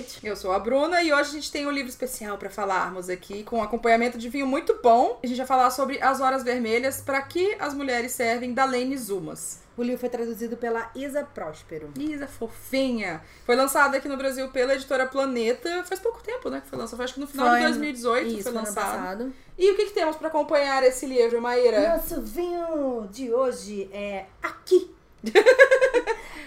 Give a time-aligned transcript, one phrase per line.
[0.00, 0.26] um.
[0.26, 3.42] Eu sou a Bruna e hoje a gente tem um livro especial para falarmos aqui,
[3.44, 5.18] com acompanhamento de vinho muito bom.
[5.22, 8.96] A gente vai falar sobre As Horas Vermelhas, para que as mulheres servem, da Lene
[8.96, 9.60] Zumas.
[9.76, 11.90] O livro foi traduzido pela Isa Próspero.
[11.98, 13.22] Isa fofinha.
[13.46, 15.82] Foi lançado aqui no Brasil pela editora Planeta.
[15.84, 16.60] Faz pouco tempo, né?
[16.60, 17.02] Que foi lançado.
[17.02, 19.32] Acho que no final Foi de no- 2018 Isso, foi lançado.
[19.56, 21.96] E o que, que temos para acompanhar esse livro, Maíra?
[21.96, 24.90] Nosso vinho de hoje é aqui.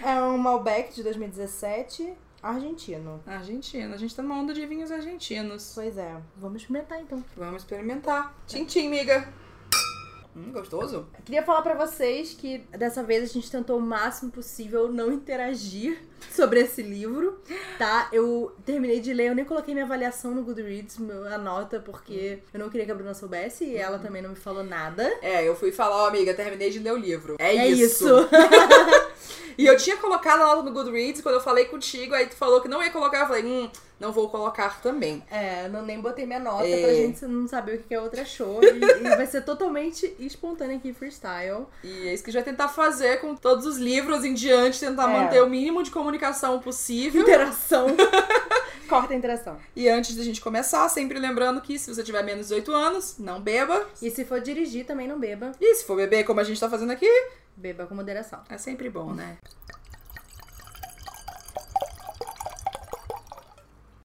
[0.04, 2.14] é um Malbec de 2017,
[2.44, 3.22] argentino.
[3.26, 3.94] Argentina.
[3.94, 5.72] A gente tá numa onda de vinhos argentinos.
[5.74, 7.24] Pois é, vamos experimentar então.
[7.36, 8.34] Vamos experimentar.
[8.46, 9.32] Tchim, miga.
[10.36, 11.06] Hum, gostoso.
[11.24, 15.98] Queria falar pra vocês que dessa vez a gente tentou o máximo possível não interagir
[16.30, 17.38] sobre esse livro,
[17.78, 18.08] tá?
[18.12, 20.98] Eu terminei de ler, eu nem coloquei minha avaliação no Goodreads,
[21.32, 24.36] a nota, porque eu não queria que a Bruna soubesse e ela também não me
[24.36, 25.04] falou nada.
[25.22, 27.36] É, eu fui falar, ó, amiga, terminei de ler o livro.
[27.38, 28.04] É, É isso.
[28.08, 28.28] isso.
[29.56, 32.60] E eu tinha colocado a nota no Goodreads, quando eu falei contigo, aí tu falou
[32.60, 35.22] que não ia colocar, eu falei, hum, não vou colocar também.
[35.30, 36.82] É, não, nem botei minha nota É.
[36.82, 38.62] pra gente não saber o que a outra achou.
[38.62, 41.66] E, e vai ser totalmente espontâneo aqui, freestyle.
[41.82, 44.80] E é isso que a gente vai tentar fazer com todos os livros em diante,
[44.80, 45.20] tentar É.
[45.22, 47.22] manter o mínimo de comunicação possível.
[47.22, 47.86] Interação.
[48.88, 49.56] Corta a interação.
[49.74, 53.14] E antes da gente começar, sempre lembrando que se você tiver menos de 18 anos,
[53.18, 53.86] não beba.
[54.02, 55.52] E se for dirigir, também não beba.
[55.58, 57.08] E se for beber, como a gente tá fazendo aqui,
[57.56, 58.40] Beba com moderação.
[58.50, 59.38] é sempre bom, né?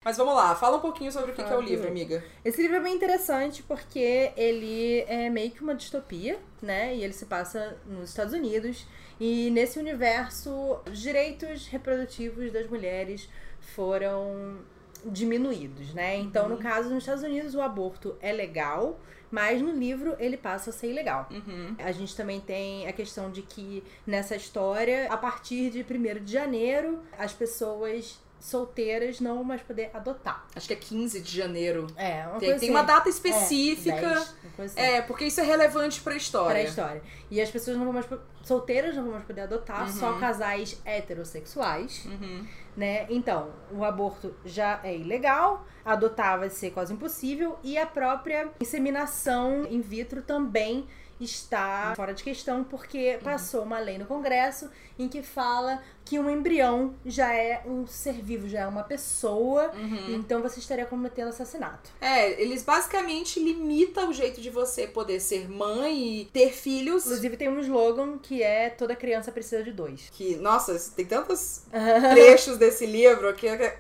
[0.10, 2.24] Mas vamos lá, fala um pouquinho sobre o que, que é o livro, amiga.
[2.44, 6.96] Esse livro é bem interessante porque ele é meio que uma distopia, né?
[6.96, 8.88] E ele se passa nos Estados Unidos.
[9.20, 13.30] E nesse universo, os direitos reprodutivos das mulheres
[13.76, 14.58] foram
[15.06, 16.18] diminuídos, né?
[16.18, 19.00] Então, no caso, nos Estados Unidos, o aborto é legal,
[19.30, 21.30] mas no livro ele passa a ser ilegal.
[21.30, 21.75] Uhum.
[21.78, 26.34] A gente também tem a questão de que nessa história, a partir de 1 de
[26.34, 30.45] janeiro, as pessoas solteiras não vão mais poder adotar.
[30.55, 31.88] Acho que é 15 de janeiro.
[31.95, 32.69] É, uma Tem, coisa tem assim.
[32.69, 33.95] uma data É, específica.
[34.01, 34.79] 10, uma assim.
[34.79, 36.50] É, porque isso é relevante pra história.
[36.51, 37.01] Para a história.
[37.29, 38.07] E as pessoas não vão mais.
[38.44, 39.91] Solteiras não vão mais poder adotar, Uhum.
[39.94, 42.45] só casais heterossexuais, Uhum.
[42.75, 43.05] né?
[43.09, 49.66] Então, o aborto já é ilegal, adotar vai ser quase impossível, e a própria inseminação
[49.69, 50.88] in vitro também
[51.19, 53.19] está fora de questão, porque Uhum.
[53.21, 58.14] passou uma lei no Congresso em que fala que um embrião já é um ser
[58.14, 60.16] vivo, já é uma pessoa, Uhum.
[60.16, 61.92] então você estaria cometendo assassinato.
[62.02, 67.06] É, eles basicamente limitam o jeito de você poder ser mãe e ter filhos.
[67.06, 70.09] Inclusive tem um slogan que é toda criança precisa de dois.
[70.12, 71.62] Que, nossa, tem tantos
[72.12, 73.48] trechos desse livro que.
[73.56, 73.74] que-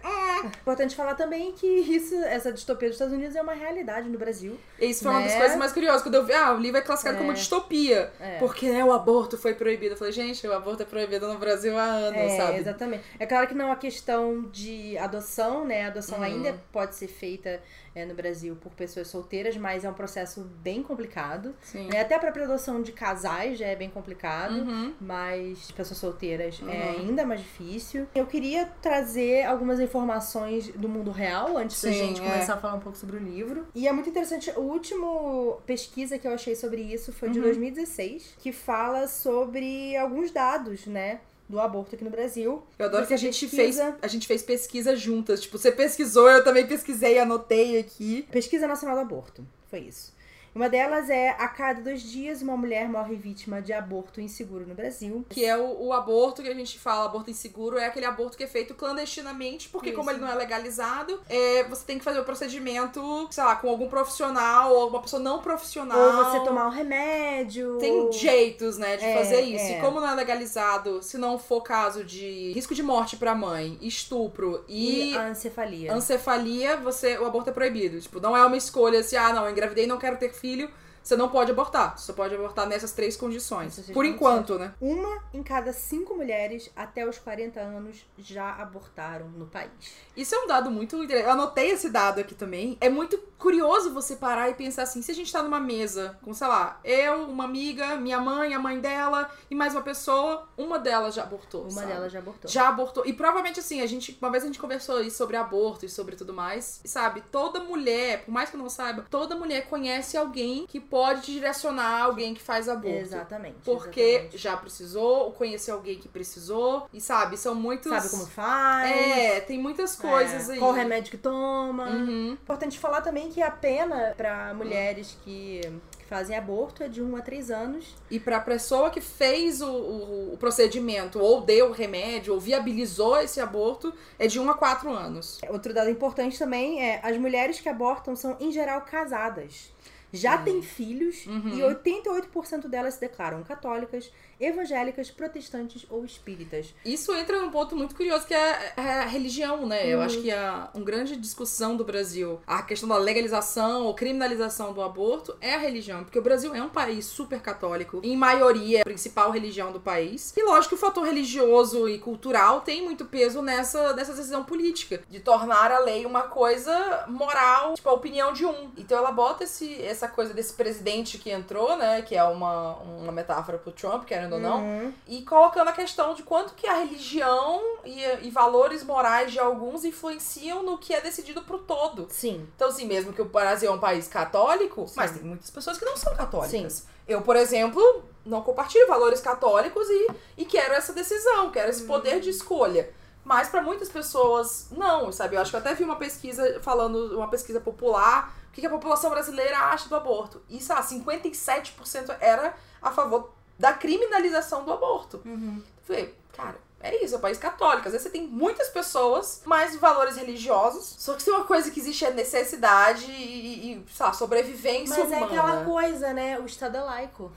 [0.61, 4.57] Importante falar também que isso, essa distopia dos Estados Unidos é uma realidade no Brasil.
[4.79, 5.39] Isso foi uma das Né?
[5.39, 6.01] coisas mais curiosas.
[6.01, 7.19] Quando eu vi, ah, o livro é classificado É.
[7.19, 8.13] como distopia.
[8.21, 8.37] É.
[8.39, 9.95] Porque, né, o aborto foi proibido.
[9.95, 12.57] Eu falei, gente, o aborto é proibido no Brasil há anos, É, sabe?
[12.57, 13.03] exatamente.
[13.19, 15.83] É claro que não é uma questão de adoção, né?
[15.83, 16.23] A adoção Uhum.
[16.23, 17.61] ainda pode ser feita
[17.95, 21.55] é, no Brasil por pessoas solteiras, mas é um processo bem complicado.
[21.61, 21.87] Sim.
[21.89, 22.01] né?
[22.01, 24.53] Até a própria adoção de casais já é bem complicado.
[24.59, 24.93] Uhum.
[24.99, 26.99] Mas de pessoas solteiras é Uhum.
[27.07, 28.07] ainda mais difícil.
[28.15, 32.23] Eu queria trazer algumas informações do mundo real antes da Sim, gente é.
[32.23, 33.67] começar a falar um pouco sobre o livro.
[33.75, 37.45] E é muito interessante, o último pesquisa que eu achei sobre isso foi de Uhum.
[37.45, 41.21] 2016, que fala sobre alguns dados, né?
[41.49, 42.61] Do aborto aqui no Brasil.
[42.77, 45.41] Eu adoro que a gente, pesquisa- fez, a gente fez pesquisa juntas.
[45.41, 48.27] Tipo, você pesquisou, eu também pesquisei, anotei aqui.
[48.31, 50.13] Pesquisa Nacional do Aborto, foi isso.
[50.59, 54.75] Uma delas é a cada dois dias uma mulher morre vítima de aborto inseguro no
[54.75, 55.25] Brasil.
[55.29, 58.43] Que é o, o aborto que a gente fala, aborto inseguro, é aquele aborto que
[58.43, 60.19] é feito clandestinamente, porque como Isso.
[60.19, 63.87] ele não é legalizado, é, você tem que fazer o procedimento, sei lá, com algum
[63.87, 65.97] profissional ou alguma pessoa não profissional.
[65.97, 67.77] Ou você tomar um remédio.
[67.77, 69.63] Tem jeitos, né, de É, fazer isso.
[69.63, 69.77] é.
[69.77, 73.77] E como não é legalizado, se não for caso de risco de morte pra mãe,
[73.81, 75.93] estupro E e, ancefalia.
[75.93, 78.01] ancefalia, você, o aborto é proibido.
[78.01, 80.48] Tipo, não é uma escolha assim, ah, não, eu engravidei e não quero ter filho.
[80.49, 80.69] filho
[81.03, 81.97] Você não pode abortar.
[81.97, 83.75] Você pode abortar nessas três condições.
[83.75, 84.15] Por condições.
[84.15, 84.73] enquanto, né?
[84.79, 89.71] Uma em cada cinco mulheres até os 40 anos já abortaram no país.
[90.15, 91.27] Isso é um dado muito interessante.
[91.27, 92.77] Eu anotei esse dado aqui também.
[92.81, 96.33] É muito curioso você parar e pensar assim: se a gente tá numa mesa com,
[96.33, 100.77] sei lá, eu, uma amiga, minha mãe, a mãe dela e mais uma pessoa, uma
[100.77, 101.61] delas já abortou.
[101.63, 101.87] Uma sabe?
[101.87, 102.51] delas já abortou.
[102.51, 103.05] Já abortou.
[103.05, 104.17] E provavelmente, assim, a gente.
[104.21, 106.81] Uma vez a gente conversou aí sobre aborto e sobre tudo mais.
[106.83, 110.79] E sabe, toda mulher, por mais que eu não saiba, toda mulher conhece alguém que
[110.89, 112.97] pode direcionar alguém que faz aborto.
[112.97, 113.57] Exatamente.
[113.63, 114.37] Porque exatamente.
[114.37, 116.87] já precisou, ou conheceu alguém que precisou.
[116.93, 117.89] E sabe, são muitos.
[117.89, 118.91] Sabe como faz.
[118.91, 120.59] É, tem muitas coisas é, aí.
[120.59, 121.89] Qual remédio que toma.
[121.89, 122.31] Uhum.
[122.33, 125.61] Importante falar também que a pena para mulheres que,
[125.97, 127.95] que fazem aborto é de 1 a 3 anos.
[128.09, 133.19] E pra pessoa que fez o, o, o procedimento, ou deu o remédio, ou viabilizou
[133.19, 135.39] esse aborto, é de 1 a 4 anos.
[135.49, 139.71] Outro dado importante também é as mulheres que abortam são, em geral, casadas.
[140.11, 141.49] Já têm filhos Uhum.
[141.49, 146.73] e 88% delas se declaram católicas, evangélicas, protestantes ou espíritas.
[146.85, 149.87] Isso entra num ponto muito curioso que é é a religião, né?
[149.87, 150.05] Eu Uhum.
[150.05, 154.81] acho que a uma grande discussão do Brasil, a questão da legalização ou criminalização do
[154.81, 158.81] aborto é a religião, porque o Brasil é um país super católico, em maioria é
[158.81, 160.33] a principal religião do país.
[160.37, 165.01] E lógico que o fator religioso e cultural tem muito peso nessa, nessa decisão política,
[165.09, 168.71] de tornar a lei uma coisa moral, tipo a opinião de um.
[168.77, 173.11] Então ela bota esse, essa coisa desse presidente que entrou, né, que é uma, uma
[173.11, 174.93] metáfora pro Trump, querendo ou não, Uhum.
[175.07, 179.83] e colocando a questão de quanto que a religião e, e valores morais de alguns
[179.83, 182.07] influenciam no que é decidido pro todo.
[182.09, 182.47] Sim.
[182.55, 184.93] Então, assim, mesmo que o Brasil é um país católico, Sim.
[184.97, 186.85] mas tem muitas pessoas que não são católicas.
[187.07, 192.19] Eu, por exemplo, não compartilho valores católicos e, e quero essa decisão, quero esse poder
[192.19, 192.93] de escolha.
[193.23, 195.35] Mas pra muitas pessoas, não, sabe?
[195.35, 198.67] Eu acho que eu até vi uma pesquisa falando, uma pesquisa popular, o que que
[198.67, 200.41] a população brasileira acha do aborto.
[200.49, 205.21] E, sei lá, 57% era a favor da criminalização do aborto.
[205.25, 205.61] Uhum.
[205.83, 207.87] Falei, cara, é isso, é um país católico.
[207.87, 210.95] Às vezes você tem muitas pessoas, mais valores religiosos.
[210.97, 215.11] Só que se uma coisa que existe é necessidade e, e sei lá, sobrevivência Mas
[215.11, 215.25] é humana.
[215.25, 216.39] aquela coisa, né?
[216.39, 217.31] O Estado é laico.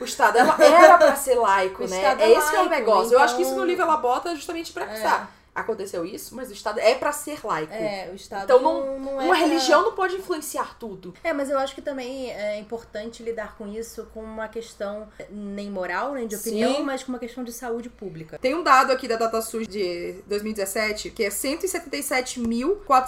[0.00, 1.96] O Estado ela era pra ser laico, O né?
[1.96, 3.12] Estado é é esse que é o laico, negócio.
[3.14, 5.30] Eu acho que então- isso no livro ela bota justamente pra pensar.
[5.56, 7.72] Aconteceu isso, mas o Estado é pra ser laico.
[7.72, 11.14] É, o Estado Então não, não é Uma pra- religião não pode influenciar tudo.
[11.24, 15.70] É, mas eu acho que também é importante lidar com isso com uma questão nem
[15.70, 16.82] moral, nem de opinião, Sim.
[16.82, 18.38] mas com uma questão de saúde pública.
[18.38, 21.30] Tem um dado aqui da DataSUS de 2017 que é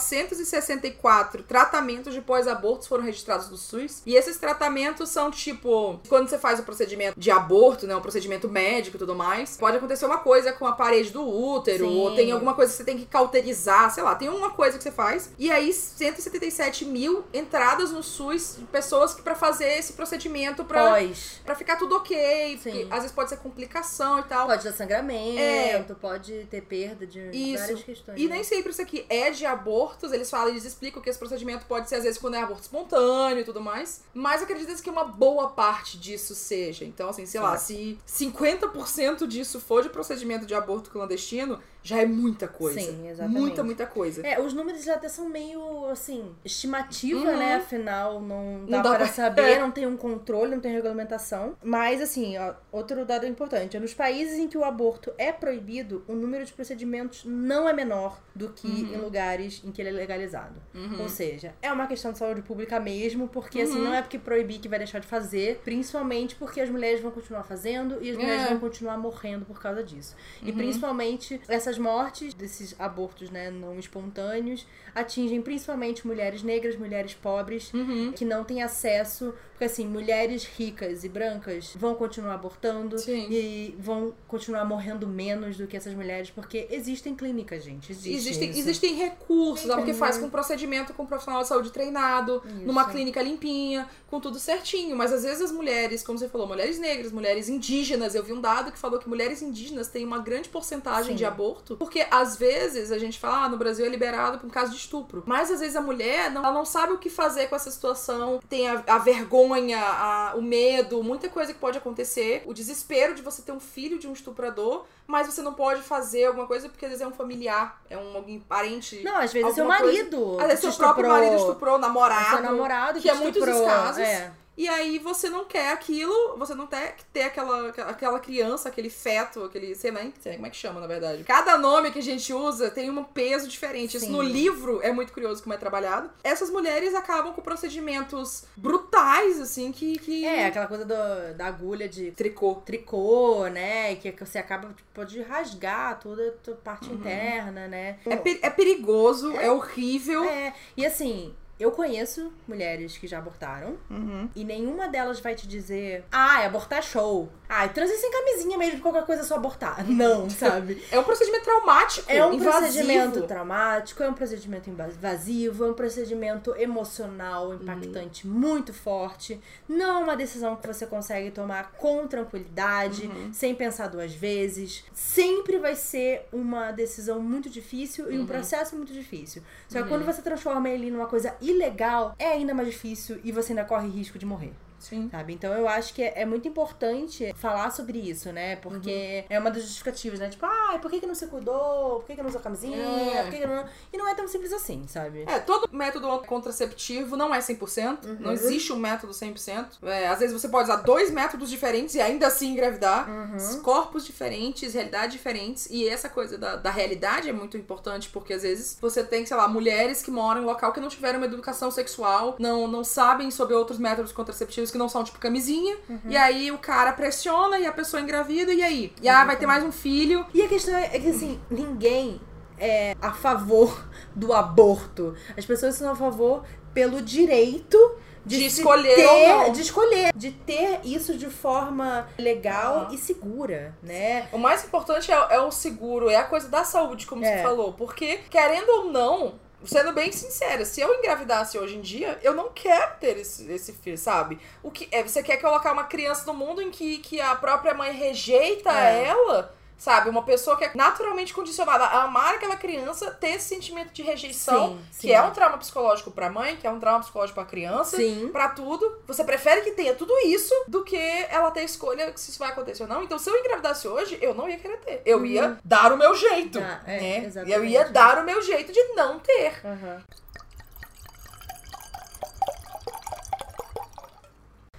[0.08, 4.02] 177.464 tratamentos de pós-abortos foram registrados no SUS.
[4.06, 8.48] E esses tratamentos são tipo, quando você faz o procedimento de aborto, né, um procedimento
[8.48, 11.98] médico e tudo mais, pode acontecer uma coisa com a parede do útero, Sim.
[11.98, 14.82] ou tem alguma coisa que você tem que cauterizar, sei lá, tem uma coisa que
[14.82, 15.30] você faz.
[15.38, 20.90] E aí 177 mil entradas no SUS de pessoas que para fazer esse procedimento pra,
[20.90, 21.40] Pós.
[21.44, 22.88] pra ficar tudo ok, porque Sim.
[22.90, 24.46] às vezes pode ser complicação e tal.
[24.46, 27.30] Pode dar sangramento, pode ter perda de É.
[27.32, 27.62] Isso.
[27.62, 28.20] várias questões.
[28.20, 28.34] E né?
[28.34, 31.88] nem sempre isso aqui é de abortos, eles falam, eles explicam que esse procedimento pode
[31.88, 35.48] ser às vezes quando é aborto espontâneo e tudo mais, mas acredita que uma boa
[35.50, 36.84] parte disso seja.
[36.84, 42.06] Então, assim, sei lá, se 50% disso for de procedimento de aborto clandestino, já é
[42.06, 42.80] muita coisa.
[42.80, 43.38] Sim, exatamente.
[43.40, 44.26] Muita, muita coisa.
[44.26, 47.36] É, os números já até são meio, assim, estimativa, Uhum.
[47.38, 47.54] né?
[47.56, 49.58] Afinal, não dá, Não dá para pra- saber, é.
[49.58, 51.56] não tem um controle, não tem regulamentação.
[51.62, 53.78] Mas, assim, ó, outro dado importante.
[53.78, 58.20] Nos países em que o aborto é proibido, o número de procedimentos não é menor
[58.34, 58.94] do que Uhum.
[58.94, 60.60] em lugares em que ele é legalizado.
[60.74, 61.00] Uhum.
[61.02, 63.84] Ou seja, é uma questão de saúde pública mesmo, porque, assim, Uhum.
[63.84, 67.42] não é porque proibir que vai deixar de fazer, principalmente porque as mulheres vão continuar
[67.44, 68.48] fazendo e as mulheres É.
[68.48, 70.14] vão continuar morrendo por causa disso.
[70.42, 70.56] E Uhum.
[70.56, 78.12] principalmente essas mortes, desses abortos né, não espontâneos, atingem principalmente mulheres negras, mulheres pobres, Uhum.
[78.12, 79.34] que não têm acesso.
[79.52, 83.26] Porque assim, mulheres ricas e brancas vão continuar abortando Sim.
[83.28, 87.90] e vão continuar morrendo menos do que essas mulheres, porque existem clínicas, gente.
[87.90, 88.58] Existe Existem, isso.
[88.60, 89.66] existem recursos?
[89.74, 89.96] Porque Uhum.
[89.96, 92.54] faz com um procedimento com um profissional de saúde treinado, Isso.
[92.66, 94.96] numa clínica limpinha, com tudo certinho.
[94.96, 98.40] Mas às vezes as mulheres, como você falou, mulheres negras, mulheres indígenas, eu vi um
[98.40, 101.16] dado que falou que mulheres indígenas têm uma grande porcentagem Sim.
[101.16, 101.57] de aborto.
[101.76, 104.76] Porque às vezes a gente fala, ah, no Brasil é liberado por um caso de
[104.78, 105.22] estupro.
[105.26, 108.40] Mas às vezes a mulher não, ela não sabe o que fazer com essa situação,
[108.48, 113.22] tem a, a vergonha, a- o medo, muita coisa que pode acontecer, o desespero de
[113.22, 116.84] você ter um filho de um estuprador, mas você não pode fazer alguma coisa porque
[116.84, 119.02] às vezes é um familiar, é um alguém parente.
[119.02, 120.36] Não, às vezes é seu alguma coisa- marido.
[120.40, 121.12] Às vezes seu próprio estuprou.
[121.12, 122.30] marido estuprou, namorado.
[122.30, 123.66] Seu namorado que é te muitos estuprou.
[123.66, 123.98] os casos.
[124.02, 124.32] É.
[124.58, 129.44] E aí você não quer aquilo, você não quer ter aquela, aquela criança, aquele feto,
[129.44, 129.72] aquele.
[129.76, 131.22] sei lá, nem sei como é que chama, na verdade.
[131.22, 133.96] Cada nome que a gente usa tem um peso diferente.
[133.96, 134.12] Isso Sim.
[134.12, 136.10] no livro é muito curioso como é trabalhado.
[136.24, 139.96] Essas mulheres acabam com procedimentos brutais, assim, que.
[139.98, 140.24] que...
[140.24, 142.56] É, aquela coisa do- da agulha de Tricô.
[142.66, 143.94] tricô, né?
[143.94, 146.96] Que você acaba, tipo, pode rasgar toda a parte Uhum.
[146.96, 147.98] interna, né?
[148.04, 150.24] É, pe- é perigoso, é, horrível.
[150.24, 154.28] É, e assim, eu conheço mulheres que já abortaram Uhum.
[154.34, 157.28] e nenhuma delas vai te dizer, ah, abortar é show.
[157.48, 159.84] Ah, transe sem camisinha mesmo, qualquer coisa é só abortar.
[159.88, 160.82] Não, sabe?
[160.90, 162.10] É um procedimento traumático.
[162.10, 162.50] É um invasivo.
[162.60, 169.40] procedimento traumático, é um procedimento invasivo, é um procedimento emocional impactante muito forte.
[169.68, 174.84] Não é uma decisão que você consegue tomar com tranquilidade, sem pensar duas vezes.
[174.92, 179.42] Sempre vai ser uma decisão muito difícil e um processo muito difícil.
[179.68, 183.52] Só que quando você transforma ele numa coisa ilegal, é ainda mais difícil e você
[183.52, 184.52] ainda corre risco de morrer.
[184.78, 185.08] Sim.
[185.10, 185.32] sabe?
[185.32, 188.56] Então eu acho que é, é muito importante falar sobre isso, né?
[188.56, 189.36] Porque Uhum.
[189.36, 190.28] é uma das justificativas, né?
[190.28, 191.96] Tipo, ah, por que, que não se cuidou?
[192.00, 192.76] Por que, que não usou camisinha?
[192.76, 193.22] É.
[193.22, 193.64] Por que, que não...
[193.92, 195.24] E não é tão simples assim, sabe?
[195.26, 198.04] É, todo método contraceptivo não é 100%.
[198.04, 198.16] Uhum.
[198.20, 199.78] Não existe um método 100%.
[199.82, 203.08] É, às vezes você pode usar dois métodos diferentes e ainda assim engravidar.
[203.08, 203.62] Uhum.
[203.62, 205.68] Corpos diferentes, realidades diferentes.
[205.70, 209.36] E essa coisa da, da realidade é muito importante, porque às vezes você tem, sei
[209.36, 213.30] lá, mulheres que moram em local que não tiveram uma educação sexual, não, não sabem
[213.30, 215.76] sobre outros métodos contraceptivos que não são tipo camisinha.
[215.88, 215.98] Uhum.
[216.08, 218.92] E aí o cara pressiona e a pessoa engravida, e aí?
[219.02, 220.24] E ah, vai ter mais um filho.
[220.34, 222.20] E a questão é que, assim, ninguém
[222.58, 225.14] é a favor do aborto.
[225.36, 226.42] As pessoas são a favor
[226.74, 227.78] pelo direito
[228.26, 232.94] de, De escolher ter, de escolher, de ter isso de forma legal Aham.
[232.94, 234.28] e segura, né?
[234.32, 237.38] O mais importante é, é o seguro, é a coisa da saúde, como É.
[237.38, 237.72] você falou.
[237.72, 239.34] Porque, querendo ou não,
[239.64, 243.72] sendo bem sincera, se eu engravidasse hoje em dia, eu não quero ter esse, esse
[243.72, 244.38] filho, sabe?
[244.62, 247.74] O que é, você quer colocar uma criança no mundo em que, que a própria
[247.74, 249.04] mãe rejeita É.
[249.04, 249.54] ela?
[249.78, 254.02] Sabe, uma pessoa que é naturalmente condicionada a amar aquela criança, ter esse sentimento de
[254.02, 255.12] rejeição, Sim, que sim.
[255.12, 258.28] é um trauma psicológico pra mãe, que é um trauma psicológico pra criança, Sim.
[258.32, 258.98] Pra tudo.
[259.06, 260.96] Você prefere que tenha tudo isso do que
[261.30, 263.04] ela ter escolha se isso vai acontecer ou não.
[263.04, 265.02] Então, se eu engravidasse hoje, eu não ia querer ter.
[265.06, 266.58] Eu ia dar o meu jeito.
[266.58, 267.24] Ah, é, né?
[267.24, 267.56] exatamente.
[267.56, 269.60] Eu ia dar o meu jeito de não ter.
[269.64, 270.02] Aham.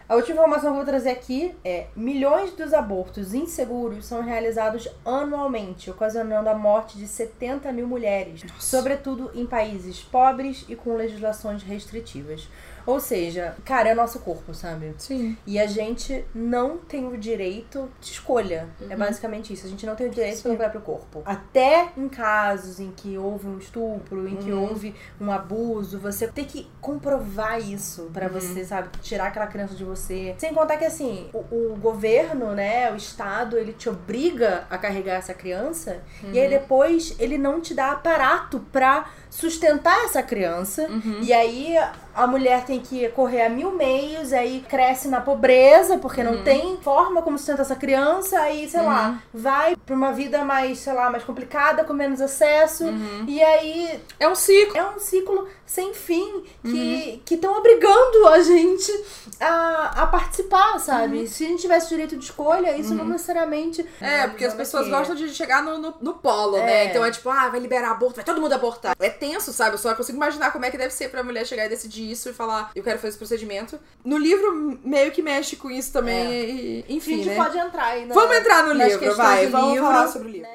[0.09, 4.89] A última informação que eu vou trazer aqui é: milhões dos abortos inseguros são realizados
[5.05, 11.61] anualmente, ocasionando a morte de 70 mil mulheres, sobretudo em países pobres e com legislações
[11.61, 12.49] restritivas.
[12.89, 14.95] Ou seja, cara, é o nosso corpo, sabe?
[14.97, 15.37] Sim.
[15.45, 18.67] E a gente não tem o direito de escolha.
[18.89, 19.67] É basicamente isso.
[19.67, 20.49] A gente não tem o direito Sim.
[20.51, 21.21] do próprio corpo.
[21.25, 24.69] Até em casos em que houve um estupro, em que Uhum.
[24.69, 28.33] houve um abuso, você tem que comprovar isso pra Uhum.
[28.33, 28.89] você, sabe?
[29.01, 30.33] Tirar aquela criança de você.
[30.39, 31.37] Sem contar que, assim, o,
[31.73, 36.41] o governo, né, o Estado, ele te obriga a carregar essa criança e Uhum.
[36.43, 40.83] aí depois ele não te dá aparato pra sustentar essa criança.
[40.89, 41.19] Uhum.
[41.21, 41.75] E aí
[42.15, 46.33] a mulher tem que correr a mil meios, aí cresce na pobreza, porque Uhum.
[46.37, 50.79] não tem forma como sustentar essa criança, aí, sei lá, vai pra uma vida mais,
[50.79, 52.85] sei lá, mais complicada, com menos acesso.
[52.85, 53.25] Uhum.
[53.27, 54.77] E aí É um ciclo.
[54.77, 56.71] é um ciclo sem fim Uhum.
[56.71, 58.91] que que estão obrigando a gente
[59.39, 61.19] a, a participar, sabe?
[61.19, 61.27] Uhum.
[61.27, 63.85] Se a gente tivesse direito de escolha, isso não necessariamente.
[64.01, 66.65] É, porque as pessoas que- gostam de chegar no, no, no polo, É.
[66.65, 66.85] né?
[66.85, 68.95] Então é tipo, ah, vai liberar aborto, vai todo mundo abortar.
[68.99, 69.75] É tenso, sabe?
[69.75, 72.29] Eu só consigo imaginar como é que deve ser pra mulher chegar e decidir isso
[72.29, 73.79] e falar, eu quero fazer esse procedimento.
[74.03, 76.25] No livro, meio que mexe com isso também.
[76.27, 76.49] É.
[76.49, 77.35] E, A enfim, gente né?
[77.35, 79.47] pode entrar aí na, Vamos entrar no livro, vai.
[79.47, 80.49] Vamos livro, falar sobre o livro.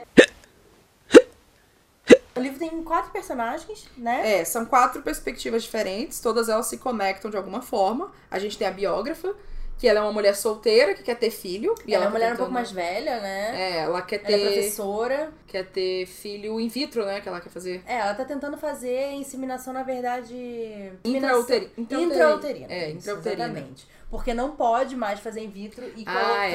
[2.37, 4.41] O livro tem quatro personagens, né?
[4.41, 8.11] É, são quatro perspectivas diferentes, todas elas se conectam de alguma forma.
[8.29, 9.35] A gente tem a biógrafa,
[9.79, 11.75] que ela é uma mulher solteira que quer ter filho.
[11.87, 13.61] E ela é ela uma mulher tá um pouco mais tentando- velha, né?
[13.61, 15.33] É, ela quer Ela é ter, professora.
[15.47, 17.21] quer ter filho in vitro, né?
[17.21, 17.83] Que ela quer fazer.
[17.87, 20.35] É, ela tá tentando fazer inseminação, na verdade.
[21.05, 22.15] Intrauteri- Intrauterina.
[22.15, 22.67] intrauterina.
[22.73, 23.45] É, É, intrauterina.
[23.45, 23.87] exatamente.
[24.11, 26.53] Porque não pode mais fazer in vitro e Ah, é.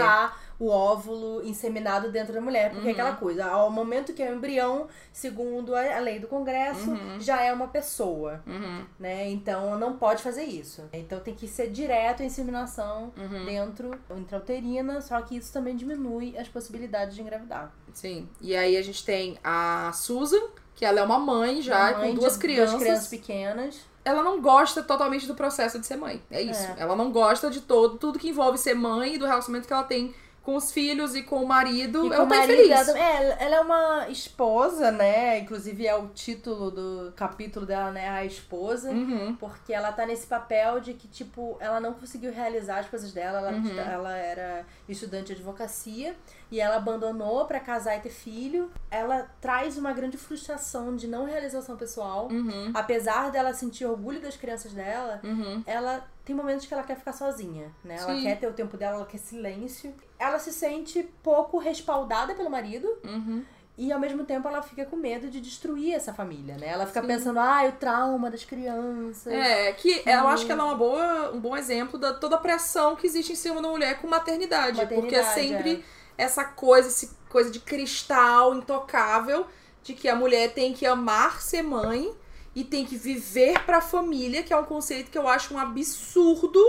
[0.59, 2.71] O óvulo inseminado dentro da mulher.
[2.71, 2.91] Porque é Uhum.
[2.91, 7.53] aquela coisa, ao momento que é o embrião, segundo a lei do Congresso, já é
[7.53, 8.83] uma pessoa, Uhum.
[8.99, 9.29] né?
[9.29, 10.83] Então não pode fazer isso.
[10.91, 13.45] Então tem que ser direto a inseminação Uhum.
[13.45, 17.73] dentro intrauterina, só que isso também diminui as possibilidades de engravidar.
[17.93, 18.27] Sim.
[18.41, 20.41] E aí a gente tem a Susan,
[20.75, 22.71] que ela é uma mãe já, Mãe com de duas crianças.
[22.71, 23.79] Duas crianças pequenas.
[24.05, 26.21] Ela não gosta totalmente do processo de ser mãe.
[26.31, 26.63] É isso.
[26.63, 26.75] É.
[26.79, 29.83] Ela não gosta de todo, tudo que envolve ser mãe e do relacionamento que ela
[29.83, 32.05] tem com os filhos e com o marido.
[32.05, 32.85] E ela tá marido infeliz.
[32.87, 33.03] também.
[33.03, 35.39] É, ela é uma esposa, né?
[35.39, 38.09] Inclusive é o título do capítulo dela, né?
[38.09, 38.89] A esposa.
[38.91, 39.35] Uhum.
[39.35, 43.39] Porque ela tá nesse papel de que, tipo, ela não conseguiu realizar as coisas dela.
[43.39, 43.79] Ela, Uhum.
[43.79, 46.15] ela era estudante de advocacia
[46.51, 48.71] e ela abandonou pra casar e ter filho.
[48.89, 52.27] Ela traz uma grande frustração de não realização pessoal.
[52.31, 52.71] Uhum.
[52.73, 55.63] Apesar dela sentir orgulho das crianças dela, Uhum.
[55.67, 57.97] ela tem momentos que ela quer ficar sozinha, né?
[57.99, 58.21] Ela Sim.
[58.23, 59.93] quer ter o tempo dela, ela quer silêncio.
[60.17, 63.43] Ela se sente pouco respaldada pelo marido Uhum.
[63.77, 66.67] e ao mesmo tempo ela fica com medo de destruir essa família, né?
[66.67, 67.07] Ela fica Sim.
[67.07, 69.31] pensando, ah, o trauma das crianças.
[69.33, 72.39] É, que eu acho que ela é uma boa, um bom exemplo da toda a
[72.39, 74.79] pressão que existe em cima da mulher com maternidade.
[74.85, 75.85] porque é Maternidade, sempre
[76.19, 79.47] essa coisa, essa coisa de cristal intocável
[79.81, 82.13] de que a mulher tem que amar ser mãe
[82.53, 86.59] e tem que viver pra família, que é um conceito que eu acho um absurdo.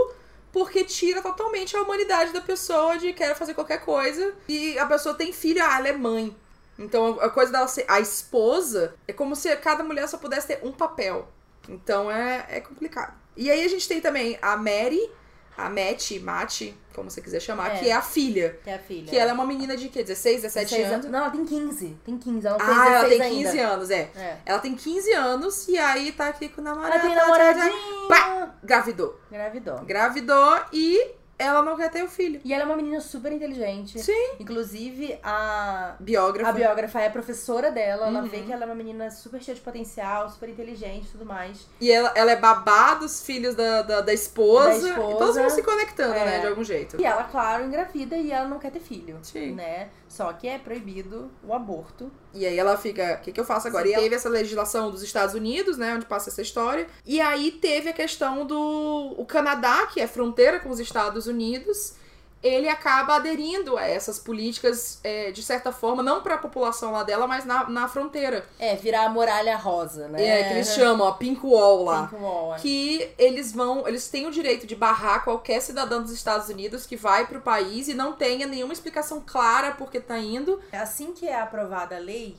[0.53, 4.35] Porque tira totalmente a humanidade da pessoa de querer fazer qualquer coisa.
[4.49, 6.37] E a pessoa tem filho, ah, ela é mãe.
[6.79, 10.61] Então a coisa dela ser a esposa é como se cada mulher só pudesse ter
[10.65, 11.29] um papel.
[11.69, 13.15] Então é, é complicado.
[13.37, 15.11] E aí a gente tem também a Mary.
[15.57, 17.79] a Matt, Mate, como você quiser chamar, É.
[17.79, 18.59] que é a filha.
[18.63, 19.07] Que é a filha.
[19.09, 20.03] Que ela é uma menina de quê?
[20.03, 21.07] 16, 17 16 anos?
[21.11, 21.99] Não, ela tem 15.
[22.05, 22.47] Tem 15.
[22.47, 23.73] Ela Ah, ela 16 tem 15 ainda.
[23.73, 24.11] anos, é.
[24.17, 24.37] É.
[24.47, 26.93] Ela tem 15 anos e aí tá aqui com o namorado.
[26.95, 28.09] Ela tem namoradinho.
[28.09, 28.55] Pá!
[28.63, 29.19] Gravidou.
[29.31, 29.79] Gravidou.
[29.85, 32.41] Gravidou e ela não quer ter o filho.
[32.45, 33.99] E ela é uma menina super inteligente.
[33.99, 34.33] Sim.
[34.39, 36.51] Inclusive, a, Biógrafa.
[36.51, 38.07] a biógrafa é professora dela.
[38.09, 38.29] Ela Uhum.
[38.29, 41.67] vê que ela é uma menina super cheia de potencial, super inteligente e tudo mais.
[41.81, 44.69] E ela, ela é babá dos filhos da, da, da esposa.
[44.69, 45.15] Da esposa.
[45.15, 46.25] E todos vão se conectando, É.
[46.25, 46.39] né?
[46.41, 47.01] De algum jeito.
[47.01, 49.19] E ela, claro, engravida e ela não quer ter filho.
[49.23, 49.53] Sim.
[49.53, 49.89] Né?
[50.11, 52.11] Só que é proibido o aborto.
[52.35, 53.87] E aí ela fica, o que, que eu faço agora?
[53.87, 53.93] Sim.
[53.93, 56.89] E teve essa legislação dos Estados Unidos, né, onde passa essa história.
[57.07, 61.95] E aí teve a questão do o Canadá, que é fronteira com os Estados Unidos,
[62.43, 67.03] ele acaba aderindo a essas políticas é, de certa forma, não para a população lá
[67.03, 68.47] dela, mas na, na fronteira.
[68.59, 70.25] É, virar a muralha rosa, né?
[70.25, 72.07] É, que eles chamam, ó, Pink Wall lá.
[72.07, 72.59] Pink wall, é.
[72.59, 76.97] Que eles vão, eles têm o direito de barrar qualquer cidadão dos Estados Unidos que
[76.97, 80.61] vai pro país e não tenha nenhuma explicação clara porque tá indo.
[80.73, 82.37] Assim que é aprovada a lei,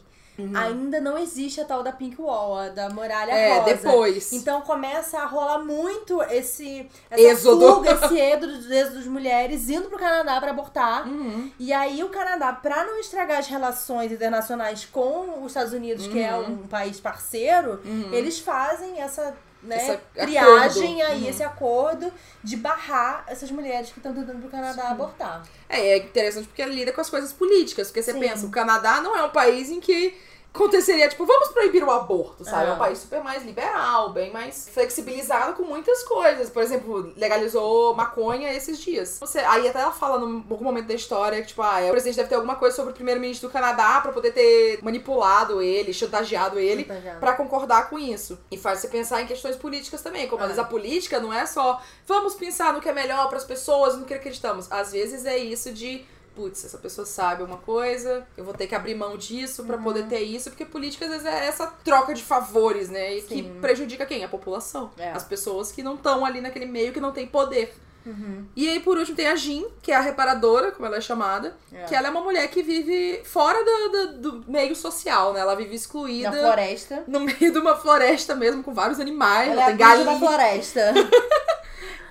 [0.55, 3.73] ainda não existe a tal da Pink Wall, a da muralha É, rosa.
[3.75, 4.33] depois.
[4.33, 7.75] Então começa a rolar muito esse essa Êxodo.
[7.75, 11.07] fuga, esse êxodo, êxodo de mulheres indo pro Canadá pra abortar.
[11.07, 11.51] Uhum.
[11.59, 16.19] E aí o Canadá, pra não estragar as relações internacionais com os Estados Unidos, que
[16.19, 16.53] é Uhum.
[16.63, 21.30] um país parceiro, eles fazem essa né, triagem aí, Uhum.
[21.30, 22.12] esse acordo
[22.44, 25.44] de barrar essas mulheres que estão tentando pro Canadá abortar.
[25.70, 27.88] É, é interessante porque ele lida com as coisas políticas.
[27.88, 28.20] Porque você Sim.
[28.20, 30.18] pensa, o Canadá não é um país em que
[30.53, 32.67] aconteceria, tipo, vamos proibir o aborto, sabe?
[32.67, 32.77] É um Ah.
[32.77, 36.50] país super mais liberal, bem mais flexibilizado com muitas coisas.
[36.50, 39.17] Por exemplo, legalizou maconha esses dias.
[39.20, 42.17] Você, aí até ela fala num algum momento da história que, tipo, ah, o presidente
[42.17, 46.60] deve ter alguma coisa sobre o primeiro-ministro do Canadá pra poder ter manipulado ele, chantageado
[46.60, 46.84] ele.
[47.20, 48.38] Pra concordar com isso.
[48.51, 50.27] E faz você pensar em questões políticas também.
[50.27, 50.53] Como às É.
[50.53, 54.05] vezes a política não é só vamos pensar no que é melhor pras pessoas, no
[54.05, 54.68] que acreditamos.
[54.72, 56.05] Às vezes é isso de.
[56.35, 59.83] Putz, essa pessoa sabe uma coisa, eu vou ter que abrir mão disso pra Uhum.
[59.83, 63.17] poder ter isso, porque política às vezes é essa troca de favores, né?
[63.17, 64.24] E que prejudica quem?
[64.24, 64.91] A população.
[64.98, 65.11] É.
[65.11, 67.74] As pessoas que não estão ali naquele meio, que não tem poder.
[68.03, 68.46] Uhum.
[68.55, 71.55] E aí, por último, tem a Jean, que é a reparadora, como ela é chamada,
[71.72, 71.83] É.
[71.83, 75.41] que ela é uma mulher que vive fora do, do- do meio social, né?
[75.41, 77.03] Ela vive Na excluída floresta.
[77.07, 80.03] no meio de uma floresta mesmo, com vários animais, Ela é tem a bicha da
[80.05, 80.20] galinha.
[80.20, 80.94] floresta.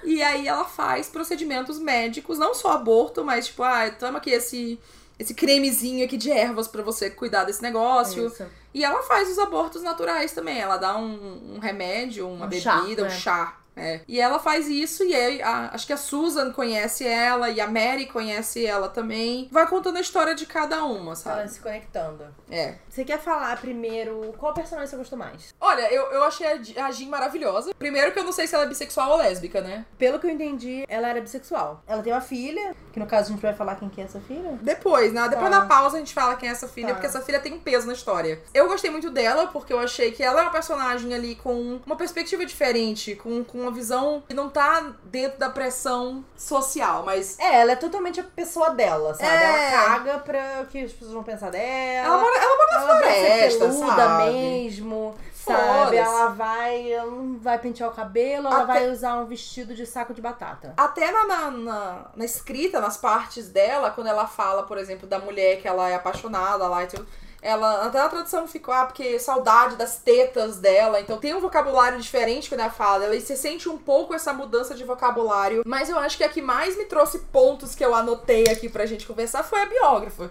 [0.04, 4.78] E aí ela faz procedimentos médicos, não só aborto, mas tipo, ah, toma aqui esse,
[5.18, 8.26] esse cremezinho aqui de ervas pra você cuidar desse negócio.
[8.26, 8.46] Isso.
[8.72, 10.58] E ela faz os abortos naturais também.
[10.60, 13.10] Ela dá um, um remédio, uma Um bebida, chá, um né?
[13.10, 13.56] chá.
[13.76, 14.00] É.
[14.06, 17.66] E ela faz isso, e aí a- acho que a Susan conhece ela, e a
[17.68, 19.48] Mary conhece ela também.
[19.50, 21.48] Vai contando a história de cada uma, Ela sabe?
[21.48, 22.24] se conectando.
[22.50, 22.74] É.
[22.90, 25.54] Você quer falar primeiro qual personagem você gostou mais?
[25.60, 26.44] Olha, eu, eu achei
[26.76, 27.72] a Jean maravilhosa.
[27.78, 29.86] Primeiro que eu não sei se ela é bissexual ou lésbica, né?
[29.96, 31.82] Pelo que eu entendi, ela era bissexual.
[31.86, 34.20] Ela tem uma filha, que no caso a gente vai falar quem que é essa
[34.20, 34.58] filha.
[34.60, 35.28] Depois, né?
[35.28, 35.60] Depois Tá.
[35.60, 36.94] na pausa a gente fala quem é essa filha, Tá.
[36.94, 38.42] porque essa filha tem um peso na história.
[38.52, 41.94] Eu gostei muito dela, porque eu achei que ela é uma personagem ali com uma
[41.94, 47.38] perspectiva diferente, com, com uma visão que não tá dentro da pressão social, mas.
[47.38, 49.28] É, ela é totalmente a pessoa dela, sabe?
[49.28, 49.44] É.
[49.44, 52.06] Ela caga pra o que as pessoas vão pensar dela.
[52.08, 54.24] Ela mora, ela mora na ela vai floresta, peluda sabe?
[54.32, 55.96] mesmo, sabe?
[55.96, 60.12] Ela vai, ela vai pentear o cabelo, ela Até- vai usar um vestido de saco
[60.14, 60.74] de batata.
[60.76, 65.18] Até na, na, na- na escrita, nas partes dela, quando ela fala, por exemplo, da
[65.18, 67.06] mulher que ela é apaixonada lá e tudo.
[67.42, 71.00] Ela, até na tradução ficou, ah, porque saudade das tetas dela.
[71.00, 73.06] Então tem um vocabulário diferente quando ela fala.
[73.06, 75.62] Ela, e você sente um pouco essa mudança de vocabulário.
[75.64, 78.84] Mas eu acho que a que mais me trouxe pontos que eu anotei aqui pra
[78.84, 80.30] gente conversar foi a biógrafa.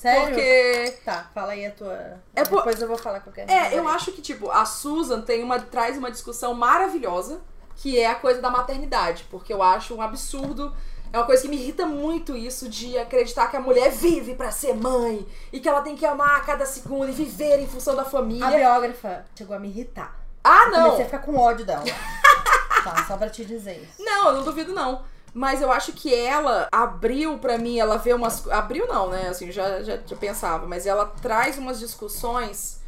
[0.00, 0.28] Sério?
[0.28, 2.18] Porque Tá, fala aí a tua.
[2.34, 5.42] É por- Depois eu vou falar qualquer É, eu acho que, tipo, a Susan tem
[5.42, 7.40] uma, traz uma discussão maravilhosa,
[7.76, 9.26] que é a coisa da maternidade.
[9.30, 10.74] Porque eu acho um absurdo.
[11.12, 14.50] É uma coisa que me irrita muito isso de acreditar que a mulher vive pra
[14.50, 17.94] ser mãe e que ela tem que amar a cada segundo e viver em função
[17.96, 18.46] da família.
[18.46, 20.16] A biógrafa chegou a me irritar.
[20.42, 20.82] Ah, Eu não!
[20.84, 21.82] Comecei a ficar com ódio dela.
[22.84, 24.02] tá, só pra te dizer isso.
[24.02, 25.02] Não, eu não duvido, não.
[25.32, 28.48] Mas eu acho que ela abriu pra mim, ela vê umas.
[28.48, 29.28] Abriu não, né?
[29.28, 32.80] Assim, já, já, já pensava, mas ela traz umas discussões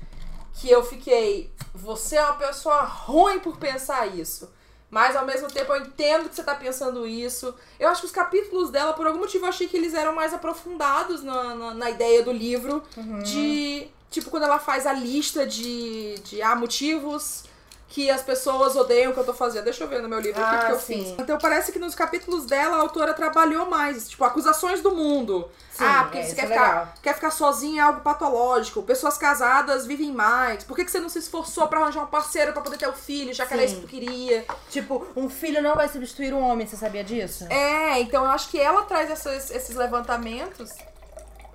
[0.54, 1.52] que eu fiquei.
[1.74, 4.50] Você é uma pessoa ruim por pensar isso.
[4.90, 7.54] Mas ao mesmo tempo eu entendo que você tá pensando isso.
[7.80, 10.34] Eu acho que os capítulos dela, por algum motivo, eu achei que eles eram mais
[10.34, 12.82] aprofundados na, na, na ideia do livro.
[13.22, 13.88] De.
[14.10, 17.44] Tipo, quando ela faz a lista de, de ah, motivos
[17.92, 19.64] que as pessoas odeiam o que eu tô fazendo.
[19.64, 21.04] Deixa eu ver no meu livro aqui Ah, que eu sim.
[21.04, 21.14] fiz.
[21.18, 24.08] Então parece que nos capítulos dela a autora trabalhou mais.
[24.08, 25.46] Tipo, acusações do mundo.
[25.70, 26.88] Sim, ah, porque é, você quer é ficar, legal.
[27.02, 28.82] quer ficar sozinha é algo patológico.
[28.82, 30.64] Pessoas casadas vivem mais.
[30.64, 32.94] Por que, que você não se esforçou pra arranjar um parceiro pra poder ter o
[32.94, 33.72] filho, já que era Sim.
[33.72, 34.46] isso que tu queria?
[34.70, 37.46] Tipo, um filho não vai substituir um homem, você sabia disso?
[37.50, 39.10] É, então eu acho que ela traz
[39.50, 40.70] esses levantamentos.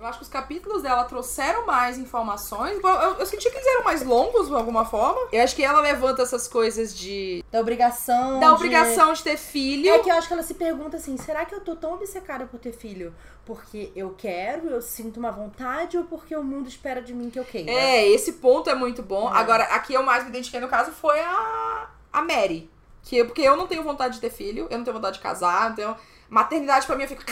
[0.00, 2.78] Eu acho que os capítulos dela trouxeram mais informações.
[2.82, 5.28] Eu, eu senti que eles eram mais longos de alguma forma.
[5.32, 7.44] Eu acho que ela levanta essas coisas de.
[7.50, 8.38] Da obrigação.
[8.38, 9.90] da de- obrigação de ter filho.
[9.92, 12.46] É que eu acho que ela se pergunta assim: será que eu tô tão obcecada
[12.46, 13.12] por ter filho
[13.44, 17.38] porque eu quero, eu sinto uma vontade ou porque o mundo espera de mim que
[17.38, 17.70] eu queira?
[17.70, 19.34] É, esse ponto é muito bom.
[19.34, 19.38] É.
[19.38, 22.70] Agora, aqui eu mais me identifiquei no caso foi a, a Mary.
[23.02, 25.70] Que, porque eu não tenho vontade de ter filho, eu não tenho vontade de casar,
[25.72, 25.96] então.
[26.28, 27.22] Maternidade pra mim eu fico.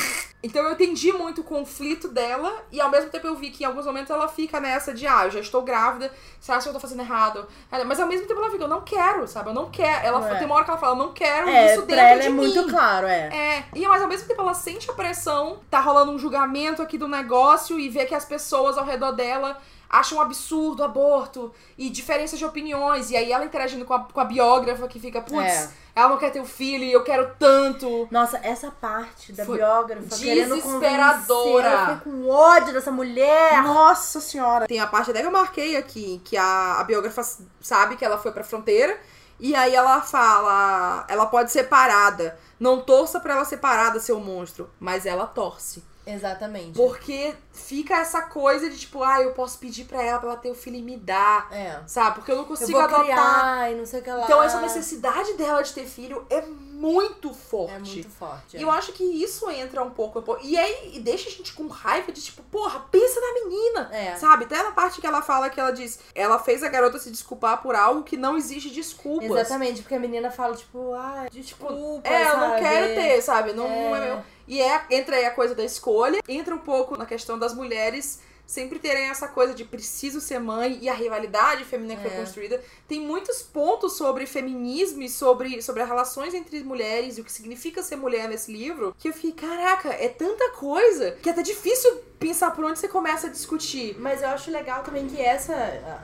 [0.42, 3.66] Então eu entendi muito o conflito dela e ao mesmo tempo eu vi que em
[3.66, 6.78] alguns momentos ela fica nessa de, ah, eu já estou grávida, será que eu tô
[6.78, 7.46] fazendo errado?
[7.86, 9.50] Mas ao mesmo tempo ela fica, eu não quero, sabe?
[9.50, 10.06] Eu não quero.
[10.06, 10.34] Ela É.
[10.36, 12.26] tem uma hora que ela fala, eu não quero É, isso pra dentro ela de
[12.26, 12.36] é mim.
[12.36, 13.28] muito claro, é.
[13.36, 16.96] É, e mas ao mesmo tempo ela sente a pressão, tá rolando um julgamento aqui
[16.96, 21.88] do negócio e vê que as pessoas ao redor dela acham um absurdo aborto e
[21.90, 23.10] diferenças de opiniões.
[23.10, 25.70] E aí ela interagindo com a, com a biógrafa que fica, putz, É.
[25.94, 28.08] ela não quer ter o filho e eu quero tanto.
[28.10, 31.68] Nossa, essa parte da Foi biógrafa desesperadora.
[31.68, 33.62] eu fiquei com ódio dessa mulher.
[33.62, 34.66] Nossa senhora.
[34.66, 37.22] Tem a parte até que eu marquei aqui, que a, a biógrafa
[37.60, 38.98] sabe que ela foi pra fronteira.
[39.38, 42.38] E aí ela fala, ela pode ser parada.
[42.58, 44.70] Não torça pra ela ser parada, seu monstro.
[44.80, 45.84] Mas ela torce.
[46.06, 46.76] Exatamente.
[46.76, 50.50] Porque fica essa coisa de tipo, ah, eu posso pedir pra ela pra ela ter
[50.50, 51.48] o filho e me dar.
[51.52, 51.80] É.
[51.86, 52.16] Sabe?
[52.16, 53.02] Porque eu não Eu consigo vou adotar.
[53.04, 54.24] criar e não sei o que lá.
[54.24, 57.74] Então essa necessidade dela de ter filho é muito forte.
[57.74, 58.56] É muito forte.
[58.56, 60.38] E eu acho que isso entra um pouco.
[60.42, 63.90] E aí e deixa a gente com raiva de tipo, porra, pensa na menina.
[63.92, 64.14] É.
[64.16, 64.44] Sabe?
[64.44, 67.60] Até na parte que ela fala que ela diz, ela fez a garota se desculpar
[67.62, 69.28] por algo que não exige desculpas.
[69.30, 72.08] Exatamente, porque a menina fala, tipo, ah, desculpa.
[72.08, 72.60] É, eu não sabe?
[72.60, 73.52] quero ter, sabe?
[73.52, 73.92] Não É.
[73.92, 74.35] é, meu.
[74.46, 78.20] E é, entra aí a coisa da escolha, entra um pouco na questão das mulheres
[78.46, 82.10] sempre terem essa coisa de preciso ser mãe e a rivalidade feminina que É.
[82.10, 82.62] foi construída.
[82.86, 87.32] Tem muitos pontos sobre feminismo e sobre, sobre as relações entre mulheres e o que
[87.32, 91.42] significa ser mulher nesse livro, que eu fiquei, caraca, é tanta coisa que é até
[91.42, 93.96] difícil pensar por onde você começa a discutir.
[93.98, 95.54] Mas eu acho legal também que essa,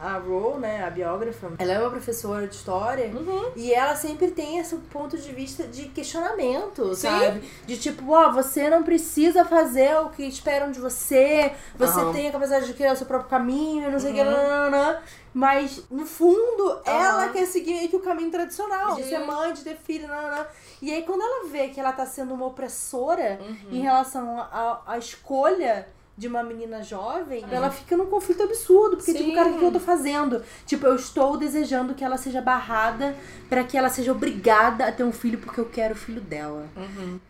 [0.02, 3.52] a a Ro, né, a biógrafa, ela é uma professora de história Uhum.
[3.56, 7.08] e ela sempre tem esse ponto de vista de questionamento, Sim.
[7.08, 7.40] sabe?
[7.66, 12.12] De tipo, ó, você não precisa fazer o que esperam de você, você Aham.
[12.12, 14.30] tem a capacidade de criar o seu próprio caminho, não sei o que, Uhum.
[14.30, 14.98] nananã.
[15.34, 18.96] Mas, no fundo, ela quer seguir meio que o caminho tradicional.
[18.96, 20.46] De ser mãe, de ter filho, nananã.
[20.82, 23.56] E aí, quando ela vê que ela tá sendo uma opressora Uhum.
[23.70, 24.38] em relação
[24.86, 28.96] à escolha de uma menina jovem, ela fica num conflito absurdo.
[28.96, 29.34] Porque, tipo, Sim.
[29.34, 30.44] cara, o que eu tô fazendo?
[30.66, 33.16] Tipo, eu estou desejando que ela seja barrada
[33.48, 36.68] pra que ela seja obrigada a ter um filho porque eu quero o filho dela.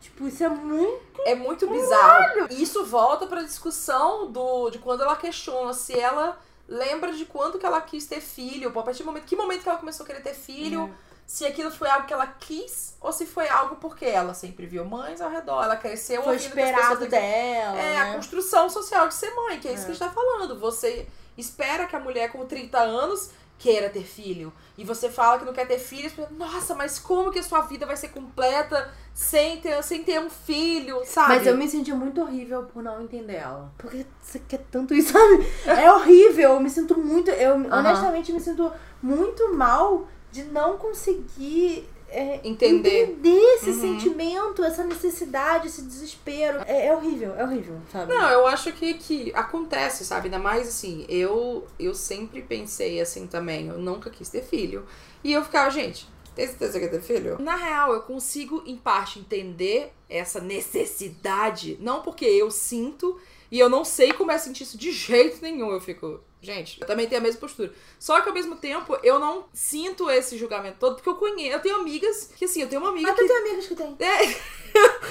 [0.01, 1.13] Tipo, isso é muito.
[1.25, 2.49] É muito bizarro.
[2.51, 6.37] E isso volta pra discussão do, de quando ela questiona se ela
[6.69, 9.69] lembra de quando que ela quis ter filho, a partir do momento, que momento que
[9.69, 10.93] ela começou a querer ter filho,
[11.27, 14.85] se aquilo foi algo que ela quis ou se foi algo porque ela sempre viu
[14.85, 17.79] mães ao redor, ela cresceu Foi ouvindo que as esperado pessoas- dela.
[17.79, 17.99] É, né?
[18.01, 20.59] a construção social de ser mãe, que é isso que a gente tá falando.
[20.59, 21.07] Você
[21.39, 24.53] espera que a mulher com 30 anos queira ter filho.
[24.77, 27.87] E você fala que não quer ter filhos, nossa, mas como que a sua vida
[27.87, 31.37] vai ser completa sem ter, sem ter um filho, sabe?
[31.37, 33.73] Mas eu me senti muito horrível por não entender ela.
[33.79, 35.47] Porque você quer tanto isso, sabe?
[35.67, 36.55] É horrível.
[36.55, 37.31] Eu me sinto muito.
[37.31, 41.89] Eu honestamente me sinto muito mal de não conseguir.
[42.15, 43.05] é, Entender.
[43.05, 43.81] entender esse Uhum.
[43.81, 46.59] sentimento, essa necessidade, esse desespero.
[46.67, 48.13] É, é horrível, é horrível, sabe?
[48.13, 50.27] Não, eu acho que, que acontece, sabe?
[50.27, 54.85] Ainda mais assim, eu, eu sempre pensei assim também, eu nunca quis ter filho.
[55.25, 57.39] E eu ficava, gente, tem certeza que quer ter filho?
[57.41, 63.19] Na real, eu consigo, em parte, entender essa necessidade, não porque eu sinto
[63.51, 65.71] e eu não sei como é sentir isso de jeito nenhum.
[65.71, 67.73] Eu fico, gente, eu também tenho a mesma postura.
[67.99, 71.61] Só que ao mesmo tempo, eu não sinto esse julgamento todo, porque eu conheço, eu
[71.61, 73.97] tenho amigas que assim, eu tenho uma amiga Mas que tu tem amigos que tem.
[74.01, 74.53] é.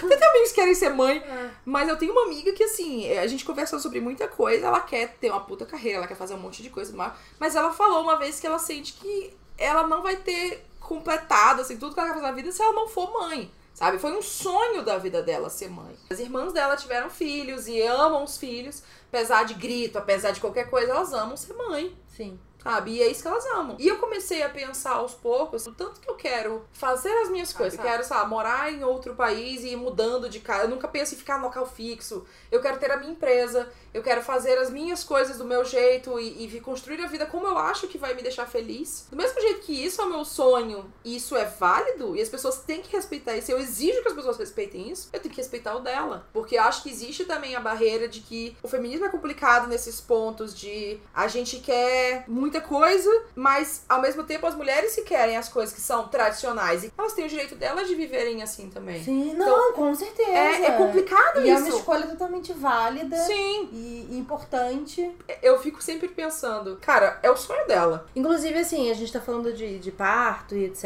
[0.03, 1.51] Eu tenho amigos que querem ser mãe, É.
[1.63, 5.15] mas eu tenho uma amiga que, assim, a gente conversou sobre muita coisa, ela quer
[5.19, 8.01] ter uma puta carreira, ela quer fazer um monte de coisa, mas mas ela falou
[8.01, 12.09] uma vez que ela sente que ela não vai ter completado, assim, tudo que ela
[12.09, 13.49] quer fazer na vida se ela não for mãe.
[13.73, 13.97] Sabe?
[13.97, 15.95] Foi um sonho da vida dela ser mãe.
[16.09, 20.69] As irmãs dela tiveram filhos e amam os filhos, apesar de grito, apesar de qualquer
[20.69, 21.93] coisa, elas amam ser mãe.
[22.07, 22.39] Sim.
[22.63, 22.91] Sabe?
[22.91, 23.75] E é isso que elas amam.
[23.79, 27.51] E eu comecei a pensar aos poucos o tanto que eu quero fazer as minhas
[27.51, 27.77] coisas.
[27.77, 30.63] Eu quero, sei lá, morar em outro país e ir mudando de casa.
[30.63, 32.25] Eu nunca penso em ficar no local fixo.
[32.51, 33.69] Eu quero ter a minha empresa.
[33.93, 37.47] Eu quero fazer as minhas coisas do meu jeito e, e construir a vida como
[37.47, 39.07] eu acho que vai me deixar feliz.
[39.09, 42.29] Do mesmo jeito que isso é o meu sonho e isso é válido e as
[42.29, 43.51] pessoas têm que respeitar isso.
[43.51, 45.09] Eu exijo que as pessoas respeitem isso.
[45.11, 46.27] Eu tenho que respeitar o dela.
[46.31, 49.99] Porque eu acho que existe também a barreira de que o feminismo é complicado nesses
[49.99, 55.37] pontos de a gente quer muita coisa, mas ao mesmo tempo as mulheres que querem
[55.37, 59.01] as coisas que são tradicionais e elas têm o direito delas de viverem assim também.
[59.01, 60.29] Sim, não, então, com certeza.
[60.29, 61.51] É, é complicado e isso.
[61.51, 63.15] é uma escolha totalmente válida.
[63.17, 63.69] Sim.
[63.71, 65.09] E importante.
[65.41, 68.05] Eu fico sempre pensando, cara, é o sonho dela.
[68.15, 70.83] Inclusive, assim, a gente tá falando de, de parto e etc.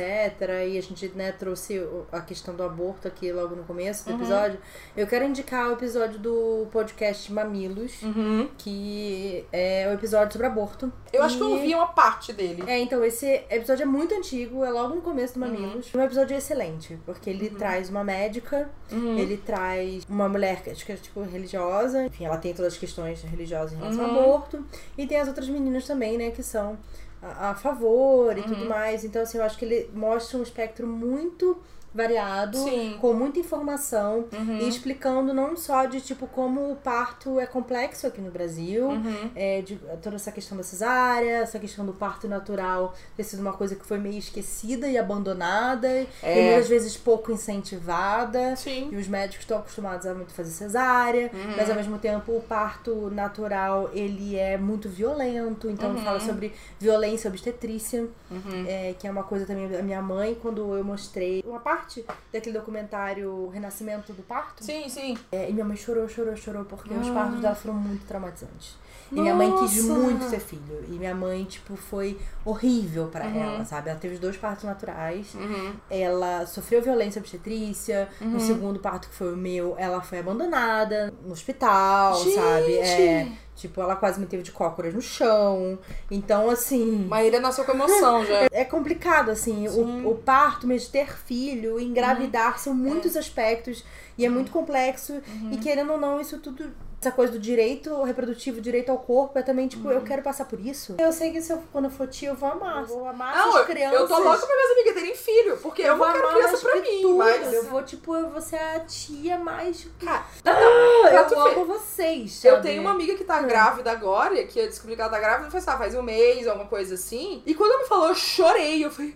[0.69, 4.17] E a gente, né, trouxe a questão do aborto aqui logo no começo do uhum.
[4.17, 4.60] episódio.
[4.95, 8.49] Eu quero indicar o episódio do podcast Mamilos, uhum.
[8.58, 10.91] que é o episódio sobre aborto.
[11.12, 11.25] Eu e...
[11.25, 12.63] acho que eu ouvi uma parte dele.
[12.68, 15.94] É, então, esse episódio é muito antigo, é logo no começo do Mamilos.
[15.94, 16.02] Uhum.
[16.02, 17.56] Um episódio excelente, porque ele uhum.
[17.56, 19.18] traz uma médica, uhum.
[19.18, 22.06] ele traz uma mulher que acho que é, tipo, religiosa.
[22.06, 24.65] Enfim, ela tem todas as questões religiosas em relação ao aborto.
[24.98, 26.78] E tem as outras meninas também, né, que são
[27.22, 29.04] a, a favor e tudo mais.
[29.04, 31.58] Então, assim, eu acho que ele mostra um espectro muito
[31.96, 32.98] variado, Sim.
[33.00, 34.58] com muita informação uhum.
[34.60, 39.32] e explicando não só de tipo como o parto é complexo aqui no Brasil, uhum.
[39.34, 43.54] é, de toda essa questão da cesárea, essa questão do parto natural ter sido uma
[43.54, 46.08] coisa que foi meio esquecida e abandonada é.
[46.24, 48.58] e muitas vezes pouco incentivada.
[48.58, 48.90] Sim.
[48.92, 51.56] E os médicos estão acostumados a muito fazer cesárea, uhum.
[51.56, 56.26] mas ao mesmo tempo o parto natural ele é muito violento, então fala uhum.
[56.26, 58.66] sobre violência obstetrícia, uhum.
[58.68, 62.06] é, que é uma coisa também da minha mãe quando eu mostrei uma parte parte
[62.34, 64.63] daquele documentário Renascimento do Parto.
[64.63, 65.17] Sim, sim.
[65.32, 66.98] É, e minha mãe chorou, chorou, chorou, porque ah.
[66.98, 68.78] os partos dela foram muito traumatizantes.
[69.12, 69.21] E Nossa.
[69.21, 70.84] minha mãe quis muito ter filho.
[70.88, 73.43] E minha mãe, tipo, foi horrível para uhum.
[73.43, 73.91] ela, sabe?
[73.91, 75.32] Ela teve dois partos naturais.
[75.36, 75.74] Uhum.
[75.91, 78.10] Ela sofreu violência obstetrícia.
[78.19, 78.32] Uhum.
[78.32, 82.34] No segundo parto, que foi o meu, ela foi abandonada no hospital, Gente.
[82.36, 82.78] sabe?
[82.78, 83.32] É.
[83.56, 85.80] Tipo, ela quase me teve de cócoras no chão.
[86.12, 87.06] Então, assim.
[87.08, 88.46] Maíra nasceu com emoção já.
[88.52, 89.68] É complicado, assim.
[89.68, 92.58] O, o, parto, mesmo ter filho, engravidar, uhum.
[92.58, 93.20] são muitos é.
[93.20, 93.84] aspectos.
[94.18, 95.13] E é muito complexo.
[95.13, 95.52] Uhum.
[95.54, 96.72] E querendo ou não, isso tudo
[97.06, 99.94] essa coisa do direito reprodutivo, direito ao corpo, é também, tipo, uhum.
[99.94, 100.96] eu quero passar por isso.
[100.98, 102.82] Eu sei que se eu, quando eu for tia, eu vou amar.
[102.82, 104.00] Eu vou amar não, as crianças.
[104.00, 106.82] Eu tô louca pra minhas amigas terem filho, porque eu, eu vou quero criança pra
[106.82, 107.54] mim, mas...
[107.54, 109.88] Eu vou, tipo, eu vou ser a tia mais...
[110.04, 112.56] Cara, ah, eu amo vocês, sabe?
[112.56, 113.48] Eu tenho uma amiga que tá hum.
[113.48, 116.96] grávida agora, que eu descobri que ela tá grávida, faz, faz um mês, alguma coisa
[116.96, 117.44] assim.
[117.46, 118.84] E quando ela me falou, eu chorei.
[118.84, 119.15] Eu falei...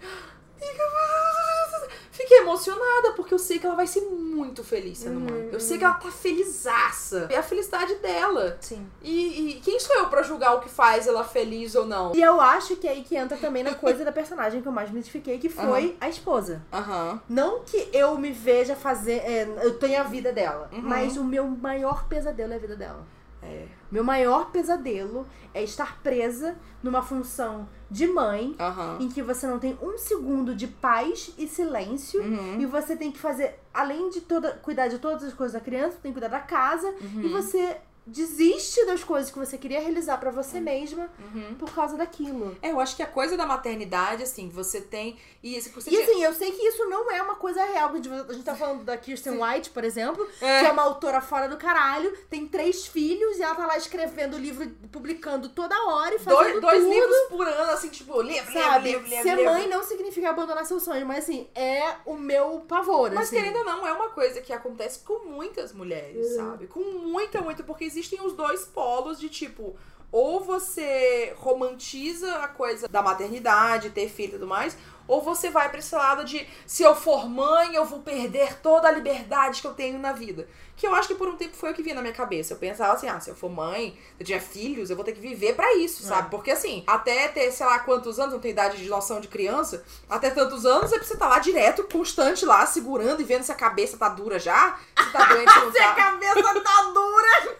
[2.20, 5.44] Fiquei emocionada, porque eu sei que ela vai ser muito feliz sendo mãe.
[5.44, 5.50] Uhum.
[5.54, 7.28] Eu sei que ela tá felizaça.
[7.30, 8.58] É a felicidade dela.
[8.60, 8.86] Sim.
[9.02, 12.14] E, e, quem sou eu pra julgar o que faz ela feliz ou não?
[12.14, 14.72] E eu acho que é aí que entra também na coisa da personagem que eu
[14.74, 15.96] mais me identifiquei, que foi uhum.
[16.02, 16.62] a esposa.
[16.74, 17.20] Uhum.
[17.30, 19.20] Não que eu me veja fazer.
[19.20, 20.70] É, eu tenho a vida dela.
[20.74, 20.82] Uhum.
[20.82, 23.08] Mas o meu maior pesadelo é a vida dela.
[23.42, 23.68] É.
[23.92, 28.98] Meu maior pesadelo é estar presa numa função de mãe, uhum.
[29.06, 32.60] em que você não tem um segundo de paz e silêncio, uhum.
[32.60, 35.98] e você tem que fazer, além de toda, cuidar de todas as coisas da criança,
[36.02, 37.22] tem que cuidar da casa, uhum.
[37.24, 40.64] e você desiste das coisas que você queria realizar para você uhum.
[40.64, 41.56] mesma uhum.
[41.56, 42.58] por causa daquilo.
[42.62, 45.18] É, eu acho que a coisa da maternidade, assim, você tem.
[45.44, 47.92] E, esse, você e assim, eu sei que isso não é uma coisa real.
[47.92, 49.44] A gente tá falando da Kirsten Sim.
[49.44, 50.62] White, por exemplo, é.
[50.62, 54.38] que é uma autora fora do caralho, tem três filhos e ela tá lá escrevendo
[54.38, 56.94] livro, publicando toda hora e fazendo dois, dois tudo.
[56.94, 58.92] livros por ano, assim, tipo, livro, Sabe?
[58.92, 59.54] livro, livro, Ser livro.
[59.54, 63.12] mãe não significa abandonar seu sonho, mas assim, é o meu pavor.
[63.12, 63.38] Mas assim.
[63.38, 66.36] querendo ou não, é uma coisa que acontece com muitas mulheres, Uhum.
[66.36, 66.68] sabe?
[66.68, 69.76] Com muita, muita, porque existem os dois polos de tipo,
[70.12, 75.70] ou você romantiza a coisa da maternidade, ter filho e tudo mais, ou você vai
[75.70, 79.68] pra esse lado de se eu for mãe, eu vou perder toda a liberdade que
[79.68, 80.48] eu tenho na vida.
[80.80, 82.54] Que eu acho que por um tempo foi o que vinha na minha cabeça.
[82.54, 85.12] Eu pensava assim, ah, se eu for mãe, se eu tiver filhos, eu vou ter
[85.12, 86.28] que viver para isso, sabe?
[86.28, 86.30] É.
[86.30, 89.84] Porque assim, até ter, sei lá, quantos anos, não tenho idade de noção de criança,
[90.10, 93.44] até tantos anos é pra você estar tá lá direto, constante lá, segurando e vendo
[93.44, 95.92] se a cabeça tá dura já, se tá doente, se não Se tá.
[95.92, 97.58] a cabeça tá dura!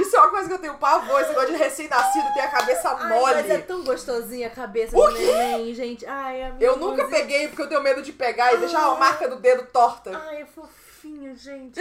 [0.00, 2.90] Isso é uma coisa que eu tenho pavor, esse negócio de recém-nascido ter a cabeça
[2.90, 3.34] Ai, mole.
[3.34, 6.06] mas é tão gostosinha a cabeça O do neném, gente.
[6.06, 9.28] Ai, amigo, Eu nunca peguei porque eu tenho medo de pegar e deixar uma marca
[9.28, 10.16] do dedo torta.
[10.16, 10.46] Ai, é
[11.20, 11.78] fofinho, gente.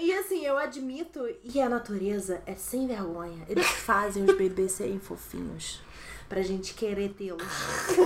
[0.00, 3.44] E assim, eu admito que a natureza é sem vergonha.
[3.48, 5.80] Eles fazem os bebês serem fofinhos.
[6.28, 7.42] Pra gente querer tê-los.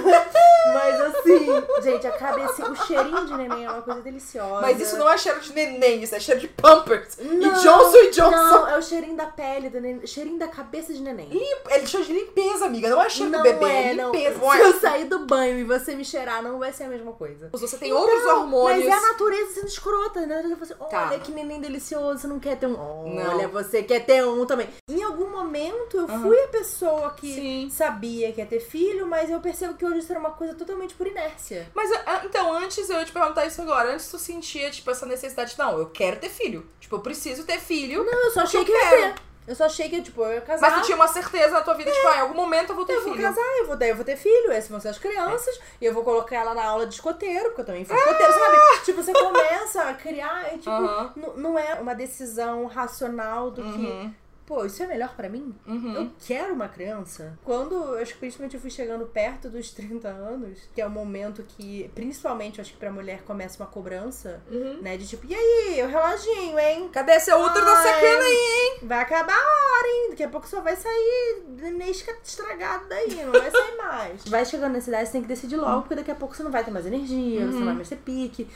[0.75, 1.47] Mas assim,
[1.83, 4.61] gente, a cabeça, o cheirinho de neném é uma coisa deliciosa.
[4.61, 7.17] Mas isso não é cheiro de neném, isso é cheiro de Pampers.
[7.19, 8.31] Não, e Johnson e Johnson.
[8.37, 11.29] Não, é o cheirinho da pele do neném, cheirinho da cabeça de neném.
[11.31, 12.91] Limpa, ele cheiro de limpeza, amiga.
[12.91, 14.13] Não é cheiro não do bebê, é, é não.
[14.13, 14.35] limpeza.
[14.35, 14.61] Se Não é.
[14.63, 17.49] eu sair do banho e você me cheirar, não vai ser a mesma coisa.
[17.53, 18.85] Você tem Então, outros hormônios.
[18.85, 20.57] Mas é a natureza sendo escrota, né?
[20.59, 21.19] Você, olha Tá.
[21.19, 22.73] que neném delicioso, você não quer ter um.
[23.15, 23.35] Não.
[23.35, 24.69] Olha, você quer ter um também.
[24.89, 26.23] Em algum momento eu Aham.
[26.23, 27.71] fui a pessoa que Sim.
[27.71, 30.95] sabia que ia ter filho, mas eu percebo que hoje isso era uma coisa totalmente
[30.95, 31.69] por inércia.
[31.75, 33.93] Mas ah, então, antes eu ia te perguntar isso agora.
[33.93, 36.67] Antes tu sentia, tipo, essa necessidade, não, eu quero ter filho.
[36.81, 38.05] Tipo, eu preciso ter filho.
[38.05, 39.15] Não, eu só achei eu que eu ia quero.
[39.15, 39.23] ter.
[39.49, 40.71] Eu só achei que, tipo, eu ia casar.
[40.71, 42.85] Mas tu tinha uma certeza na tua vida, tipo, ah, em algum momento eu vou
[42.85, 43.25] ter Eu vou filho.
[43.25, 45.93] casar, eu vou, daí eu vou ter filho, esses vão ser as crianças, e eu
[45.95, 48.57] vou colocar ela na aula de escoteiro, porque eu também fui escoteiro, sabe?
[48.85, 51.13] Tipo, você começa a criar, e tipo, Aham.
[51.17, 54.15] n- não é uma decisão racional do que, Uhum.
[54.51, 55.55] Pô, isso é melhor pra mim?
[55.65, 55.95] Uhum.
[55.95, 57.39] Eu quero uma criança.
[57.45, 60.91] Quando, eu acho que principalmente eu fui chegando perto dos 30 anos, que é o
[60.91, 64.79] momento que, principalmente, acho que pra mulher começa uma cobrança, Uhum.
[64.83, 64.97] né?
[64.97, 66.89] De tipo, e aí, o reloginho, hein?
[66.93, 68.79] Cadê esse útero da Ai, secana aí?
[68.83, 70.07] Vai acabar a hora, hein?
[70.11, 74.25] Daqui a pouco só vai sair neném esca- estragado daí, não vai sair mais.
[74.29, 76.51] Vai chegando nessa idade, você tem que decidir logo, porque daqui a pouco você não
[76.51, 78.49] vai ter mais energia, você não vai mais ter pique.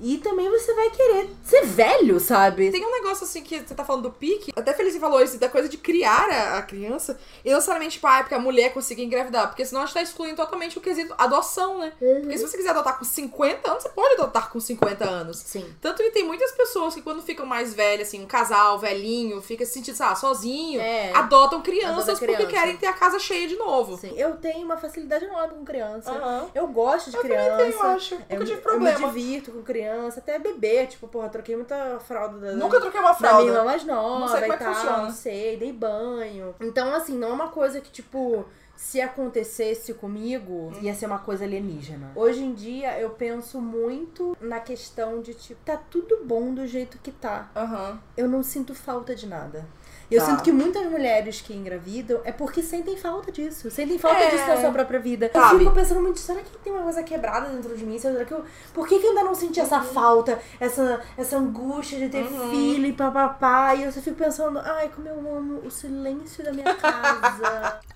[0.00, 2.70] E também você vai querer ser velho, sabe?
[2.70, 4.52] Tem um negócio assim que você tá falando do pique.
[4.56, 7.18] Até Felice falou isso, da coisa de criar a, a criança.
[7.44, 9.48] E não necessariamente, tipo, ah, é porque a mulher conseguir engravidar.
[9.48, 11.92] Porque senão a gente tá excluindo totalmente o quesito adoção, né?
[11.98, 15.38] Porque se você quiser adotar com 50 anos, você pode adotar com 50 anos.
[15.38, 15.64] Sim.
[15.80, 19.64] Tanto que tem muitas pessoas que quando ficam mais velhas, assim, um casal velhinho, fica
[19.64, 21.12] se sentindo, sei lá, sozinho, É.
[21.14, 22.52] adotam crianças Adota porque criança.
[22.52, 23.96] querem ter a casa cheia de novo.
[23.98, 24.12] Sim.
[24.16, 26.10] Eu tenho uma facilidade enorme com criança.
[26.10, 26.48] Aham.
[26.54, 27.56] Eu gosto de Eu criança.
[27.56, 28.14] tenho, eu acho.
[28.16, 28.98] Nunca Eu, tive eu me problema.
[29.08, 29.85] divirto com criança,
[30.16, 33.50] até bebê, tipo, porra, troquei muita fralda da, Nunca troquei uma da minha fralda.
[33.50, 34.96] irmã mais nova Não sei como e é que tal, funciona.
[34.98, 36.54] não sei, dei banho.
[36.60, 38.44] Então, assim, não é uma coisa que, tipo,
[38.74, 42.12] se acontecesse comigo, ia ser uma coisa alienígena.
[42.14, 46.98] Hoje em dia, eu penso muito na questão de, tipo, tá tudo bom do jeito
[46.98, 47.50] que tá.
[47.56, 47.98] Aham.
[48.16, 49.66] Eu não sinto falta de nada.
[50.10, 50.26] E eu Tá.
[50.26, 53.70] sinto que muitas mulheres que engravidam é porque sentem falta disso.
[53.70, 54.30] Sentem falta É.
[54.30, 55.28] disso na sua própria vida.
[55.32, 55.54] Sabe?
[55.54, 57.98] Eu fico pensando muito, será que tem uma coisa quebrada dentro de mim?
[57.98, 61.98] Será que eu, por que, que eu ainda não senti essa falta, essa, essa angústia
[61.98, 62.50] de ter Uhum.
[62.50, 63.74] filho e papapá?
[63.74, 67.80] E eu só fico pensando, ai, como eu amo o silêncio da minha casa.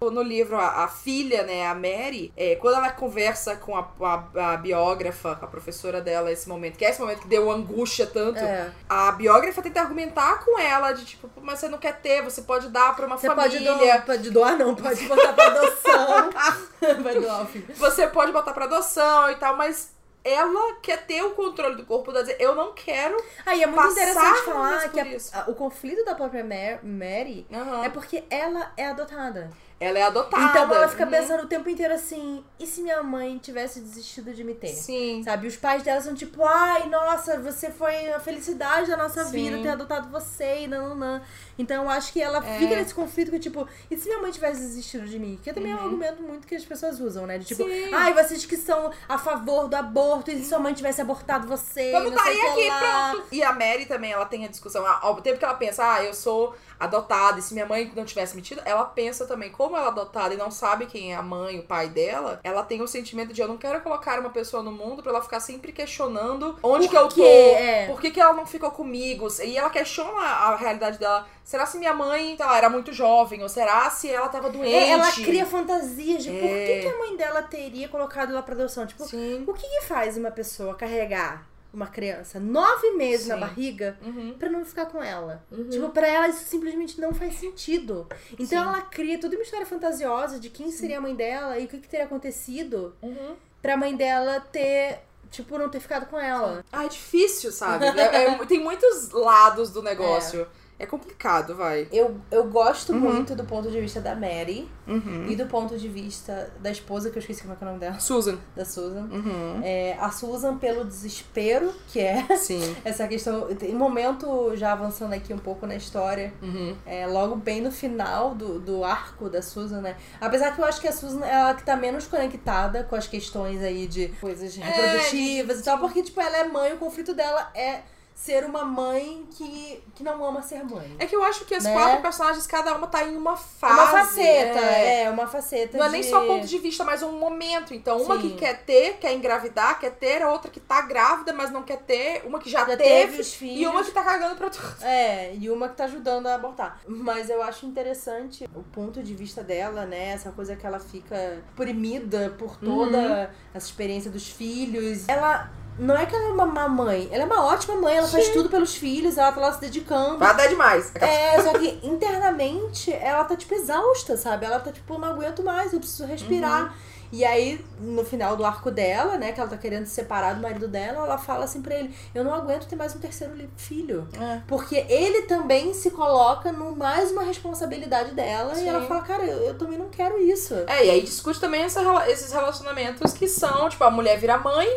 [0.00, 4.52] No livro, a, a filha, né, a Mary, é, quando ela conversa com a, a-
[4.52, 8.38] a biógrafa, a professora dela, esse momento, que é esse momento que deu angústia tanto,
[8.38, 8.70] É.
[8.88, 12.42] a biógrafa tenta argumentar com ela, de tipo, "Pô, mas você não quer ter, você
[12.42, 13.74] pode dar pra uma Você pode família.
[13.74, 16.30] doar, pode doar, não, pode botar pra adoção.
[17.02, 17.66] Vai doar filho.
[17.74, 19.90] Você pode botar pra adoção e tal, mas
[20.22, 23.16] ela quer ter o controle do corpo dizer, eu não quero.
[23.44, 25.06] Aí é muito interessante falar que a-
[25.40, 27.84] a- o conflito da própria Mar- Mary Aham.
[27.84, 29.50] é porque ela é adotada.
[29.80, 30.44] Ela é adotada.
[30.44, 31.10] Então ela fica Uhum.
[31.10, 34.68] pensando o tempo inteiro assim: e se minha mãe tivesse desistido de me ter?
[34.68, 35.22] Sim.
[35.24, 35.46] Sabe?
[35.46, 39.30] Os pais dela são tipo, ai, nossa, você foi a felicidade da nossa Sim.
[39.30, 41.22] vida ter adotado você e nananã.
[41.58, 42.58] Então eu acho que ela É.
[42.58, 45.38] fica nesse conflito que, tipo, e se minha mãe tivesse desistido de mim?
[45.42, 47.36] Que também é um argumento muito que as pessoas usam, né?
[47.38, 47.68] De tipo, Uhum.
[47.68, 47.92] Sim.
[47.94, 51.92] ai, vocês que são a favor do aborto, e se sua mãe tivesse abortado você?
[51.94, 53.10] O estaria aqui, lá.
[53.12, 53.26] pronto.
[53.32, 54.86] E a Mary também, ela tem a discussão.
[54.86, 58.36] Ao tempo que ela pensa, ah, eu sou adotada, e se minha mãe não tivesse
[58.36, 61.58] metido, ela pensa também, como ela é adotada e não sabe quem é a mãe,
[61.58, 64.70] o pai dela, ela tem o sentimento de eu não quero colocar uma pessoa no
[64.70, 67.86] mundo pra ela ficar sempre questionando onde Por que eu tô, É.
[67.86, 69.26] por que, que ela não ficou comigo.
[69.44, 71.26] E ela questiona a realidade dela.
[71.48, 73.42] Será se minha mãe, sei lá, era muito jovem?
[73.42, 74.74] Ou será se ela tava doente?
[74.74, 76.66] É, ela cria fantasias de por É.
[76.66, 78.86] que, que a mãe dela teria colocado ela pra adoção.
[78.86, 79.44] Tipo, Sim.
[79.46, 83.40] o que, que faz uma pessoa carregar uma criança nove meses na Sim.
[83.40, 84.34] barriga Uhum.
[84.38, 85.42] pra não ficar com ela?
[85.50, 85.70] Uhum.
[85.70, 88.06] Tipo, pra ela isso simplesmente não faz sentido.
[88.34, 88.68] Então Sim.
[88.68, 91.78] ela cria toda uma história fantasiosa de quem seria a mãe dela e o que,
[91.78, 93.36] que teria acontecido Uhum.
[93.62, 94.98] pra mãe dela ter,
[95.30, 96.62] tipo, não ter ficado com ela.
[96.70, 97.86] Ah, é difícil, sabe?
[97.86, 100.46] É- é- tem muitos lados do negócio.
[100.78, 101.88] É, complicado, vai.
[101.90, 103.00] Eu, eu gosto Uhum.
[103.00, 105.26] muito do ponto de vista da Mary Uhum.
[105.28, 107.70] e do ponto de vista da esposa, que eu esqueci como é que é o
[107.70, 108.38] nome dela, Susan.
[108.54, 109.08] da Susan.
[109.10, 109.60] Uhum.
[109.62, 112.76] É, a Susan pelo desespero, que é Sim.
[112.84, 113.46] essa questão.
[113.56, 116.76] Tem um momento, já avançando aqui um pouco na história, Uhum.
[116.86, 119.96] é, logo bem no final do, do arco da Susan, né?
[120.20, 123.06] Apesar que eu acho que a Susan é a que tá menos conectada com as
[123.08, 127.50] questões aí de coisas reprodutivas e tal, porque, tipo, ela é mãe, o conflito dela
[127.54, 127.80] é
[128.20, 130.96] ser uma mãe que, que não ama ser mãe.
[130.98, 131.72] É que eu acho que as Né?
[131.72, 133.72] quatro personagens, cada uma tá em uma É fase.
[133.74, 135.02] uma faceta, é.
[135.04, 135.92] é, uma faceta Não é de...
[135.92, 137.72] nem só ponto de vista, mas um momento.
[137.72, 138.30] Então, uma Sim.
[138.30, 141.78] que quer ter, quer engravidar, quer ter, a outra que tá grávida, mas não quer
[141.78, 143.60] ter, uma que já, Já teve, teve os filhos.
[143.60, 144.74] e uma que tá cagando pra tudo.
[144.82, 146.80] É, e uma que tá ajudando a abortar.
[146.88, 150.08] Mas eu acho interessante o ponto de vista dela, né?
[150.10, 153.26] Essa coisa que ela fica oprimida por toda Uhum.
[153.54, 155.08] essa experiência dos filhos.
[155.08, 155.50] Ela.
[155.78, 158.26] Não é que ela é uma má mãe, ela é uma ótima mãe, ela faz
[158.26, 158.32] Sim.
[158.32, 160.18] tudo pelos filhos, ela tá lá se dedicando.
[160.18, 160.90] Vai dar demais.
[160.96, 164.44] É, só que internamente ela tá, tipo, exausta, sabe?
[164.46, 166.64] Ela tá, tipo, não aguento mais, eu preciso respirar.
[166.64, 166.98] Uhum.
[167.10, 170.42] E aí, no final do arco dela, né, que ela tá querendo se separar do
[170.42, 174.06] marido dela, ela fala assim pra ele: Eu não aguento ter mais um terceiro filho.
[174.20, 174.42] É.
[174.46, 178.64] Porque ele também se coloca no mais uma responsabilidade dela Sim.
[178.64, 180.54] e ela fala: Cara, eu, eu também não quero isso.
[180.66, 184.68] É, e aí discute também essa esses relacionamentos que são, tipo, a mulher vira mãe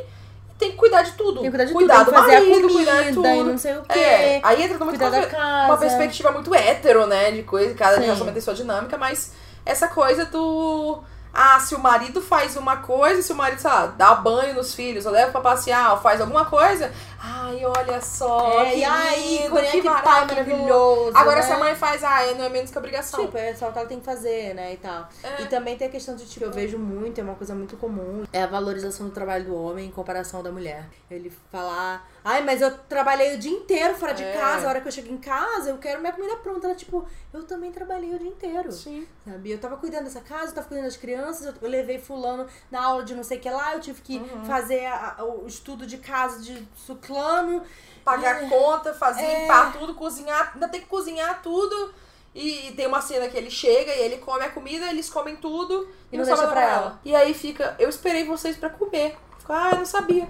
[0.62, 1.41] tem que cuidar de tudo.
[1.41, 3.28] Tem que cuidar de cuidar tudo, do fazer marido, comida cuidar de tudo.
[3.28, 3.99] e não sei o quê.
[3.99, 5.66] É, aí entra muito cuidar da uma, casa.
[5.66, 7.32] uma perspectiva muito hétero, né?
[7.32, 8.03] De coisa, cada Sim.
[8.03, 9.34] relacionamento tem sua dinâmica, mas
[9.66, 11.01] essa coisa do.
[11.34, 14.76] Ah, se o marido faz uma coisa, se o marido, sei lá, dá banho nos
[14.76, 16.91] filhos, ou leva pra passear, ou faz alguma coisa.
[17.24, 18.62] Ai, olha só.
[18.64, 20.36] É, que e aí, lindo, quando é que que pai maravilhoso.
[20.56, 21.18] maravilhoso.
[21.18, 21.42] Agora, né?
[21.44, 23.26] se a mãe faz, ah, não é menos que obrigação.
[23.26, 25.08] Tipo, é só o que ela tem que fazer, né, e tal.
[25.24, 25.44] É.
[25.44, 28.24] E também tem a questão de, tipo, eu vejo muito, é uma coisa muito comum,
[28.34, 30.86] é a valorização do trabalho do homem em comparação ao da mulher.
[31.12, 34.34] Ele falar, ai, mas eu trabalhei o dia inteiro fora de É.
[34.34, 36.66] casa, a hora que eu chego em casa, eu quero minha comida pronta.
[36.68, 38.72] Ela, tipo, eu também trabalhei o dia inteiro.
[38.72, 39.08] Sim.
[39.26, 39.52] Sabe?
[39.52, 43.04] Eu tava cuidando dessa casa, eu tava cuidando das crianças, eu, levei fulano na aula
[43.04, 44.46] de não sei o que lá, eu tive que Uhum.
[44.46, 46.68] fazer a- o estudo de casa de
[47.14, 47.62] suclano.
[48.03, 48.47] Pagar É.
[48.47, 49.41] conta, fazer, É.
[49.41, 51.93] limpar tudo, cozinhar, ainda tem que cozinhar tudo.
[52.34, 55.88] E tem uma cena que ele chega e ele come a comida, eles comem tudo
[56.12, 56.99] e, E não, não sobra deixa pra pra ela.
[57.03, 59.18] E aí fica, eu esperei vocês pra comer.
[59.38, 60.30] Fica, ah, eu não sabia.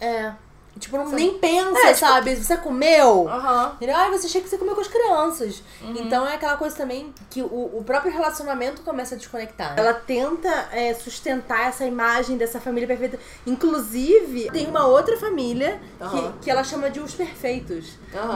[0.00, 0.32] É.
[0.78, 1.16] Tipo, não, Sabe?
[1.16, 2.34] nem pensa, É, tipo- sabe?
[2.34, 3.28] Você comeu?
[3.28, 3.76] Aham.
[3.80, 5.62] Ele, ah, você achei que você comeu com as crianças.
[5.82, 5.94] Uhum.
[5.96, 7.46] Então é aquela coisa também que o,
[7.78, 9.74] o próprio relacionamento começa a desconectar.
[9.78, 13.18] Ela tenta é, sustentar essa imagem dessa família perfeita.
[13.46, 16.32] Inclusive, tem uma outra família Aham.
[16.32, 17.92] que, que ela chama de os perfeitos.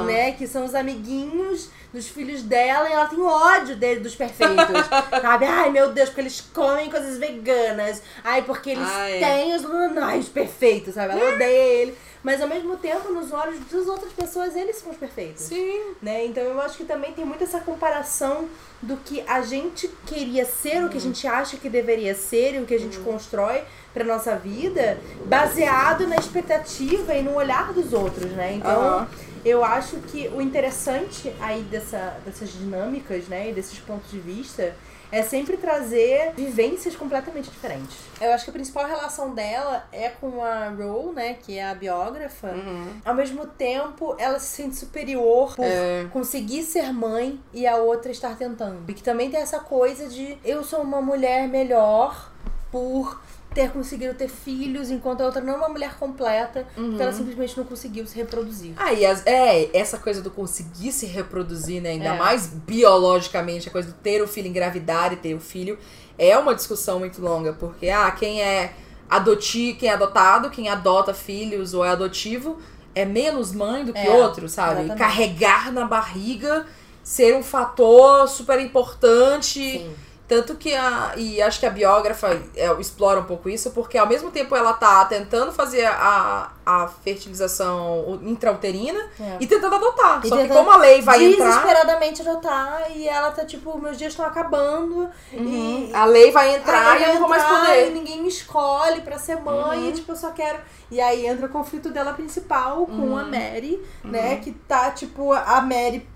[0.07, 0.33] Né?
[0.33, 4.87] Que são os amiguinhos dos filhos dela e ela tem ódio dele, dos perfeitos.
[5.21, 5.45] sabe?
[5.47, 8.03] Ai, meu Deus, porque eles comem coisas veganas.
[8.23, 9.19] Ai, porque eles Ai.
[9.19, 9.65] têm os,
[9.97, 11.19] ai, os perfeitos, sabe?
[11.19, 11.99] Ela odeia ele.
[12.23, 15.95] Mas ao mesmo tempo, nos olhos das outras pessoas, eles são os perfeitos Sim.
[16.03, 16.25] né?
[16.27, 18.49] Então eu acho que também tem muito essa comparação
[18.83, 20.87] do que a gente queria ser, Uhum.
[20.87, 23.63] o que a gente acha que deveria ser e o que a gente constrói
[23.95, 28.55] pra nossa vida, baseado na expectativa e no olhar dos outros, né?
[28.55, 29.09] Então, Aham.
[29.49, 34.75] Eu acho que o interessante aí dessa, dessas dinâmicas, né, e desses pontos de vista
[35.13, 37.97] é sempre trazer vivências completamente diferentes.
[38.21, 41.75] Eu acho que a principal relação dela é com a Ro, né, que é a
[41.75, 42.49] biógrafa.
[42.49, 42.89] Uhum.
[43.05, 46.07] Ao mesmo tempo, ela se sente superior por É.
[46.13, 48.83] conseguir ser mãe e a outra estar tentando.
[48.89, 52.33] E que também tem essa coisa de eu sou uma mulher melhor
[52.73, 53.23] por
[53.57, 57.57] ter conseguido ter filhos, enquanto a outra não é uma mulher completa, porque ela simplesmente
[57.57, 58.75] não conseguiu se reproduzir.
[58.77, 61.91] Ah, e as- é, essa coisa do conseguir se reproduzir, né?
[61.93, 62.19] Ainda É.
[62.19, 65.79] mais biologicamente, a coisa do ter o filho, engravidar e ter o filho,
[66.19, 68.75] é uma discussão muito longa, porque, ah, quem é
[69.09, 72.59] adotivo, quem é adotado, quem adota filhos ou é adotivo,
[72.95, 74.81] é menos mãe do que É, outro, sabe?
[74.85, 74.99] exatamente.
[74.99, 76.67] Carregar na barriga,
[77.03, 79.61] ser um fator super importante.
[79.79, 79.95] Sim.
[80.29, 81.13] Tanto que a.
[81.17, 84.73] E acho que a biógrafa é, explora um pouco isso, porque ao mesmo tempo ela
[84.73, 89.37] tá tentando fazer a, a fertilização intrauterina É.
[89.41, 90.21] e tentando adotar.
[90.25, 91.47] E Só que tentando como a lei vai entrar.
[91.47, 97.01] Desesperadamente adotar e ela tá tipo, meus dias estão acabando e A lei vai entrar
[97.01, 97.89] e eu não vou mais poder.
[97.89, 99.89] E ninguém me escolhe pra ser mãe, Uhum.
[99.89, 100.59] e tipo, eu só quero.
[100.91, 103.17] E aí entra o conflito dela principal com Uhum.
[103.19, 104.37] a Mary, né?
[104.37, 106.07] Que tá, tipo, a Mary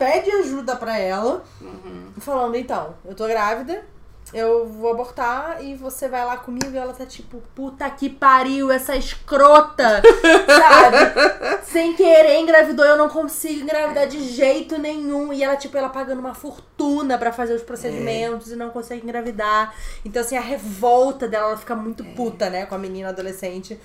[0.00, 2.06] pede ajuda pra ela, Uhum.
[2.18, 3.84] falando, então, eu tô grávida.
[4.32, 8.70] Eu vou abortar e você vai lá comigo e ela tá tipo, puta que pariu,
[8.70, 10.00] essa escrota,
[10.46, 11.64] sabe?
[11.64, 15.32] Sem querer engravidou, eu não consigo engravidar de jeito nenhum.
[15.32, 19.74] E ela, tipo, ela pagando uma fortuna pra fazer os procedimentos e não consegue engravidar.
[20.04, 23.78] Então, assim, a revolta dela, ela fica muito puta, né, com a menina adolescente.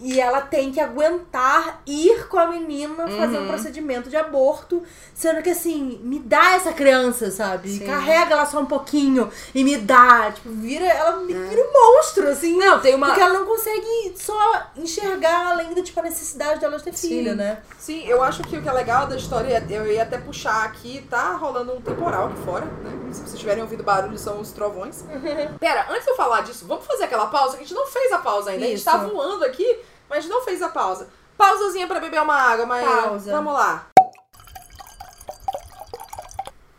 [0.00, 4.82] E ela tem que aguentar ir com a menina fazer um procedimento de aborto,
[5.12, 7.70] sendo que, assim, me dá essa criança, sabe?
[7.70, 7.86] Sim.
[7.86, 10.30] Carrega ela só um pouquinho e me dá.
[10.30, 12.56] Tipo, vira, ela me vira um monstro, assim.
[12.56, 13.06] Não, tem uma.
[13.08, 14.38] Porque ela não consegue só
[14.76, 17.08] enxergar além da tipo, a necessidade dela de ter Sim.
[17.08, 17.62] filho, né?
[17.78, 21.04] Sim, eu acho que o que é legal da história, eu ia até puxar aqui,
[21.10, 23.12] tá rolando um temporal aqui fora, né?
[23.12, 25.04] Se vocês tiverem ouvido barulho, são os trovões.
[25.58, 28.12] Pera, antes de eu falar disso, vamos fazer aquela pausa, que a gente não fez
[28.12, 28.64] a pausa ainda.
[28.64, 28.84] A gente Isso.
[28.84, 29.78] tá voando aqui,
[30.08, 31.08] mas não fez a pausa.
[31.36, 33.02] Pausazinha pra beber uma água, Maíra.
[33.02, 33.30] Pausa.
[33.30, 33.86] Vamos lá.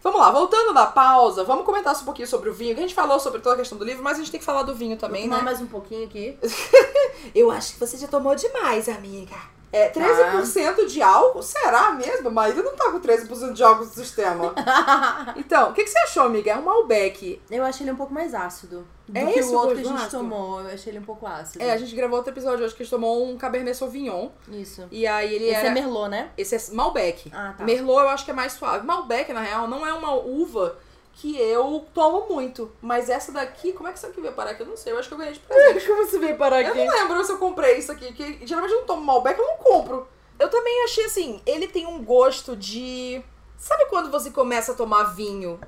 [0.01, 2.73] Vamos lá, voltando da pausa, vamos comentar um pouquinho sobre o vinho.
[2.73, 4.45] que A gente falou sobre toda a questão do livro, mas a gente tem que
[4.45, 5.43] falar do vinho também, Vou tomar né?
[5.43, 6.37] mais um pouquinho aqui.
[7.35, 9.35] Eu acho que você já tomou demais, amiga.
[9.71, 11.43] É, 13% de álcool?
[11.43, 12.31] Será mesmo?
[12.31, 14.53] Maíra não tá com 13% de álcool no sistema.
[15.37, 16.51] então, o que, que você achou, amiga?
[16.51, 17.39] É um Malbec.
[17.51, 19.81] Eu achei ele um pouco mais ácido do É que esse o o outro que
[19.81, 20.17] a gente ácido?
[20.17, 20.61] tomou.
[20.61, 21.63] Eu achei ele um pouco ácido.
[21.63, 24.29] É, a gente gravou outro episódio hoje que a gente tomou um Cabernet Sauvignon.
[24.47, 24.87] Isso.
[24.91, 25.67] E aí ele Esse era...
[25.67, 26.31] é Merlot, né?
[26.37, 27.31] Esse é Malbec.
[27.31, 27.63] Ah, tá.
[27.63, 28.85] Merlot eu acho que é mais suave.
[28.85, 30.75] Malbec, na real, não é uma uva
[31.13, 32.71] que eu tomo muito.
[32.81, 34.63] Mas essa daqui, como é que isso aqui veio parar aqui?
[34.63, 34.93] Eu não sei.
[34.93, 35.85] Eu acho que eu ganhei de presente.
[35.87, 38.13] Como você veio parar Eu não lembro se eu comprei isso aqui.
[38.13, 40.07] Que geralmente eu não tomo Malbec, eu não compro.
[40.39, 43.21] Eu também achei assim, ele tem um gosto de.
[43.57, 45.59] Sabe quando você começa a tomar vinho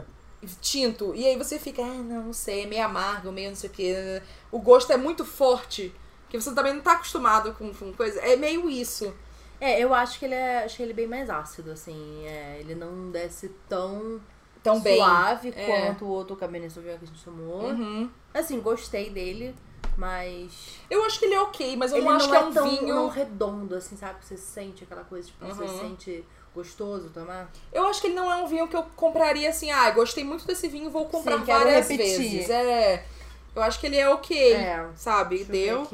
[0.60, 3.70] tinto e aí você fica, ah, não, não sei, é meio amargo, meio não sei
[3.70, 4.22] o quê.
[4.52, 5.94] O gosto é muito forte.
[6.30, 8.22] Que você também não tá acostumado com, com coisa.
[8.22, 9.14] É meio isso.
[9.60, 10.64] É, eu acho que ele é.
[10.64, 12.26] Achei ele bem mais ácido, assim.
[12.26, 14.22] É, ele não desce tão,
[14.64, 14.97] Tão bem.
[14.97, 15.66] suave é.
[15.66, 17.64] quanto o outro Cabernet Sauvignon que a gente tomou.
[17.70, 18.09] Uhum.
[18.34, 19.55] Assim, gostei dele,
[19.97, 20.78] mas.
[20.89, 22.70] Eu acho que ele é ok, mas eu ele não acho que é um tão
[22.70, 22.88] vinho.
[22.95, 24.24] não redondo, assim, sabe?
[24.24, 25.80] Você sente aquela coisa, tipo, você Uhum.
[25.80, 27.49] sente gostoso tomar.
[27.72, 30.45] Eu acho que ele não é um vinho que eu compraria assim, ah, gostei muito
[30.45, 32.49] desse vinho, vou comprar Sim, várias vezes.
[32.49, 33.05] É.
[33.54, 34.86] Eu acho que ele é ok, É.
[34.95, 35.43] sabe?
[35.43, 35.86] Deu.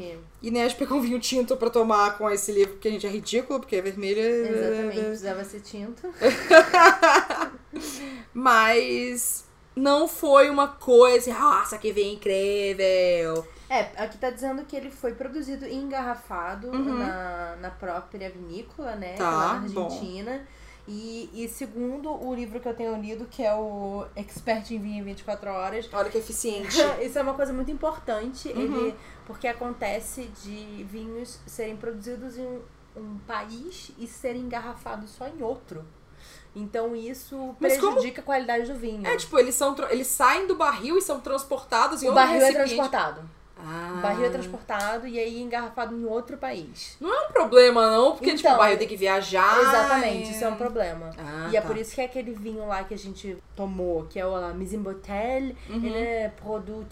[0.41, 2.91] E nem a gente pegou um vinho tinto pra tomar com esse livro, porque a
[2.91, 4.19] gente é ridículo, porque é vermelho.
[4.21, 6.13] Exatamente, precisava ser tinto.
[8.33, 9.45] Mas
[9.75, 13.47] não foi uma coisa, nossa, que vinho incrível.
[13.69, 16.99] É, aqui tá dizendo que ele foi produzido e engarrafado Uhum.
[16.99, 19.15] na, na própria vinícola, né?
[19.17, 19.89] Tá, lá na bom.
[20.87, 25.01] E, e segundo o livro que eu tenho lido, que é o Expert em Vinho
[25.01, 26.77] em 24 Horas, Olha que eficiente.
[27.03, 28.61] isso é uma coisa muito importante, Uhum.
[28.61, 32.61] ele, porque acontece de vinhos serem produzidos em
[32.95, 35.85] um, país e serem engarrafados só em outro.
[36.55, 39.05] Então isso prejudica a qualidade do vinho.
[39.05, 42.41] É, tipo, eles, são, eles saem do barril e são transportados em o outro barril
[42.41, 42.75] é recipiente.
[42.75, 43.29] transportado.
[43.59, 43.95] Ah.
[43.97, 46.95] O barril é transportado e aí engarrafado em outro país.
[47.01, 49.59] Não é um problema, não, porque, tipo, Então, o barril tem que viajar.
[49.61, 51.09] Exatamente, e- isso é um problema.
[51.17, 51.67] Ah, e é tá.
[51.67, 54.75] por isso que aquele vinho lá que a gente tomou, que é o la Mise
[54.75, 55.83] en Bouteille, Uhum.
[55.85, 56.87] ele é produit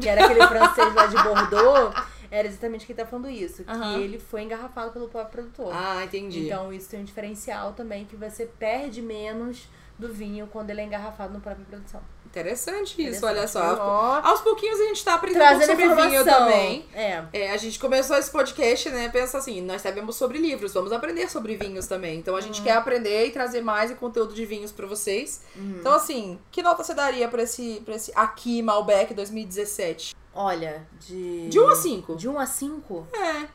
[0.00, 1.94] que era aquele francês lá de Bordeaux,
[2.30, 3.94] era exatamente quem tá falando isso, Aham.
[3.94, 5.72] que ele foi engarrafado pelo próprio produtor.
[5.74, 6.46] Ah, entendi.
[6.46, 9.68] Então isso tem um diferencial também, que você perde menos
[9.98, 12.00] do vinho quando ele é engarrafado na própria produção.
[12.32, 13.24] Interessante isso, Interessante.
[13.24, 13.76] olha só.
[13.78, 16.24] Ó, Aos pouquinhos a gente tá aprendendo Trazendo sobre vinho informação.
[16.46, 16.86] também.
[16.94, 17.24] É.
[17.30, 19.10] É, a gente começou esse podcast, né?
[19.10, 22.18] Pensa assim, nós sabemos sobre livros, vamos aprender sobre vinhos também.
[22.18, 22.64] Então a gente Uhum.
[22.64, 25.42] quer aprender e trazer mais conteúdo de vinhos pra vocês.
[25.54, 25.76] Uhum.
[25.78, 30.14] Então, assim, que nota você daria pra esse, pra esse aqui Malbec 2017?
[30.34, 31.48] Olha, de.
[31.50, 32.16] De 1 a 5?
[32.16, 33.46] De 1 a 5, É,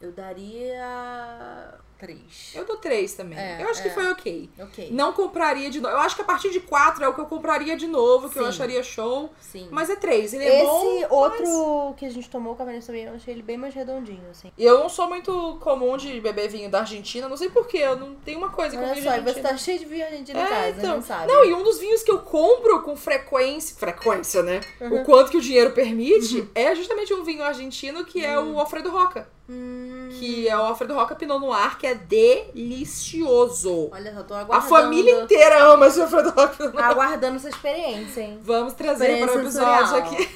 [0.00, 2.52] eu daria 3.
[2.54, 3.38] eu dou 3 também.
[3.38, 3.90] É, eu acho que é.
[3.92, 4.50] foi ok.
[4.58, 4.88] Ok.
[4.90, 5.94] Não compraria de novo.
[5.94, 8.38] Eu acho que a partir de 4 é o que eu compraria de novo, que
[8.38, 8.48] eu Sim.
[8.48, 9.30] acharia show.
[9.40, 9.68] Sim.
[9.70, 10.34] Mas é 3.
[10.34, 11.14] Ele é Esse bom.
[11.16, 14.50] outro que a gente tomou, o Cabernet Sauvignon, eu achei ele bem mais redondinho, assim.
[14.56, 17.78] E eu não sou muito comum de beber vinho da Argentina, não sei porquê.
[17.78, 19.84] Eu não tenho uma coisa com Olha vinho só, de e você tá cheio de
[19.84, 20.96] vinho argentino em É, casa, então.
[20.96, 21.26] não sabe?
[21.32, 24.60] Não, e um dos vinhos que eu compro com frequência, frequência, né?
[24.80, 28.90] O quanto que o dinheiro permite, é justamente um vinho argentino que é o Alfredo
[28.90, 29.28] Roca.
[29.52, 33.88] Hum, Que é o Alfredo Roca Pinot Noir, que é delicioso.
[33.90, 34.68] olha só, tô A aguardando.
[34.68, 36.84] família inteira ama esse Alfredo Roca Pinot Noir.
[36.86, 38.38] Aguardando essa experiência, hein?
[38.42, 40.12] Vamos trazer para o episódio sensorial.
[40.14, 40.30] aqui.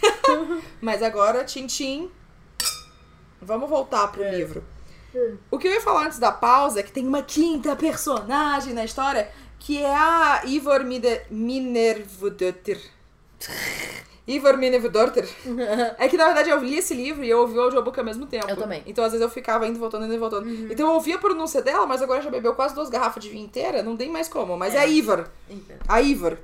[0.83, 2.11] Mas agora, Tintim,
[3.41, 4.31] vamos voltar pro É.
[4.37, 4.65] livro.
[5.49, 8.85] O que eu ia falar antes da pausa é que tem uma quinta personagem na
[8.85, 11.21] história, que é a Ivor Mide-
[14.27, 15.29] Ivor Minervudottir.
[15.99, 18.27] É que, na verdade, eu li esse livro e eu ouvi o audiobook ao mesmo
[18.27, 18.49] tempo.
[18.49, 18.83] Eu também.
[18.87, 20.49] Então, às vezes, eu ficava indo voltando, indo e voltando.
[20.73, 23.45] Então, eu ouvia a pronúncia dela, mas agora já bebeu quase duas garrafas de vinho
[23.45, 24.57] inteira, não tem mais como.
[24.57, 24.89] Mas é, É.
[24.89, 25.29] Ivor.
[25.49, 25.79] Eita.
[25.87, 26.39] A Ivar.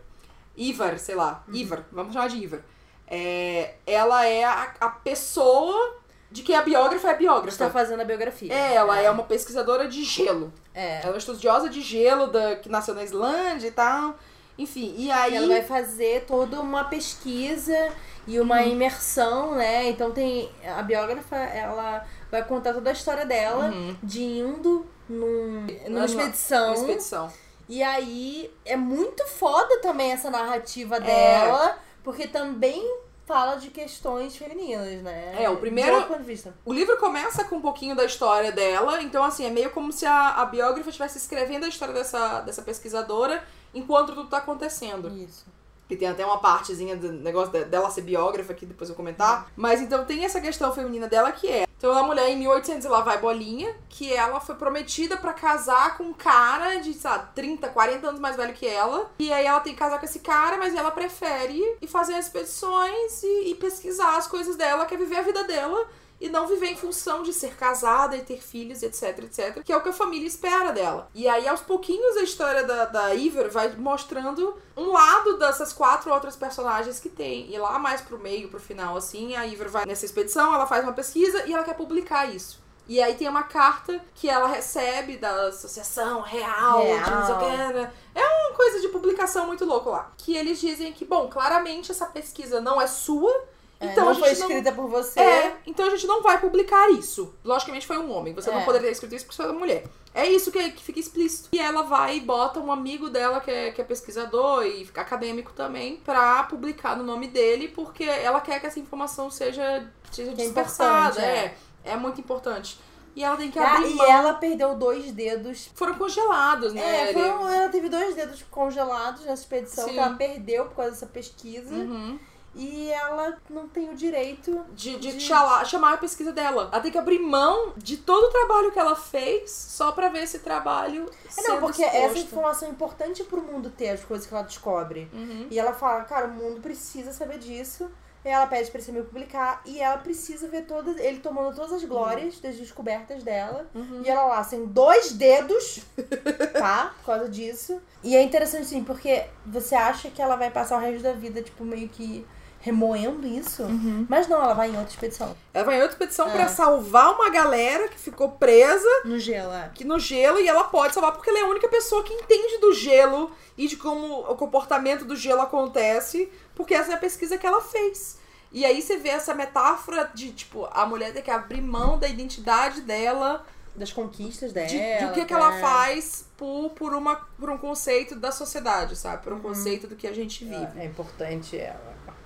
[0.57, 1.43] Ivar, sei lá.
[1.49, 1.55] Uhum.
[1.55, 1.85] Ivar.
[1.91, 2.61] Vamos chamar de Ivar.
[3.07, 5.97] É, ela é a, a pessoa
[6.31, 7.70] de quem a biógrafa é a Está biógrafa.
[7.70, 8.53] fazendo a biografia.
[8.53, 10.53] É, ela é uma pesquisadora de gelo.
[10.72, 10.99] É.
[10.99, 14.16] Ela é uma estudiosa de gelo da, que nasceu na Islândia e tal.
[14.61, 15.35] Enfim, e aí.
[15.37, 17.93] Ela vai fazer toda uma pesquisa
[18.27, 18.69] e uma Uhum.
[18.69, 19.89] imersão, né?
[19.89, 23.97] Então tem a biógrafa, ela vai contar toda a história dela Uhum.
[24.03, 26.67] de indo num, numa expedição.
[26.67, 27.33] Uma expedição.
[27.69, 31.01] E aí é muito foda também essa narrativa É.
[31.01, 32.85] dela, porque também
[33.27, 35.37] fala de questões femininas, né?
[35.41, 36.53] É, o primeiro- De outro ponto de vista.
[36.65, 40.05] O livro começa com um pouquinho da história dela, então assim, é meio como se
[40.05, 43.41] a, a biógrafa estivesse escrevendo a história dessa, dessa pesquisadora
[43.75, 45.09] enquanto tudo tá acontecendo.
[45.09, 45.47] Isso.
[45.89, 49.05] Que tem até uma partezinha do negócio de- dela ser biógrafa que depois eu vou
[49.05, 49.51] comentar.
[49.57, 53.01] Mas então tem essa questão feminina dela que é Então a mulher em 1800 ela
[53.01, 57.68] vai bolinha, que ela foi prometida pra casar com um cara de, sei lá, 30,
[57.71, 59.11] 40 anos mais velho que ela.
[59.18, 62.27] E aí ela tem que casar com esse cara, mas ela prefere ir fazer as
[62.27, 65.89] expedições e, e pesquisar as coisas dela, quer viver a vida dela
[66.21, 69.77] e não viver em função de ser casada e ter filhos, etc, etc, que é
[69.77, 71.09] o que a família espera dela.
[71.14, 76.12] E aí, aos pouquinhos, a história da, da Iver vai mostrando um lado dessas quatro
[76.12, 77.51] outras personagens que tem.
[77.53, 80.85] E lá mais pro meio, pro final, assim, a Iver vai nessa expedição, ela faz
[80.85, 82.61] uma pesquisa e ela quer publicar isso.
[82.91, 87.05] E aí tem uma carta que ela recebe da Associação Real, Real.
[87.05, 87.73] de não sei o que.
[87.75, 87.93] né?
[88.12, 90.11] É uma coisa de publicação muito louca lá.
[90.18, 93.45] Que eles dizem que, bom, claramente essa pesquisa não é sua.
[93.81, 95.18] É, Então não a gente foi não- escrita por você.
[95.18, 97.35] é, então a gente não vai publicar isso.
[97.43, 98.64] Logicamente foi um homem, você não É.
[98.64, 99.85] poderia ter escrito isso porque você é uma mulher.
[100.14, 101.49] É isso que, que fica explícito.
[101.53, 105.53] E ela vai e bota um amigo dela que é, que é pesquisador e acadêmico
[105.53, 110.35] também pra publicar no nome dele, porque ela quer que essa informação seja, seja é
[110.35, 111.11] dispersada.
[111.20, 111.57] importante, é.
[111.93, 112.78] é, muito importante.
[113.16, 114.07] E ela tem que Ah, abrir e mão.
[114.11, 115.70] ela perdeu dois dedos.
[115.74, 117.11] Foram congelados, né?
[117.11, 119.95] É, foram- ela teve dois dedos congelados nessa expedição Sim.
[119.95, 121.74] que ela perdeu por causa dessa pesquisa.
[121.74, 122.18] Uhum.
[122.55, 126.68] E ela não tem o direito De, de, De- chamar, chamar a pesquisa dela.
[126.72, 130.24] Ela tem que abrir mão de todo o trabalho que ela fez só pra ver
[130.24, 131.09] esse trabalho.
[131.38, 132.05] É, não, porque exposto.
[132.05, 135.09] essa informação é importante pro mundo ter as coisas que ela descobre.
[135.12, 135.46] Uhum.
[135.51, 137.88] E ela fala, cara, o mundo precisa saber disso.
[138.22, 139.62] E ela pede pra esse amigo publicar.
[139.64, 143.66] E ela precisa ver todas, ele tomando todas as glórias das descobertas dela.
[143.74, 144.03] Uhum.
[144.05, 145.82] E ela lá, sem dois dedos,
[146.53, 146.92] tá?
[146.98, 147.80] Por causa disso.
[148.03, 151.40] E é interessante, sim, porque você acha que ela vai passar o resto da vida,
[151.40, 152.26] tipo, meio que
[152.61, 153.63] remoendo isso.
[153.63, 154.07] Uhum.
[154.09, 155.35] Mas não, ela vai em outra expedição.
[155.53, 156.33] Ela vai em outra expedição É.
[156.33, 159.65] pra salvar uma galera que ficou presa No gelo, é.
[159.65, 162.59] aqui no gelo e ela pode salvar porque ela é a única pessoa que entende
[162.59, 167.39] do gelo e de como o comportamento do gelo acontece, porque essa é a pesquisa
[167.39, 168.19] que ela fez.
[168.53, 172.09] E aí você vê essa metáfora de, tipo, a mulher ter que abrir mão da
[172.09, 173.45] identidade dela,
[173.77, 175.07] Das conquistas de, dela.
[175.07, 175.39] do que, que né?
[175.41, 179.23] ela faz por, por, uma, por um conceito da sociedade, sabe?
[179.23, 179.43] Por um Uhum.
[179.43, 180.79] conceito do que a gente vive.
[180.79, 181.77] É, é importante, é,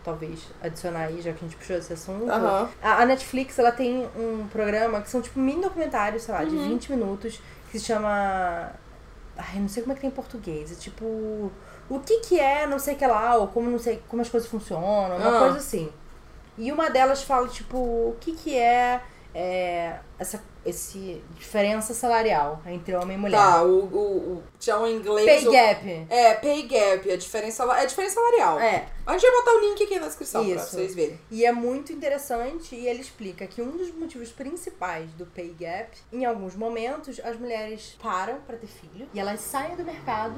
[0.04, 2.30] talvez, adicionar aí, já que a gente puxou esse assunto.
[2.30, 2.68] Aham.
[2.82, 6.54] A, a Netflix, ela tem um programa que são, tipo, mini documentários, sei lá, de
[6.54, 6.68] Uhum.
[6.68, 7.40] 20 minutos,
[7.70, 8.70] que se chama...
[9.36, 10.70] Ai, não sei como é que tem em português.
[10.70, 11.04] É tipo...
[11.90, 14.28] O que que é não sei o que lá, ou como não sei como as
[14.28, 15.40] coisas funcionam, uma Ah.
[15.40, 15.90] coisa assim.
[16.56, 19.02] E uma delas fala, tipo, o que que é,
[19.34, 23.36] é essa esse diferença salarial entre homem e mulher.
[23.36, 25.26] Tá, o, o, o inglês.
[25.42, 26.06] Pay o- gap.
[26.08, 28.58] É, pay gap, a diferença, é a diferença salarial.
[28.60, 30.70] É, A gente vai botar o link aqui na descrição pra Isso.
[30.70, 31.20] vocês verem.
[31.30, 35.90] E é muito interessante e ele explica que um dos motivos principais do pay gap,
[36.10, 40.36] em alguns momentos, as mulheres param para ter filho e elas saem do mercado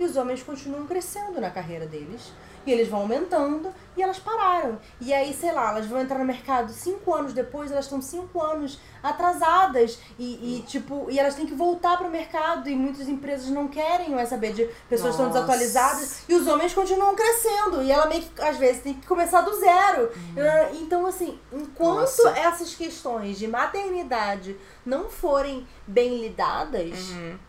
[0.00, 2.32] e os homens continuam crescendo na carreira deles.
[2.66, 4.78] E eles vão aumentando e elas pararam.
[5.00, 8.42] E aí, sei lá, elas vão entrar no mercado cinco anos depois, elas estão cinco
[8.42, 9.98] anos atrasadas.
[10.18, 12.68] E, e, tipo, e elas têm que voltar pro mercado.
[12.68, 16.22] E muitas empresas não querem mais saber de pessoas que estão desatualizadas.
[16.28, 17.82] E os homens continuam crescendo.
[17.82, 20.10] E ela meio que, às vezes, tem que começar do zero.
[20.36, 22.30] Ah, Então, assim, enquanto Nossa.
[22.30, 26.98] essas questões de maternidade não forem bem lidadas,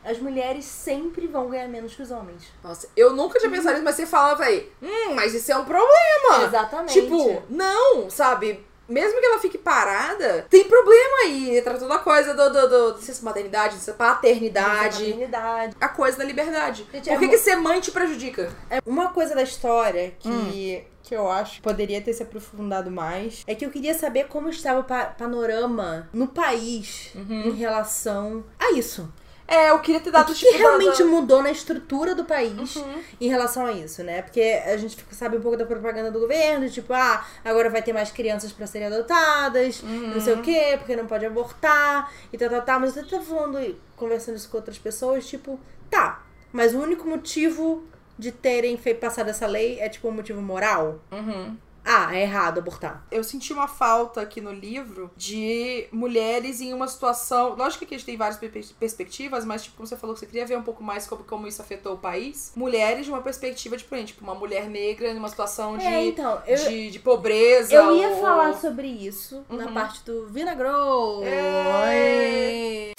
[0.03, 2.43] as mulheres sempre vão ganhar menos que os homens.
[2.63, 5.65] Nossa, eu nunca tinha pensado nisso, mas você falava aí, hum, mas isso é um
[5.65, 6.45] problema.
[6.45, 6.93] Exatamente.
[6.93, 8.65] Tipo, não, sabe?
[8.89, 11.57] Mesmo que ela fique parada, tem problema aí.
[11.57, 15.75] Entra toda a coisa do, do, do, do maternidade, licença paternidade, maternidade.
[15.81, 16.87] a coisa da liberdade.
[16.93, 18.49] Gente, Por é que, mu- que ser mãe te prejudica?
[18.69, 20.83] É uma coisa da história que, Hum.
[21.03, 24.47] que eu acho que poderia ter se aprofundado mais é que eu queria saber como
[24.47, 29.11] estava o pa- panorama no país em relação a isso.
[29.47, 30.51] É, eu queria ter O dado que, tipo.
[30.51, 33.01] que realmente da- mudou na estrutura do país Uhum.
[33.21, 34.21] em relação a isso, né?
[34.21, 37.93] Porque a gente sabe um pouco da propaganda do governo, tipo, ah, agora vai ter
[37.93, 42.49] mais crianças pra serem adotadas, não sei o quê, porque não pode abortar, e tal,
[42.49, 42.79] tal, tal.
[42.81, 45.57] Mas eu tava falando, conversando isso com outras pessoas, tipo,
[45.89, 47.85] tá, mas o único motivo
[48.19, 50.99] de terem feito passar essa lei é, tipo, um motivo moral?
[51.11, 51.55] Uhum.
[51.89, 53.05] Ah, é errado abortar.
[53.09, 57.55] Eu senti uma falta aqui no livro de mulheres em uma situação.
[57.55, 60.45] Lógico que a gente tem várias per- perspectivas, mas, tipo, como você falou você queria
[60.45, 62.51] ver um pouco mais sobre como isso afetou o país.
[62.55, 64.07] Mulheres de uma perspectiva diferente.
[64.13, 67.73] Tipo, uma mulher negra numa situação de, é, então, eu, de, de pobreza.
[67.73, 69.73] eu ia ou- falar sobre isso na Uhum.
[69.73, 71.23] parte do Vinagrou.
[71.23, 72.91] É.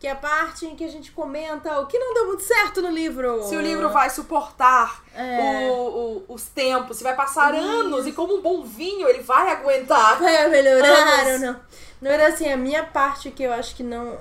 [0.00, 2.80] Que é a parte em que a gente comenta o que não deu muito certo
[2.80, 3.42] no livro.
[3.42, 5.68] Se o livro vai suportar É.
[5.70, 7.62] o- o- os tempos, se vai passar Isso.
[7.62, 10.18] anos e como um bom vinho ele vai aguentar.
[10.18, 11.32] Vai melhorar Anos.
[11.34, 11.60] ou não?
[12.00, 14.16] Na verdade, assim, a minha parte que eu acho que não.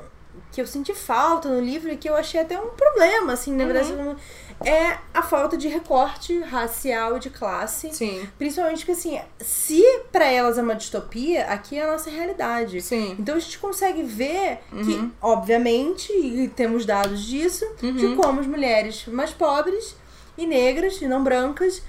[0.51, 3.65] que eu senti falta no livro e que eu achei até um problema, assim, na
[3.65, 4.15] verdade, eu não-
[4.65, 7.93] é a falta de recorte racial e de classe.
[7.93, 8.27] Sim.
[8.37, 9.81] Principalmente que, assim, se
[10.11, 12.81] pra elas é uma distopia, aqui é a nossa realidade.
[12.81, 13.15] Sim.
[13.19, 15.11] Então a gente consegue ver que, Uhum.
[15.21, 18.15] obviamente, e temos dados disso, de Uhum.
[18.17, 19.95] como as mulheres mais pobres
[20.37, 21.81] e negras e não brancas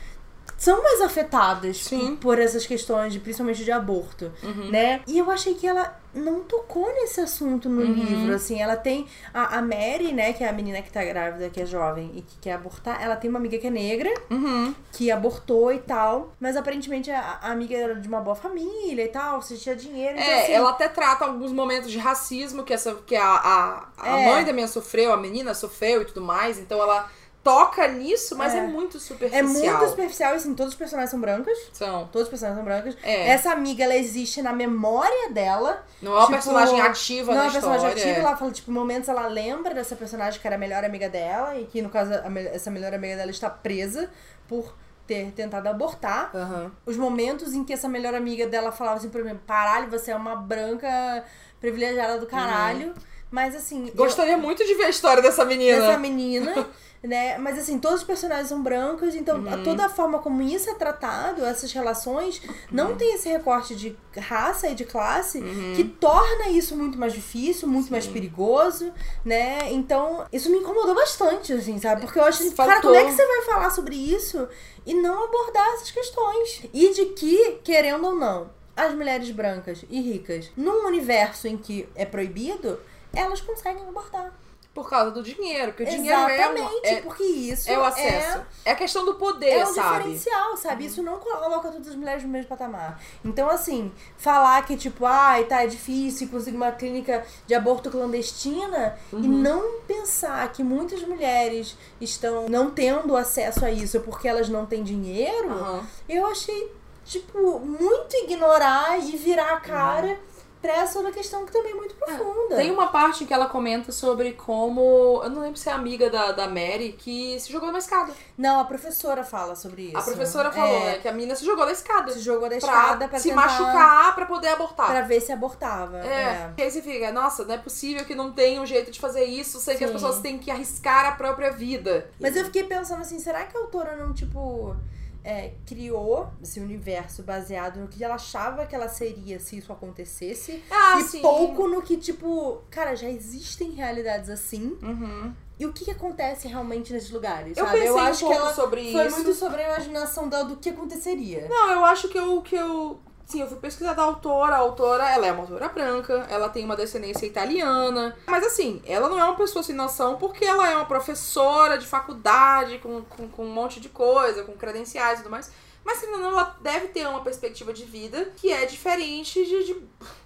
[0.60, 2.16] são mais afetadas Sim.
[2.16, 4.70] por essas questões, de, principalmente de aborto, Uhum.
[4.70, 5.00] né?
[5.06, 7.92] E eu achei que ela não tocou nesse assunto no Uhum.
[7.94, 11.48] livro, assim, ela tem a, a Mary, né, que é a menina que tá grávida,
[11.48, 14.74] que é jovem e que quer abortar, ela tem uma amiga que é negra, Uhum.
[14.92, 19.08] que abortou e tal, mas aparentemente a, a amiga era de uma boa família e
[19.08, 22.74] tal, se tinha dinheiro, então, É, assim, ela até trata alguns momentos de racismo que,
[22.74, 24.24] essa, que a, a, a É.
[24.26, 26.58] mãe da minha sofreu, a menina sofreu e tudo mais.
[26.58, 27.08] Então ela
[27.42, 28.62] toca nisso, mas é, É.
[28.62, 29.44] muito é superficial.
[29.78, 32.06] muito superficial, assim, todos os personagens são brancos, São.
[32.08, 32.96] todos os personagens são brancos.
[33.02, 33.28] É.
[33.28, 37.44] Essa amiga, ela existe na memória dela, Não é uma tipo, personagem ativa não é
[37.44, 38.18] na uma personagem ativa, é.
[38.20, 41.64] ela fala, tipo, momentos ela lembra dessa personagem que era a melhor amiga dela, e
[41.64, 44.10] que, no caso, a essa melhor amiga dela está presa
[44.46, 44.74] por
[45.06, 46.30] ter tentado abortar.
[46.34, 46.70] Aham.
[46.86, 50.16] Os momentos em que essa melhor amiga dela falava assim pra mim, caralho, você é
[50.16, 51.24] uma branca
[51.60, 52.94] privilegiada do caralho.
[53.30, 55.80] Mas assim, eu- Gostaria muito de ver a história dessa menina.
[55.80, 56.66] dessa menina,
[57.02, 57.38] né?
[57.38, 59.62] Mas assim, todos os personagens são brancos, então Uhum.
[59.62, 62.54] toda a forma como isso é tratado, essas relações, Uhum.
[62.70, 65.40] não tem esse recorte de raça e de classe
[65.74, 68.92] que torna isso muito mais difícil, muito mais perigoso,
[69.24, 69.72] né?
[69.72, 72.02] Então, isso me incomodou bastante, assim, sabe?
[72.02, 74.46] Porque eu acho assim, cara, como é que você vai falar sobre isso
[74.84, 76.62] e não abordar essas questões?
[76.72, 81.88] E de que, querendo ou não, as mulheres brancas e ricas, num universo em que
[81.94, 82.78] é proibido,
[83.12, 84.32] elas conseguem abortar.
[84.80, 88.42] Por causa do dinheiro, porque o dinheiro é, Exatamente, é, porque isso é o acesso.
[88.64, 89.98] É, a questão do poder, é, é um sabe?
[89.98, 90.86] diferencial, sabe?
[90.86, 92.98] Isso não coloca todas as mulheres no mesmo patamar.
[93.22, 98.96] Então, assim, falar que, tipo, ai, tá, é difícil conseguir uma clínica de aborto clandestina
[99.12, 99.20] e Uhum.
[99.28, 104.82] não pensar que muitas mulheres estão não tendo acesso a isso porque elas não têm
[104.82, 105.86] dinheiro, Aham.
[106.08, 106.72] eu achei,
[107.04, 110.18] tipo, muito ignorar e virar a cara
[110.60, 112.56] pra essa outra questão que também é muito profunda.
[112.56, 115.20] Tem uma parte em que ela comenta sobre como.
[115.24, 118.12] Eu não lembro se é amiga da, da Mary que se jogou numa escada.
[118.36, 119.96] Não, a professora fala sobre isso.
[119.98, 120.98] A professora falou, É, né?
[120.98, 122.12] Que a menina se jogou da escada.
[122.12, 124.86] Se jogou da pra escada pra se tentar- machucar pra poder abortar.
[124.88, 125.98] Pra ver se abortava.
[126.04, 126.10] É.
[126.10, 126.52] É.
[126.58, 129.24] E aí você fica, nossa, não é possível que não tenha um jeito de fazer
[129.24, 129.96] isso sem que as Sim.
[129.96, 132.10] pessoas têm que arriscar a própria vida.
[132.20, 134.74] Mas eu fiquei pensando assim, será que a autora não, tipo,
[135.22, 140.62] é, criou esse universo baseado no que ela achava que ela seria se isso acontecesse?
[140.70, 141.20] Ah, e sim.
[141.20, 144.78] pouco no que, tipo, cara, já existem realidades assim.
[144.82, 145.34] Uhum.
[145.58, 147.54] E o que, que acontece realmente nesses lugares?
[147.58, 147.76] Eu sabe?
[147.76, 149.16] pensei eu um acho pouco que ela sobre foi isso.
[149.16, 151.46] muito sobre a imaginação dela do que aconteceria.
[151.48, 152.98] Não, eu acho que eu, que eu.
[153.30, 154.56] Sim, eu fui pesquisar da autora.
[154.56, 158.16] A autora, ela é uma autora branca, ela tem uma descendência italiana.
[158.26, 161.86] Mas assim, ela não é uma pessoa sem noção porque ela é uma professora de
[161.86, 165.52] faculdade, com, com, com um monte de coisa, com credenciais e tudo mais.
[165.84, 169.82] Mas assim, não, ela deve ter uma perspectiva de vida que é diferente de, de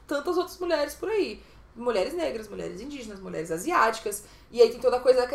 [0.07, 1.43] tantas outras mulheres por aí.
[1.77, 4.25] Mulheres negras, mulheres indígenas, mulheres asiáticas.
[4.55, 5.29] E aí tem toda a coisa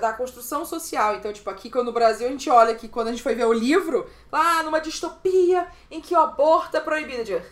[0.00, 1.16] da construção social.
[1.16, 3.44] Então, tipo, aqui quando no Brasil a gente olha que quando a gente foi ver
[3.44, 7.24] o livro, lá numa distopia em que o aborto é proibido.
[7.24, 7.42] De...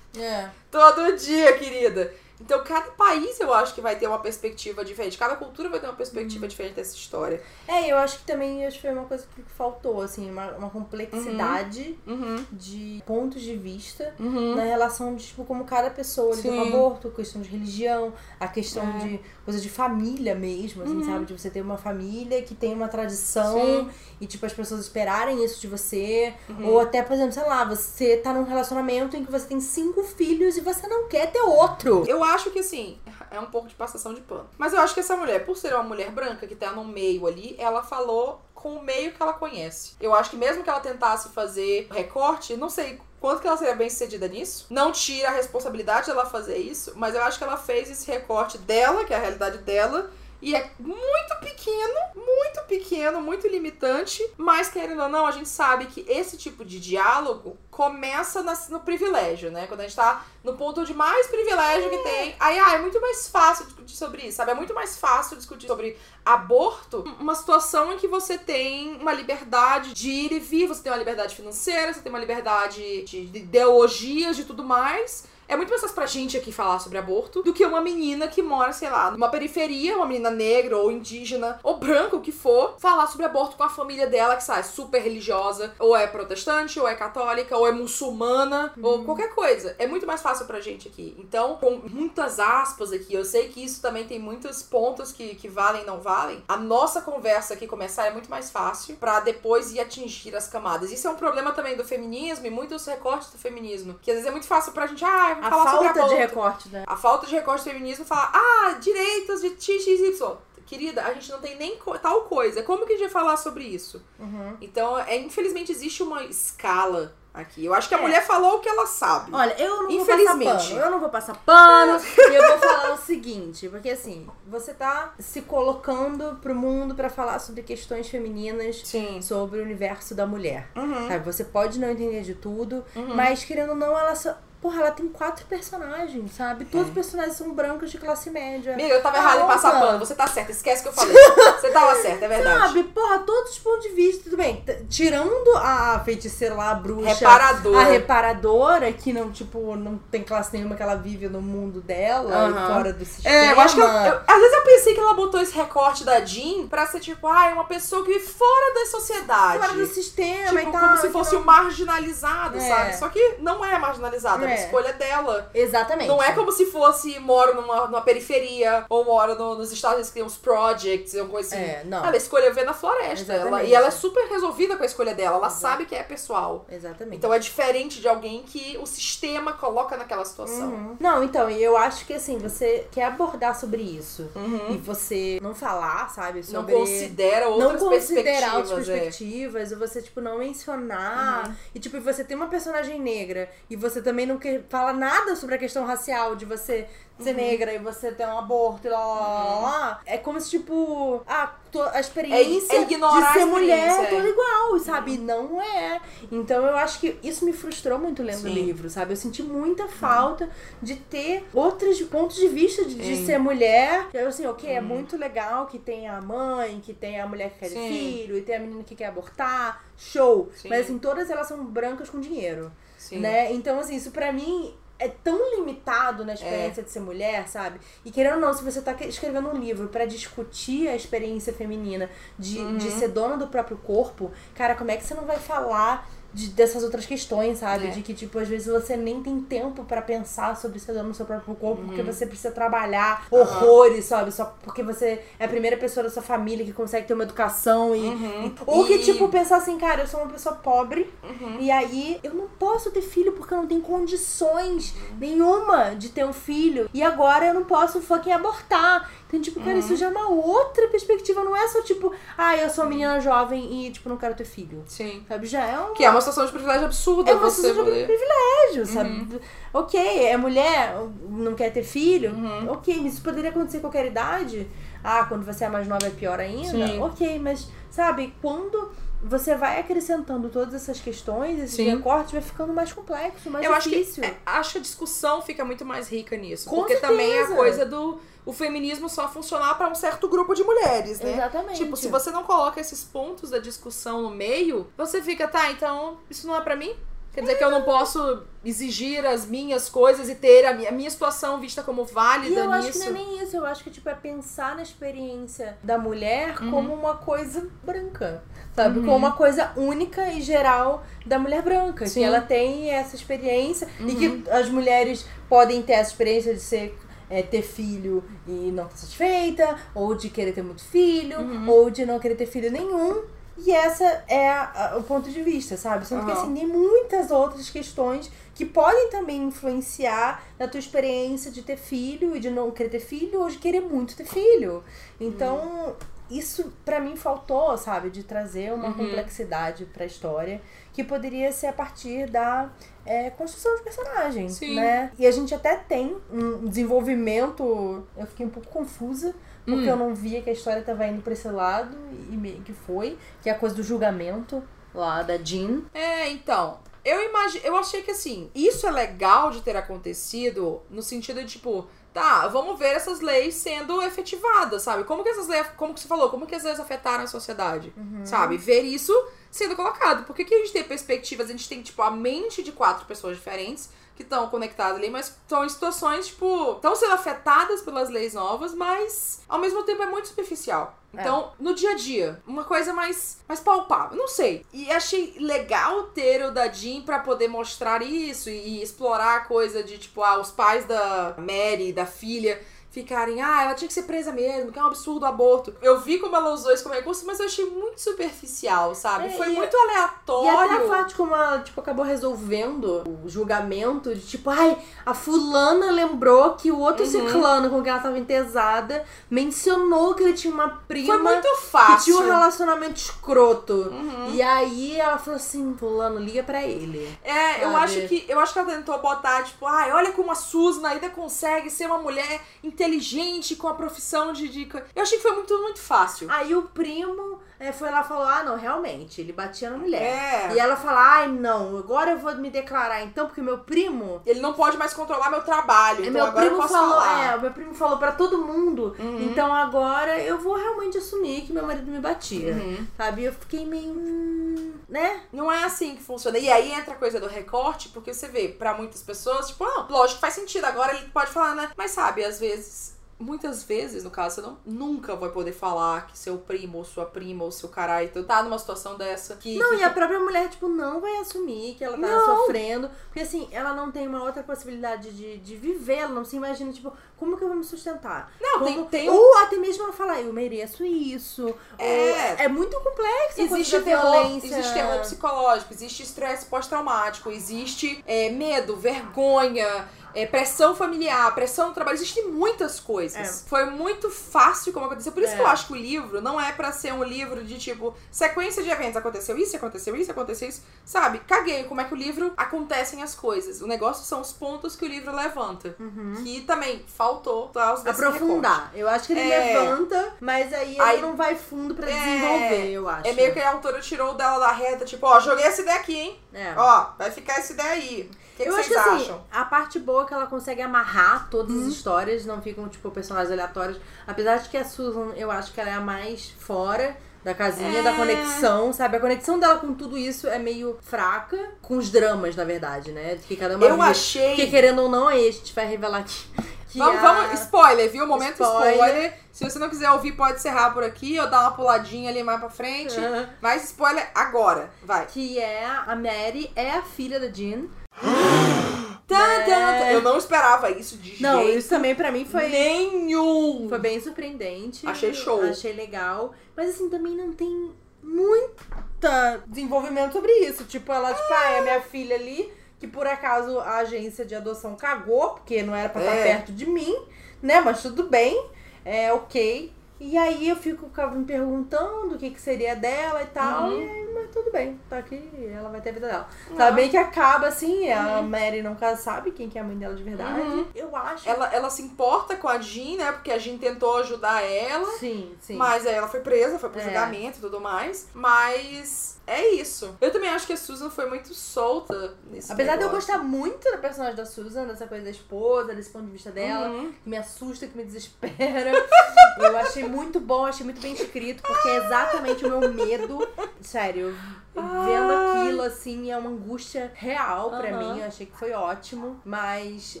[0.18, 0.48] É.
[0.70, 2.14] Todo dia, querida.
[2.40, 5.18] Então, cada país eu acho que vai ter uma perspectiva diferente.
[5.18, 7.42] Cada cultura vai ter uma perspectiva diferente dessa história.
[7.66, 10.70] É, eu acho que também acho que foi uma coisa que faltou, assim, uma, uma
[10.70, 12.44] complexidade Uhum.
[12.52, 14.54] de pontos de vista Uhum.
[14.54, 18.82] na relação de, tipo, como cada pessoa lida com aborto, questão de religião, a questão
[18.96, 18.98] É.
[18.98, 21.04] de coisa de família mesmo, assim, Uhum.
[21.04, 21.24] sabe?
[21.24, 23.90] De você ter uma família que tem uma tradição Sim.
[24.20, 26.32] e, tipo, as pessoas esperarem isso de você.
[26.48, 26.68] Uhum.
[26.68, 30.02] Ou até, por exemplo, sei lá, você tá num relacionamento em que você tem cinco
[30.02, 32.04] filhos e você não quer ter outro.
[32.06, 32.98] Eu acho que assim,
[33.30, 34.48] é um pouco de passação de pano.
[34.56, 37.26] Mas eu acho que essa mulher, por ser uma mulher branca que tá no meio
[37.26, 39.94] ali, ela falou com o meio que ela conhece.
[40.00, 43.74] Eu acho que mesmo que ela tentasse fazer recorte, não sei quanto que ela seria
[43.74, 44.66] bem sucedida nisso.
[44.70, 48.58] Não tira a responsabilidade dela fazer isso, mas eu acho que ela fez esse recorte
[48.58, 50.10] dela, que é a realidade dela.
[50.40, 54.24] E é muito pequeno, muito pequeno, muito limitante.
[54.36, 59.50] Mas, querendo ou não, a gente sabe que esse tipo de diálogo começa no privilégio,
[59.50, 59.66] né?
[59.66, 62.36] Quando a gente tá no ponto de mais privilégio que tem.
[62.38, 64.52] Aí, ah, é muito mais fácil discutir sobre isso, sabe?
[64.52, 67.02] É muito mais fácil discutir sobre aborto.
[67.18, 70.98] Uma situação em que você tem uma liberdade de ir e vir, você tem uma
[70.98, 75.24] liberdade financeira, você tem uma liberdade de, de ideologias, de tudo mais.
[75.48, 78.42] É muito mais fácil pra gente aqui falar sobre aborto do que uma menina que
[78.42, 82.76] mora, sei lá, numa periferia, uma menina negra ou indígena ou branca, o que for,
[82.78, 86.78] falar sobre aborto com a família dela, que sabe, é super religiosa, ou é protestante,
[86.78, 88.84] ou é católica, ou é muçulmana, uhum.
[88.84, 89.74] ou qualquer coisa.
[89.78, 91.16] É muito mais fácil pra gente aqui.
[91.18, 95.48] Então, com muitas aspas aqui, eu sei que isso também tem muitos pontos que, que
[95.48, 96.42] valem e não valem.
[96.46, 100.92] A nossa conversa aqui começar é muito mais fácil para depois ir atingir as camadas.
[100.92, 103.98] Isso é um problema também do feminismo e muitos recortes do feminismo.
[104.02, 106.20] Que às vezes é muito fácil pra gente, ah, a falar sobre a falta de
[106.20, 106.84] recorte, né?
[106.86, 111.40] A falta de recorte do feminismo falar, ah, direitos de XXY querida, a gente não
[111.40, 112.62] tem nem tal coisa.
[112.62, 114.04] Como que a gente vai falar sobre isso?
[114.18, 114.56] Uhum.
[114.60, 117.64] Então, é, infelizmente, existe uma escala aqui.
[117.64, 118.00] Eu acho que a é.
[118.00, 119.30] mulher falou o que ela sabe.
[119.32, 120.70] Olha, eu não vou passar pano.
[120.70, 122.00] Eu não vou passar pano.
[122.18, 127.08] e eu vou falar o seguinte, porque assim, você tá se colocando pro mundo para
[127.08, 129.22] falar sobre questões femininas, Sim.
[129.22, 130.70] sobre o universo da mulher.
[130.76, 131.22] Uhum.
[131.24, 133.14] Você pode não entender de tudo, uhum.
[133.14, 136.64] mas querendo ou não, ela só Porra, ela tem quatro personagens, sabe?
[136.64, 136.88] Todos é.
[136.88, 138.74] os personagens são brancos de classe média.
[138.74, 139.98] Amiga, eu tava ah, errado em passar pano.
[140.00, 141.14] Você tá certa, esquece que eu falei.
[141.60, 142.58] Você tava certa, é verdade.
[142.58, 144.64] Sabe, porra, todos os pontos de vista, tudo bem.
[144.88, 147.14] Tirando a feiticeira lá, a bruxa.
[147.14, 147.78] Reparadora.
[147.78, 152.48] A reparadora, que não, tipo, não tem classe nenhuma que ela vive no mundo dela,
[152.48, 152.74] uhum.
[152.74, 153.32] fora do sistema.
[153.32, 153.80] É, eu acho que.
[153.80, 156.98] Eu, eu, às vezes eu pensei que ela botou esse recorte da Jean pra ser
[156.98, 159.58] tipo, ah, é uma pessoa que vive fora da sociedade.
[159.58, 160.80] Fora do sistema tipo, e tal.
[160.80, 161.44] Como se fosse não...
[161.44, 162.60] marginalizado, é.
[162.60, 162.96] sabe?
[162.96, 164.64] Só que não é marginalizado, é, é.
[164.64, 165.50] escolha dela.
[165.54, 166.08] Exatamente.
[166.08, 170.10] Não é como se fosse moro numa, numa periferia ou moro no, nos Estados Unidos
[170.10, 171.64] que tem uns projects, alguma coisa assim.
[171.64, 172.04] É, não.
[172.04, 173.32] Ela escolheu ver na floresta.
[173.32, 175.36] Ela, e ela é super resolvida com a escolha dela.
[175.36, 175.60] Ela Exato.
[175.60, 176.66] sabe que é pessoal.
[176.70, 177.16] Exatamente.
[177.16, 180.68] Então é diferente de alguém que o sistema coloca naquela situação.
[180.68, 180.96] Uhum.
[180.98, 184.74] Não, então, eu acho que assim, você quer abordar sobre isso uhum.
[184.74, 186.42] e você não falar, sabe?
[186.42, 186.72] Sobre...
[186.72, 189.74] Não considera outras não considerar outras perspectivas, é.
[189.74, 191.48] ou você, tipo, não mencionar.
[191.48, 191.54] Uhum.
[191.74, 195.54] E, tipo, você tem uma personagem negra e você também não quer, fala nada sobre
[195.54, 196.86] a questão racial, de você
[197.20, 197.36] ser uhum.
[197.36, 200.00] negra e você ter um aborto e lá, lá, lá, lá.
[200.06, 201.52] É como se, tipo, a,
[201.92, 205.12] a experiência é, é de ser mulher é toda igual, sabe?
[205.12, 205.24] Uhum.
[205.24, 206.00] Não é.
[206.30, 209.12] Então eu acho que isso me frustrou muito lendo o livro, sabe?
[209.12, 209.88] Eu senti muita uhum.
[209.88, 210.50] falta uhum.
[210.80, 214.06] de ter outros pontos de vista de, de ser mulher.
[214.14, 214.86] Eu, assim, ok, é uhum.
[214.86, 218.56] muito legal que tem a mãe, que tem a mulher que quer filho, e tem
[218.56, 219.84] a menina que quer abortar.
[219.96, 220.50] Show.
[220.54, 220.68] Sim.
[220.68, 222.70] Mas, assim, todas elas são brancas com dinheiro.
[222.98, 223.20] Sim.
[223.20, 223.52] Né?
[223.52, 226.84] Então, assim, isso pra mim é tão limitado na experiência é.
[226.84, 227.78] de ser mulher, sabe?
[228.04, 232.10] E querendo ou não, se você tá escrevendo um livro para discutir a experiência feminina
[232.36, 232.76] de, uhum.
[232.76, 236.48] de ser dona do próprio corpo, cara, como é que você não vai falar de,
[236.48, 237.88] dessas outras questões, sabe?
[237.88, 237.90] É.
[237.90, 241.14] De que, tipo, às vezes você nem tem tempo para pensar sobre ser dona no
[241.14, 241.88] seu próprio corpo, uhum.
[241.88, 244.08] porque você precisa trabalhar horrores, uhum.
[244.08, 244.32] sabe?
[244.32, 247.94] Só porque você é a primeira pessoa da sua família que consegue ter uma educação
[247.94, 248.00] e.
[248.00, 248.46] Uhum.
[248.46, 251.58] e ou que, tipo, pensar assim, cara, eu sou uma pessoa pobre uhum.
[251.60, 256.24] e aí eu não posso ter filho porque eu não tenho condições nenhuma de ter
[256.24, 256.88] um filho.
[256.92, 259.10] E agora eu não posso fucking abortar.
[259.26, 259.96] Então, tipo, cara, isso uhum.
[259.96, 261.44] já é uma outra perspectiva.
[261.44, 264.44] Não é só, tipo, ah, eu sou uma menina jovem e, tipo, não quero ter
[264.44, 264.82] filho.
[264.86, 265.22] Sim.
[265.28, 265.46] Sabe?
[265.46, 265.94] Já é uma.
[265.94, 267.30] Que é uma situação de privilégio absurda.
[267.30, 269.10] É uma situação de privilégio, sabe?
[269.10, 269.40] Uhum.
[269.72, 270.94] Ok, é mulher,
[271.28, 272.32] não quer ter filho.
[272.32, 272.72] Uhum.
[272.72, 274.66] Ok, mas isso poderia acontecer em qualquer idade.
[275.02, 276.86] Ah, quando você é mais nova é pior ainda.
[276.86, 277.00] Sim.
[277.00, 278.90] Ok, mas, sabe, quando
[279.22, 281.90] você vai acrescentando todas essas questões, esses Sim.
[281.90, 284.22] recortes, vai ficando mais complexo, mais Eu difícil.
[284.22, 286.68] Acho que, acho que a discussão fica muito mais rica nisso.
[286.70, 287.12] Com porque certeza.
[287.12, 291.20] também é a coisa do o feminismo só funcionar para um certo grupo de mulheres,
[291.20, 291.34] né?
[291.34, 291.76] Exatamente.
[291.84, 296.16] Tipo, se você não coloca esses pontos da discussão no meio, você fica, tá, então
[296.30, 296.94] isso não é para mim?
[297.32, 300.92] Quer dizer que eu não posso exigir as minhas coisas e ter a minha, a
[300.92, 302.88] minha situação vista como válida e eu nisso.
[302.88, 303.56] acho que não é nem isso.
[303.56, 306.70] Eu acho que, tipo, é pensar na experiência da mulher uhum.
[306.70, 308.42] como uma coisa branca.
[308.74, 308.98] Sabe?
[308.98, 309.04] Uhum.
[309.04, 312.06] Como uma coisa única e geral da mulher branca.
[312.06, 312.20] Sim.
[312.20, 314.08] Que ela tem essa experiência uhum.
[314.08, 314.42] e que uhum.
[314.50, 316.98] as mulheres podem ter essa experiência de ser
[317.30, 321.68] é, ter filho e não estar satisfeita, ou de querer ter muito filho, uhum.
[321.68, 323.22] ou de não querer ter filho nenhum.
[323.64, 326.06] E essa é a, a, o ponto de vista, sabe?
[326.06, 326.26] Sendo uhum.
[326.26, 331.76] que assim, tem muitas outras questões que podem também influenciar na tua experiência de ter
[331.76, 334.82] filho e de não querer ter filho ou de querer muito ter filho.
[335.20, 335.94] Então, uhum.
[336.30, 338.10] isso para mim faltou, sabe?
[338.10, 338.94] De trazer uma uhum.
[338.94, 340.60] complexidade pra história
[340.92, 342.70] que poderia ser a partir da
[343.06, 344.74] é, construção de personagem, Sim.
[344.74, 345.12] né?
[345.18, 349.34] E a gente até tem um desenvolvimento, eu fiquei um pouco confusa,
[349.68, 349.90] porque hum.
[349.90, 351.94] eu não via que a história estava indo para esse lado
[352.30, 354.62] e meio que foi, que é a coisa do julgamento
[354.94, 355.82] lá da Jean.
[355.92, 361.02] É, então, eu imagino, eu achei que assim, isso é legal de ter acontecido no
[361.02, 365.04] sentido de tipo, tá, vamos ver essas leis sendo efetivadas, sabe?
[365.04, 367.92] Como que essas leis, como que você falou, como que as leis afetaram a sociedade,
[367.94, 368.24] uhum.
[368.24, 368.56] sabe?
[368.56, 369.12] Ver isso
[369.50, 370.24] sendo colocado.
[370.24, 373.36] Porque aqui a gente tem perspectivas, a gente tem, tipo, a mente de quatro pessoas
[373.36, 378.34] diferentes que estão conectadas ali, mas estão em situações, tipo, estão sendo afetadas pelas leis
[378.34, 380.98] novas, mas ao mesmo tempo é muito superficial.
[381.14, 381.62] Então, é.
[381.62, 384.66] no dia a dia, uma coisa mais, mais palpável, não sei.
[384.72, 389.40] E achei legal ter o da Jean pra poder mostrar isso e, e explorar a
[389.40, 392.60] coisa de, tipo, ah, os pais da Mary, da filha
[392.90, 395.74] ficarem, ah, ela tinha que ser presa mesmo, que é um absurdo aborto.
[395.82, 399.26] Eu vi como ela usou isso como recurso, mas eu achei muito superficial, sabe?
[399.26, 400.46] É, Foi muito aleatório.
[400.46, 405.12] E até a fato como ela, tipo, acabou resolvendo o julgamento de, tipo, ai, a
[405.12, 407.10] fulana lembrou que o outro uhum.
[407.10, 411.96] ciclano com quem ela tava entesada mencionou que ele tinha uma prima Foi muito fácil.
[411.96, 413.74] que tinha um relacionamento escroto.
[413.74, 414.30] Uhum.
[414.32, 417.06] E aí ela falou assim, fulano, liga pra ele.
[417.22, 417.64] É, sabe?
[417.64, 420.86] eu acho que eu acho que ela tentou botar, tipo, ai, olha como a Susan
[420.88, 422.40] ainda consegue ser uma mulher
[422.78, 424.68] inteligente com a profissão de, de.
[424.94, 426.30] Eu achei que foi muito, muito fácil.
[426.30, 430.00] Aí o primo é, foi lá e falou: ah, não, realmente, ele batia na mulher.
[430.00, 430.54] É.
[430.54, 434.22] E ela fala: ai, não, agora eu vou me declarar então, porque meu primo.
[434.24, 436.04] Ele não pode mais controlar meu trabalho.
[436.04, 437.34] Então meu primo falou, falar.
[437.34, 438.94] é, meu primo falou para todo mundo.
[438.98, 439.22] Uhum.
[439.22, 442.54] Então agora eu vou realmente assumir que meu marido me batia.
[442.54, 442.86] Uhum.
[442.96, 443.24] Sabe?
[443.24, 443.90] Eu fiquei meio.
[443.90, 445.22] Hum, né?
[445.32, 446.38] Não é assim que funciona.
[446.38, 449.86] E aí entra a coisa do recorte, porque você vê, para muitas pessoas, tipo, ah,
[449.90, 450.64] lógico, faz sentido.
[450.64, 451.70] Agora ele pode falar, né?
[451.76, 456.16] Mas sabe, às vezes muitas vezes, no caso, você não, nunca vai poder falar que
[456.16, 459.36] seu primo ou sua prima ou seu caralho tá numa situação dessa.
[459.36, 462.36] Que, não, que, e a própria mulher, tipo, não vai assumir que ela tá não.
[462.36, 462.88] sofrendo.
[463.06, 466.72] Porque assim, ela não tem uma outra possibilidade de, de viver, ela não se imagina,
[466.72, 468.32] tipo, como que eu vou me sustentar?
[468.40, 471.54] Não, como, tem, tem Ou até mesmo ela falar, eu mereço isso.
[471.78, 473.40] É, é muito complexo.
[473.40, 481.32] Existe terror, existe terror psicológico, existe estresse pós-traumático, existe é, medo, vergonha é, pressão familiar,
[481.34, 483.16] pressão no trabalho, existem muitas coisas.
[483.44, 483.48] É.
[483.48, 485.12] Foi muito fácil como aconteceu.
[485.12, 485.36] Por isso é.
[485.36, 488.62] que eu acho que o livro não é para ser um livro de tipo, sequência
[488.62, 488.96] de eventos.
[488.96, 490.62] Aconteceu isso, aconteceu isso, aconteceu isso.
[490.84, 491.20] Sabe?
[491.20, 493.60] Caguei como é que o livro acontecem as coisas.
[493.60, 495.76] O negócio são os pontos que o livro levanta.
[495.78, 496.14] Uhum.
[496.22, 497.50] Que também faltou
[497.86, 498.70] Aprofundar.
[498.74, 499.54] Eu acho que ele é.
[499.54, 501.94] levanta, mas aí ele aí, não vai fundo para é.
[501.94, 503.08] desenvolver, eu acho.
[503.08, 505.96] É meio que a autora tirou dela da reta, tipo, ó, joguei essa ideia aqui,
[505.96, 506.20] hein?
[506.32, 506.54] É.
[506.56, 509.20] Ó, vai ficar essa ideia aí que, eu que acho que assim, acham?
[509.30, 511.62] a parte boa é que ela consegue amarrar todas uhum.
[511.62, 513.78] as histórias, não ficam, tipo, personagens aleatórios.
[514.06, 517.80] Apesar de que a Susan, eu acho que ela é a mais fora da casinha,
[517.80, 517.82] é...
[517.82, 518.96] da conexão, sabe?
[518.96, 523.18] A conexão dela com tudo isso é meio fraca, com os dramas, na verdade, né?
[523.26, 524.36] Que cada uma Eu achei.
[524.36, 526.57] Que querendo ou não, a gente vai revelar que.
[526.74, 527.12] Vamos, a...
[527.12, 528.06] vamos, spoiler, viu?
[528.06, 528.74] Momento spoiler.
[528.74, 529.14] spoiler.
[529.32, 532.40] Se você não quiser ouvir, pode encerrar por aqui ou dar uma puladinha ali mais
[532.40, 532.98] pra frente.
[532.98, 533.26] Uhum.
[533.40, 535.06] Mas spoiler agora, vai.
[535.06, 537.68] Que é a Mary, é a filha da Jean.
[539.08, 539.94] né?
[539.94, 542.48] Eu não esperava isso de não, jeito isso também pra mim foi.
[542.48, 543.66] Nenhum!
[543.68, 544.86] Foi bem surpreendente.
[544.86, 545.40] Achei show.
[545.42, 546.34] Achei legal.
[546.56, 550.64] Mas assim, também não tem muita desenvolvimento sobre isso.
[550.64, 554.76] Tipo, ela, tipo, ah, é minha filha ali, que por acaso a agência de adoção
[554.76, 556.22] cagou, porque não era pra estar é.
[556.22, 556.96] perto de mim,
[557.42, 557.60] né?
[557.60, 558.40] Mas tudo bem.
[558.84, 559.72] É ok.
[560.00, 563.70] E aí eu fico me perguntando o que, que seria dela e tal.
[563.70, 563.82] Uhum.
[563.82, 566.28] E, tudo bem, tá aqui, ela vai ter a vida dela.
[566.50, 566.56] Uhum.
[566.56, 568.18] Tá bem que acaba assim, uhum.
[568.18, 570.40] a Mary nunca sabe quem que é a mãe dela de verdade.
[570.40, 570.66] Uhum.
[570.74, 571.28] Eu acho.
[571.28, 573.12] Ela, ela se importa com a Jean, né?
[573.12, 574.90] Porque a Jean tentou ajudar ela.
[574.98, 575.56] Sim, sim.
[575.56, 576.84] Mas aí ela foi presa, foi pro é.
[576.84, 578.08] julgamento e tudo mais.
[578.14, 579.94] Mas é isso.
[580.00, 582.78] Eu também acho que a Susan foi muito solta nesse Apesar negócio.
[582.78, 586.12] de eu gostar muito da personagem da Susan, dessa coisa da esposa, desse ponto de
[586.12, 586.92] vista dela, uhum.
[586.92, 588.72] que me assusta, que me desespera.
[589.38, 593.28] eu achei muito bom, achei muito bem escrito, porque é exatamente o meu medo.
[593.60, 594.16] Sério,
[594.54, 597.94] vendo aquilo, assim, é uma angústia real pra uhum.
[597.94, 598.00] mim.
[598.00, 599.20] Eu achei que foi ótimo.
[599.24, 600.00] Mas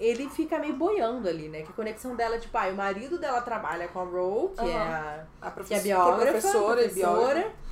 [0.00, 1.62] ele fica meio boiando ali, né?
[1.62, 4.70] Que a conexão dela, tipo, ah, o marido dela trabalha com a Ro, que uhum.
[4.70, 7.34] é a, a que é biógrafa, professora, professora.
[7.34, 7.63] biógrafa.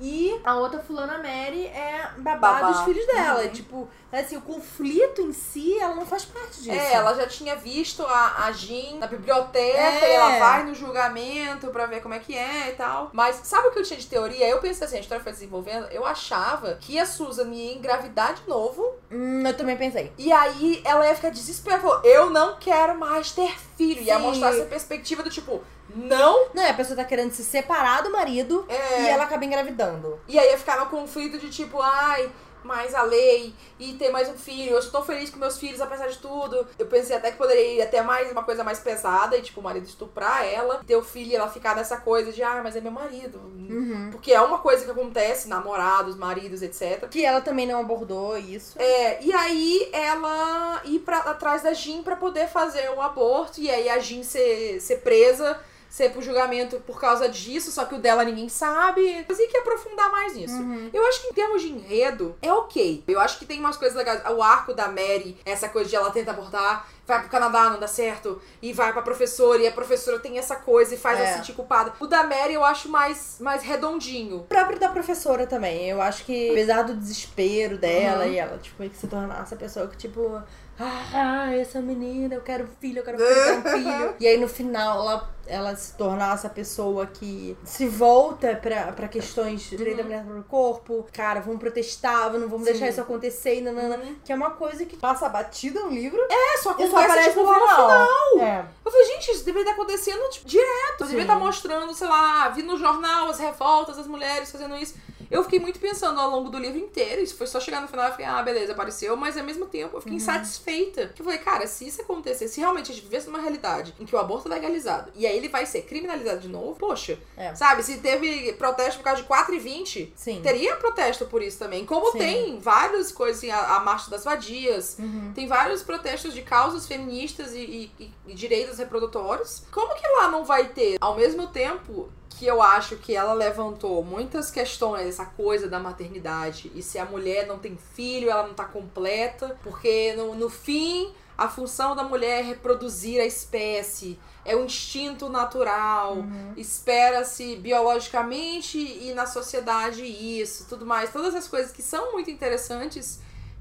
[0.00, 2.70] E a outra fulana Mary é babá, babá.
[2.70, 3.42] dos filhos dela.
[3.42, 3.50] Uhum.
[3.50, 6.70] Tipo, assim, o conflito em si, ela não faz parte disso.
[6.70, 10.12] É, ela já tinha visto a, a Jean na biblioteca é.
[10.12, 13.10] e ela vai no julgamento pra ver como é que é e tal.
[13.12, 14.48] Mas sabe o que eu tinha de teoria?
[14.48, 18.48] Eu pensei assim, a história foi desenvolvendo, eu achava que a Susan ia engravidar de
[18.48, 18.94] novo.
[19.10, 20.12] Hum, eu também pensei.
[20.16, 21.70] E aí ela ia ficar desesperada.
[22.04, 24.00] Eu não quero mais ter filho.
[24.00, 24.06] Sim.
[24.06, 25.62] Ia mostrar essa perspectiva do tipo,
[25.94, 26.48] não.
[26.54, 29.02] Não, é a pessoa tá querendo se separar do marido é.
[29.02, 30.20] e ela acaba engravidando.
[30.28, 32.30] E aí ficar no conflito de tipo, ai,
[32.64, 34.72] mais a lei e ter mais um filho.
[34.72, 36.66] Eu estou feliz com meus filhos, apesar de tudo.
[36.78, 39.62] Eu pensei até que poderia ir até mais uma coisa mais pesada e, tipo, o
[39.62, 42.80] marido estuprar ela, ter o filho e ela ficar nessa coisa de, ah, mas é
[42.80, 43.38] meu marido.
[43.38, 44.10] Uhum.
[44.10, 47.08] Porque é uma coisa que acontece, namorados, maridos, etc.
[47.08, 48.80] Que ela também não abordou isso.
[48.80, 53.70] É, e aí ela ir pra, atrás da Jean para poder fazer o aborto, e
[53.70, 55.58] aí a Jean ser, ser presa
[55.90, 59.26] ser pro julgamento por causa disso, só que o dela ninguém sabe.
[59.28, 60.54] Mas tem que aprofundar mais nisso.
[60.94, 63.02] Eu acho que em termos de enredo, é ok.
[63.08, 64.22] Eu acho que tem umas coisas legais.
[64.30, 67.88] O arco da Mary, essa coisa de ela tenta abortar, vai pro Canadá, não dá
[67.88, 71.22] certo, e vai pra professora, e a professora tem essa coisa e faz É.
[71.22, 71.92] ela se sentir culpada.
[71.98, 74.36] O da Mary eu acho mais, mais redondinho.
[74.36, 75.88] O próprio da professora também.
[75.88, 78.30] Eu acho que, apesar do desespero dela Uhum.
[78.32, 80.40] e ela, tipo, que se tornar essa pessoa que, tipo,
[80.78, 84.14] ah, essa menina, eu quero um filho, eu quero um filho, eu quero um filho.
[84.20, 89.08] e aí no final ela, ela se tornar essa pessoa que se volta pra, pra
[89.08, 91.06] questões de direito da mulher no corpo.
[91.12, 92.72] Cara, vamos protestar, não vamos Sim.
[92.72, 93.96] deixar isso acontecer, e nanana.
[93.96, 94.16] Uhum.
[94.24, 96.20] Que é uma coisa que passa batida no livro.
[96.30, 97.68] É, só E só aparece tipo, no final.
[97.68, 98.46] final.
[98.46, 98.64] É.
[98.84, 101.00] Eu falei, gente, isso deveria estar acontecendo tipo, direto.
[101.00, 104.94] Deveria estar mostrando, sei lá, vindo no jornal as revoltas das mulheres fazendo isso.
[105.30, 107.20] Eu fiquei muito pensando ao longo do livro inteiro.
[107.22, 109.16] Isso foi só chegar no final e fiquei, ah, beleza, apareceu.
[109.16, 111.06] Mas ao mesmo tempo eu fiquei insatisfeita.
[111.06, 114.04] Porque eu falei, cara, se isso acontecer, se realmente a gente vivesse numa realidade em
[114.04, 117.54] que o aborto é legalizado e aí ele vai ser criminalizado de novo, poxa, É.
[117.54, 117.82] sabe?
[117.82, 120.40] Se teve protesto por causa de 4 e 20, Sim.
[120.42, 121.84] teria protesto por isso também.
[121.86, 122.18] Como Sim.
[122.18, 125.32] tem várias coisas, assim, a, a Marcha das Vadias, Uhum.
[125.34, 129.62] tem vários protestos de causas feministas e, e- e direitos reprodutórios.
[129.70, 130.96] Como que lá não vai ter?
[131.00, 136.70] Ao mesmo tempo que eu acho que ela levantou muitas questões, essa coisa da maternidade,
[136.74, 141.12] e se a mulher não tem filho, ela não tá completa, porque no, no fim
[141.36, 144.18] a função da mulher é reproduzir a espécie.
[144.44, 146.18] É um instinto natural.
[146.54, 151.10] Espera-se biologicamente e na sociedade isso, tudo mais.
[151.10, 153.20] Todas as coisas que são muito interessantes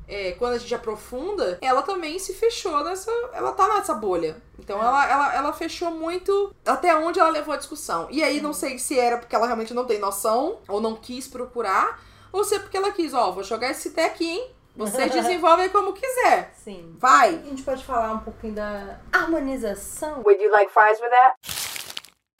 [0.09, 3.11] é, quando a gente aprofunda, ela também se fechou nessa.
[3.31, 4.35] Ela tá nessa bolha.
[4.57, 8.07] Então ela, ela, ela fechou muito até onde ela levou a discussão.
[8.09, 11.27] E aí não sei se era porque ela realmente não tem noção, ou não quis
[11.27, 12.01] procurar,
[12.31, 14.51] ou se é porque ela quis, ó, vou jogar esse té aqui, hein?
[14.75, 16.53] Vocês desenvolvem como quiser.
[16.55, 16.95] Sim.
[16.97, 17.35] Vai!
[17.35, 20.21] A gente pode falar um pouquinho da harmonização.
[20.25, 21.35] Would you like fries with that?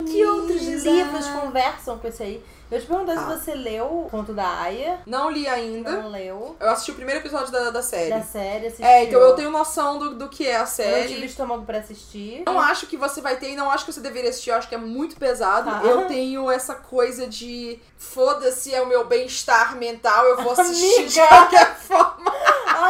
[0.06, 2.44] Que outros livros conversam com esse aí?
[2.72, 3.20] Eu te perguntei Ah.
[3.20, 5.00] se você leu o Conto da Aya.
[5.06, 5.92] Não li ainda.
[5.92, 6.56] Não leu.
[6.60, 8.10] Eu assisti o primeiro episódio da, da série.
[8.12, 8.86] Da série, assistiu.
[8.86, 11.08] É, então eu tenho noção do, do que é a Eu não série.
[11.08, 12.44] tive estômago pra assistir.
[12.46, 14.70] Não acho que você vai ter e não acho que você deveria assistir, eu acho
[14.70, 15.70] que é muito pesado.
[15.70, 15.82] Tá.
[15.84, 21.20] Eu tenho essa coisa de foda-se, é o meu bem-estar mental, eu vou assistir de
[21.20, 21.36] Amiga!
[21.36, 22.32] qualquer forma.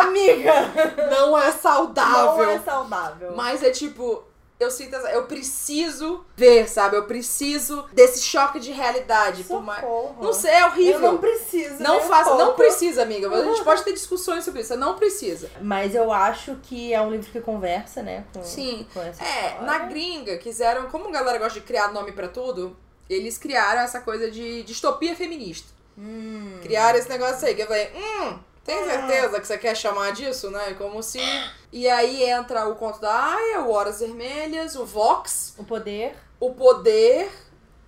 [0.01, 0.51] Amiga!
[1.09, 2.37] Não é saudável.
[2.45, 3.33] Não é saudável.
[3.35, 4.23] Mas é tipo,
[4.59, 6.97] eu sinto essa, eu preciso ver, sabe?
[6.97, 9.43] Eu preciso desse choque de realidade.
[9.45, 9.81] Por mais...
[10.21, 10.95] Não sei, é horrível.
[10.95, 11.81] Eu não preciso.
[11.81, 13.29] Não um faça, não precisa, amiga.
[13.29, 15.49] A gente pode ter discussões sobre isso, não precisa.
[15.61, 18.25] Mas eu acho que é um livro que conversa, né?
[18.33, 18.85] Com, Sim.
[18.93, 19.61] Com essa É, história.
[19.65, 22.75] na gringa, quiseram, como a galera gosta de criar nome pra tudo,
[23.09, 25.69] eles criaram essa coisa de distopia feminista.
[25.97, 26.59] Hum.
[26.61, 28.37] Criaram esse negócio aí, que eu falei, hum,
[28.69, 30.73] tem certeza que você quer chamar disso, né?
[30.77, 31.19] Como se.
[31.71, 36.15] E aí entra o conto da Aya, o Horas Vermelhas, o Vox, O poder.
[36.39, 37.31] o Poder.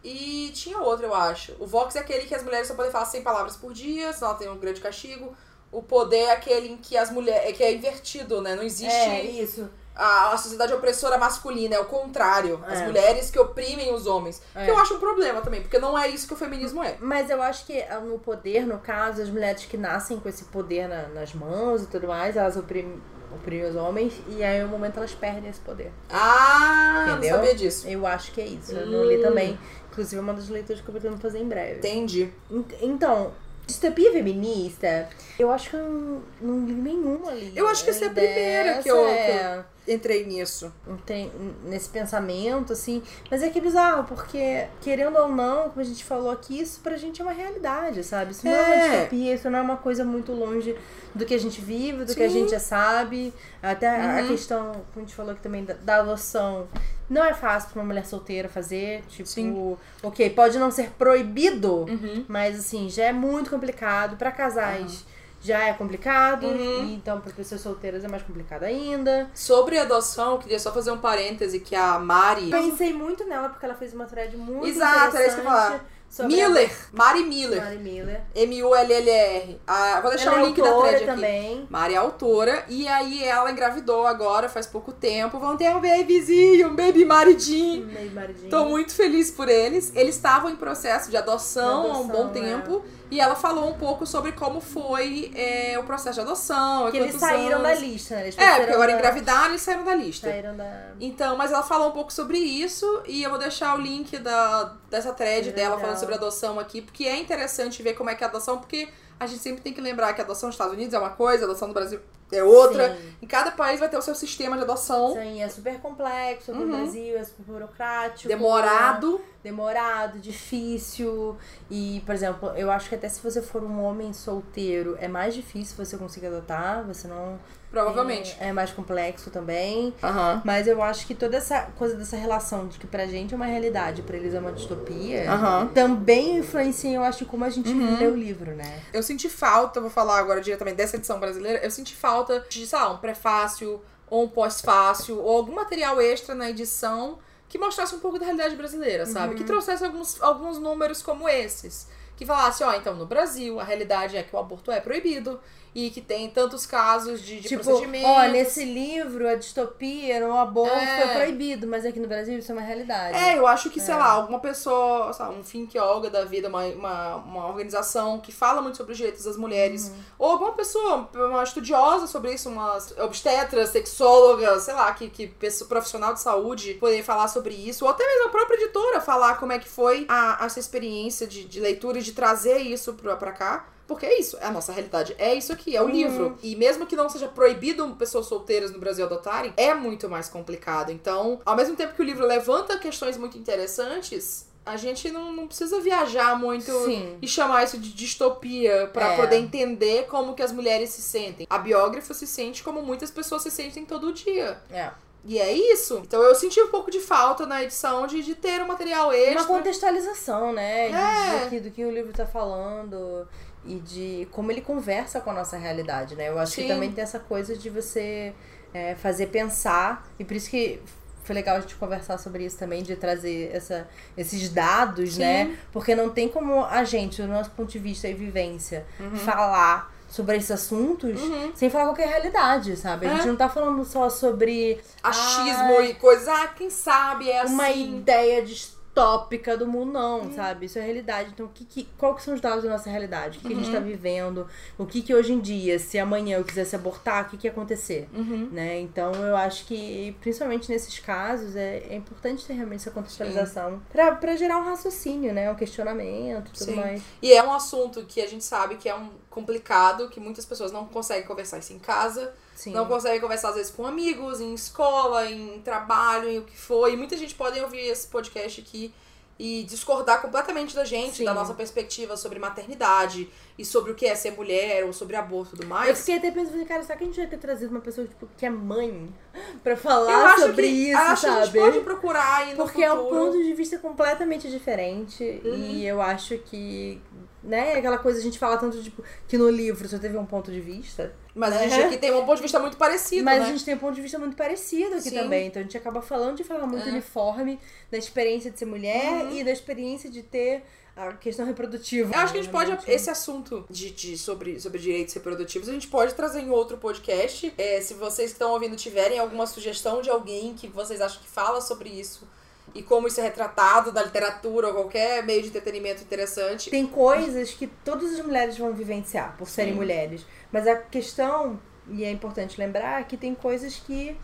[0.04, 1.56] E tinha outro, eu acho.
[1.60, 4.30] O Vox é aquele que as mulheres só podem falar 100 palavras por dia, senão
[4.32, 5.36] ela tem um grande castigo.
[5.72, 7.56] O poder é aquele em que as mulheres.
[7.56, 8.56] que é invertido, né?
[8.56, 9.70] Não existe É, isso.
[9.96, 12.64] A, a sociedade opressora masculina, é o contrário.
[12.68, 12.86] As É.
[12.86, 14.42] mulheres que oprimem os homens.
[14.56, 14.66] É.
[14.66, 16.96] Que eu acho um problema também, porque não é isso que o feminismo é.
[17.00, 20.46] Mas eu acho que ah, no poder, no caso, as mulheres que nascem com esse
[20.46, 23.02] poder na- nas mãos e tudo mais, elas oprimem,
[23.34, 25.92] oprimem os homens e aí, no momento, elas perdem esse poder.
[26.10, 27.32] Ah, Entendeu?
[27.32, 27.88] não sabia disso.
[27.88, 28.72] Eu acho que é isso.
[28.74, 29.22] Eu não li Hum.
[29.24, 29.60] também.
[29.92, 31.80] Inclusive, é uma das leituras que eu pretendo fazer em breve.
[31.80, 32.32] Entendi.
[32.50, 33.34] Ent- Então,
[33.68, 37.52] distopia feminista, eu acho que eu não, não li nenhuma ali.
[37.56, 39.66] Eu acho que essa é a primeira que Dessa, eu- é.
[39.88, 40.72] Entrei nisso.
[41.06, 41.32] tem
[41.66, 43.02] nesse pensamento, assim.
[43.30, 46.80] Mas é que é bizarro, porque, querendo ou não, como a gente falou aqui, isso
[46.82, 48.32] pra gente é uma realidade, sabe?
[48.32, 48.90] Isso não é, uma É.
[48.98, 50.76] distopia, isso não é uma coisa muito longe
[51.16, 52.40] do que a gente vive, do que a Sim.
[52.42, 53.34] gente já sabe.
[53.62, 54.28] Até a- a Uhum.
[54.28, 56.68] questão, como a gente falou aqui também, da, da adoção.
[57.10, 59.04] Não é fácil pra uma mulher solteira fazer.
[59.10, 59.78] Tipo, Sim.
[60.04, 62.24] ok, pode não ser proibido, Uhum.
[62.28, 64.16] mas assim, já é muito complicado.
[64.16, 65.04] Pra casais
[65.42, 66.46] já é complicado.
[66.46, 66.94] Uhum.
[66.94, 69.30] Então, pra pessoas solteiras é mais complicado ainda.
[69.34, 72.50] Sobre adoção, eu queria só fazer um parêntese que a Mari.
[72.50, 75.50] Pensei muito nela porque ela fez uma thread muito Exato, era isso que eu ia
[75.52, 75.86] falar.
[76.28, 76.70] Miller.
[76.92, 77.64] Mari a Miller.
[77.64, 78.22] Mari Miller.
[78.36, 79.62] M-U-L-L-R.
[79.66, 81.16] Ah, vou deixar Ela o é link da autora thread aqui.
[81.16, 81.68] também.
[81.70, 85.40] Mari é autora, e aí ela engravidou agora, faz pouco tempo.
[85.40, 87.86] Vão ter um babyzinho, um baby maridinho.
[87.86, 88.50] Meio maridinho.
[88.50, 89.94] Tô muito feliz por eles.
[89.96, 92.84] Eles estavam em processo de adoção, De há um adoção, bom tempo.
[93.12, 96.84] E ela falou um pouco sobre como foi é, o processo de adoção.
[96.84, 97.64] Porque há eles saíram anos.
[97.64, 98.22] da lista, né?
[98.22, 98.98] Eles É, porque agora da...
[98.98, 100.30] engravidaram e eles saíram da lista.
[100.30, 100.92] Saíram da...
[101.00, 104.76] Então, mas ela falou um pouco sobre isso e eu vou deixar o link da,
[104.90, 105.56] dessa thread Legal.
[105.56, 108.58] dela falando sobre adoção aqui, porque é interessante ver como é que é a adoção,
[108.60, 108.88] porque
[109.20, 111.44] a gente sempre tem que lembrar que a adoção nos Estados Unidos é uma coisa,
[111.44, 112.00] a adoção no Brasil
[112.32, 112.96] é outra.
[112.96, 113.14] Sim.
[113.22, 115.14] Em cada país vai ter o seu sistema de adoção.
[115.14, 116.72] Sim, é super complexo, no Uhum.
[116.72, 118.28] Brasil é super burocrático.
[118.28, 119.22] Demorado.
[119.44, 121.36] demorado, difícil.
[121.70, 125.34] E, por exemplo, eu acho que até se você for um homem solteiro, é mais
[125.34, 127.40] difícil você conseguir adotar, você não.
[127.72, 128.36] Provavelmente.
[128.40, 129.94] É, é mais complexo também.
[130.04, 130.42] Aham.
[130.44, 133.46] Mas eu acho que toda essa coisa dessa relação de que pra gente é uma
[133.46, 135.68] realidade, pra eles é uma distopia, Aham.
[135.74, 137.98] também influencia, eu acho, como a gente Uhum.
[137.98, 138.82] lê o livro, né?
[138.92, 142.78] Eu senti falta, vou falar agora diretamente dessa edição brasileira, eu senti falta de, sei
[142.78, 147.18] lá, um prefácio ou um pós-fácio ou algum material extra na edição
[147.48, 149.36] que mostrasse um pouco da realidade brasileira, sabe?
[149.36, 151.88] Que trouxesse alguns, alguns números como esses.
[152.22, 155.40] Que falasse, ó, então no Brasil a realidade é que o aborto é proibido
[155.74, 158.10] e que tem tantos casos de, de tipo, procedimentos.
[158.10, 161.06] ó, nesse livro, a distopia, no aborto É.
[161.08, 163.18] foi proibido, mas aqui no Brasil isso é uma realidade.
[163.18, 165.42] É, eu acho que, sei lá, alguma pessoa, sei lá, um
[165.74, 169.92] Yoga da vida, uma, uma, uma organização que fala muito sobre os direitos das mulheres,
[170.20, 175.70] ou alguma pessoa, uma estudiosa sobre isso, uma obstetra, sexóloga, sei lá, que, que pessoa,
[175.70, 179.54] profissional de saúde, poder falar sobre isso, ou até mesmo a própria editora falar como
[179.54, 183.32] é que foi a, essa experiência de, de leitura e de trazer isso pra, pra
[183.32, 183.68] cá.
[183.88, 185.14] Porque é isso, é a nossa realidade.
[185.18, 186.38] É isso aqui, é o livro.
[186.42, 190.92] E mesmo que não seja proibido pessoas solteiras no Brasil adotarem, é muito mais complicado.
[190.94, 195.46] Então, ao mesmo tempo que o livro levanta questões muito interessantes, a gente não, não
[195.48, 197.18] precisa viajar muito Sim.
[197.22, 199.16] e chamar isso de distopia pra É.
[199.18, 201.46] poder entender como que as mulheres se sentem.
[201.50, 204.58] A biógrafa se sente como muitas pessoas se sentem todo dia.
[204.72, 204.92] É.
[205.24, 206.02] E é isso.
[206.04, 209.42] Então eu senti um pouco de falta na edição de, de ter um material extra.
[209.42, 210.90] Uma contextualização, né?
[210.90, 211.44] de- É.
[211.44, 213.28] Do, que, do que o livro tá falando
[213.64, 216.30] e de como ele conversa com a nossa realidade, né?
[216.30, 216.64] Eu acho Sim.
[216.64, 218.34] que também tem essa coisa de você
[218.74, 220.82] é, fazer pensar, e por isso que
[221.24, 223.88] foi legal a gente conversar sobre isso também, de trazer essa,
[224.18, 225.20] esses dados, Sim.
[225.20, 225.58] né?
[225.72, 228.88] Porque não tem como a gente, do nosso ponto de vista e vivência,
[229.24, 231.52] falar sobre esses assuntos Uhum.
[231.56, 233.08] sem falar qualquer realidade, sabe?
[233.08, 233.16] A É.
[233.16, 236.28] gente não tá falando só sobre Achismo Ai, e coisas.
[236.28, 237.54] Ah, quem sabe é assim.
[237.54, 238.44] uma ideia
[238.92, 240.66] distópica do mundo, não, sabe?
[240.66, 241.32] Isso é realidade.
[241.34, 243.38] Então, o que, que, qual que são os dados da nossa realidade?
[243.38, 244.48] O que, que a gente tá vivendo?
[244.78, 247.52] O que que hoje em dia, se amanhã eu quisesse abortar, o que que ia
[247.52, 248.10] acontecer?
[248.14, 248.50] Uhum.
[248.52, 248.82] Né?
[248.82, 254.36] Então, eu acho que, principalmente nesses casos, é, é importante ter realmente essa contextualização pra
[254.36, 255.50] gerar um raciocínio, né?
[255.50, 256.76] Um questionamento e tudo Sim.
[256.76, 257.02] mais.
[257.22, 260.72] E é um assunto que a gente sabe que é um complicado, que muitas pessoas
[260.72, 262.72] não conseguem conversar isso em casa, Sim.
[262.74, 266.88] não conseguem conversar às vezes com amigos, em escola, em trabalho, em o que for.
[266.92, 268.94] E muita gente pode ouvir esse podcast aqui
[269.40, 271.24] e discordar completamente da gente, Sim.
[271.26, 273.28] da nossa perspectiva sobre maternidade
[273.58, 275.98] e sobre o que é ser mulher ou sobre aborto e tudo Eu mais.
[275.98, 278.46] fiquei até pensando, cara, será que a gente vai ter trazido uma pessoa tipo, que
[278.46, 279.12] é mãe
[279.64, 281.60] pra falar Eu sobre que, isso, acho que a gente sabe?
[281.60, 285.42] pode procurar aí no Porque é um ponto de vista completamente diferente.
[285.44, 285.56] Uhum.
[285.56, 287.02] E eu acho que.
[287.44, 290.52] Né, aquela coisa a gente fala tanto, tipo, que no livro só teve um ponto
[290.52, 291.12] de vista.
[291.34, 291.86] Mas a gente É.
[291.86, 293.46] aqui tem um ponto de vista muito parecido, mas né?
[293.46, 295.16] a gente tem um ponto de vista muito parecido aqui Sim.
[295.16, 295.48] também.
[295.48, 296.92] Então a gente acaba falando de forma muito É.
[296.92, 297.60] uniforme
[297.90, 299.38] da experiência de ser mulher Uhum.
[299.38, 300.62] e da experiência de ter
[300.96, 302.14] a questão reprodutiva.
[302.14, 302.92] Eu acho que a gente pode, realmente.
[302.92, 307.52] esse assunto de, de- sobre, sobre direitos reprodutivos, a gente pode trazer em outro podcast.
[307.58, 311.28] É, se vocês que estão ouvindo tiverem alguma sugestão de alguém que vocês acham que
[311.30, 312.28] fala sobre isso
[312.74, 316.70] e como isso é retratado na literatura ou qualquer meio de entretenimento interessante.
[316.70, 319.80] Tem coisas que todas as mulheres vão vivenciar por serem Sim.
[319.80, 320.26] mulheres.
[320.52, 324.16] Mas a questão, e é importante lembrar, que tem coisas que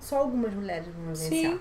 [0.00, 1.52] só algumas mulheres vão vivenciar.
[1.52, 1.60] Sim.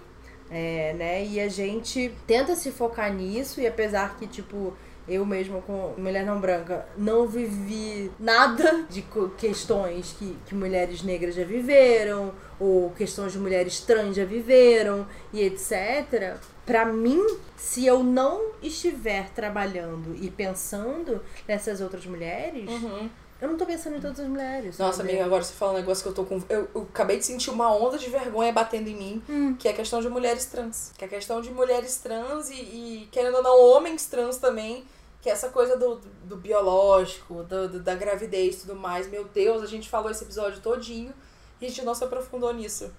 [0.50, 1.26] É, né?
[1.26, 4.74] E a gente tenta se focar nisso, e apesar que, tipo,
[5.08, 9.04] eu mesma, com mulher não branca, não vivi nada de
[9.38, 15.42] questões que, que mulheres negras já viveram, ou questões de mulheres trans já viveram, e
[15.42, 16.38] etc.
[16.66, 17.20] Pra mim,
[17.58, 23.10] se eu não estiver trabalhando e pensando nessas outras mulheres, Uhum.
[23.42, 24.78] eu não tô pensando em todas as mulheres.
[24.78, 25.10] Nossa, sabe?
[25.10, 26.40] amiga, agora você fala um negócio que eu tô com.
[26.48, 29.56] Eu, eu acabei de sentir uma onda de vergonha batendo em mim, Hum.
[29.58, 30.92] que é a questão de mulheres trans.
[30.98, 34.86] Que é a questão de mulheres trans e, e, querendo ou não, homens trans também.
[35.20, 39.08] Que é essa coisa do, do, do biológico, do, do- da gravidez e tudo mais.
[39.10, 41.14] Meu Deus, a gente falou esse episódio todinho
[41.62, 42.92] e a gente não se aprofundou nisso.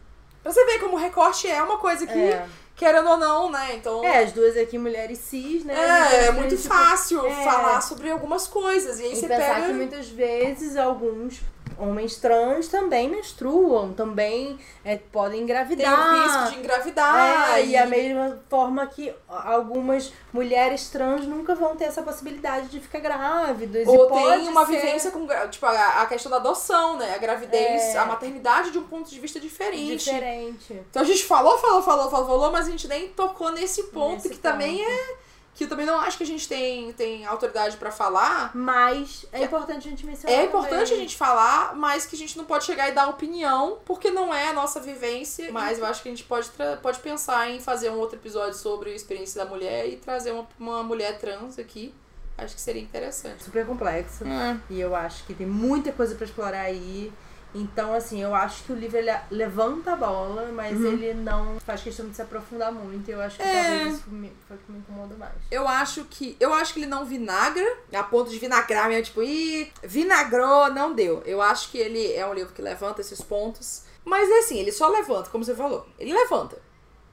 [0.43, 2.47] Pra você ver como o recorte é uma coisa que, É.
[2.75, 3.75] querendo ou não, né?
[3.75, 4.03] Então.
[4.05, 5.75] É, as duas aqui mulheres cis, né?
[5.75, 7.45] É, é muito tipo, fácil é.
[7.45, 8.99] falar sobre algumas coisas.
[8.99, 9.67] E aí E você pensar pega.
[9.67, 11.41] que muitas vezes alguns
[11.83, 16.15] homens trans também menstruam, também é, podem Tem engravidar.
[16.15, 17.51] o risco de engravidar.
[17.59, 22.81] É, e a mesma forma que algumas mulheres trans nunca vão ter essa possibilidade de
[22.81, 23.87] ficar grávidas.
[23.89, 27.15] Ou tem uma ser vivência com, tipo, a, a questão da adoção, né?
[27.15, 27.99] A gravidez, É.
[27.99, 30.05] a maternidade de um ponto de vista diferente.
[30.05, 30.73] diferente.
[30.91, 34.15] Então a gente falou, falou, falou, falou, falou, mas a gente nem tocou nesse ponto
[34.15, 34.91] Nesse que também ponto.
[34.91, 35.15] é,
[35.55, 38.51] que eu também não acho que a gente tem, tem autoridade pra falar.
[38.55, 40.39] Mas é importante a gente mencionar.
[40.39, 41.01] É importante a também.
[41.01, 44.49] gente falar, mas que a gente não pode chegar e dar opinião, porque não é
[44.49, 45.53] a nossa vivência.
[45.53, 46.51] Mas eu acho que a gente pode,
[46.81, 50.49] pode pensar em fazer um outro episódio sobre a experiência da mulher e trazer uma,
[50.59, 51.95] uma mulher trans aqui.
[52.39, 53.45] Acho que seria interessante.
[53.45, 54.25] Super complexo.
[54.25, 54.59] É.
[54.71, 57.13] E eu acho que tem muita coisa pra explorar aí.
[57.55, 60.87] Então, assim, eu acho que o livro ele levanta a bola, mas Uhum.
[60.93, 63.11] ele não faz questão de se aprofundar muito.
[63.11, 63.53] Eu acho que É.
[63.53, 65.33] talvez isso me, foi o que me incomodou mais.
[65.51, 66.35] Eu acho que.
[66.41, 70.95] Eu acho que ele não vinagra, a ponto de vinagrar mesmo, tipo, ih, vinagrou, não
[70.95, 71.23] deu.
[71.27, 73.83] Eu acho que ele é um livro que levanta esses pontos.
[74.05, 75.87] Mas é assim, ele só levanta, como você falou.
[75.99, 76.57] Ele levanta.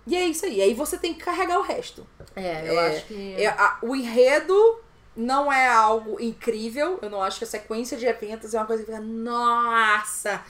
[0.07, 0.59] E é isso aí.
[0.61, 2.07] Aí você tem que carregar o resto.
[2.35, 3.35] É, eu É, acho que.
[3.35, 4.79] É, a- o enredo
[5.15, 6.99] não é algo incrível.
[7.01, 10.41] Eu não acho que a sequência de eventos é uma coisa que fica, nossa,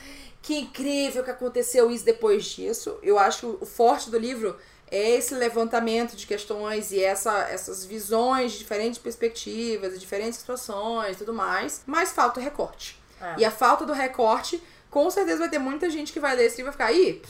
[0.42, 2.98] que incrível que aconteceu isso depois disso.
[3.04, 4.56] Eu acho que o forte do livro
[4.92, 11.16] é esse levantamento de questões e essa, essas visões de diferentes perspectivas, de diferentes situações
[11.16, 11.84] e tudo mais.
[11.86, 13.00] Mas falta o recorte.
[13.22, 13.36] É.
[13.40, 16.58] E a falta do recorte, com certeza vai ter muita gente que vai ler esse
[16.58, 17.22] livro e vai ficar, ih,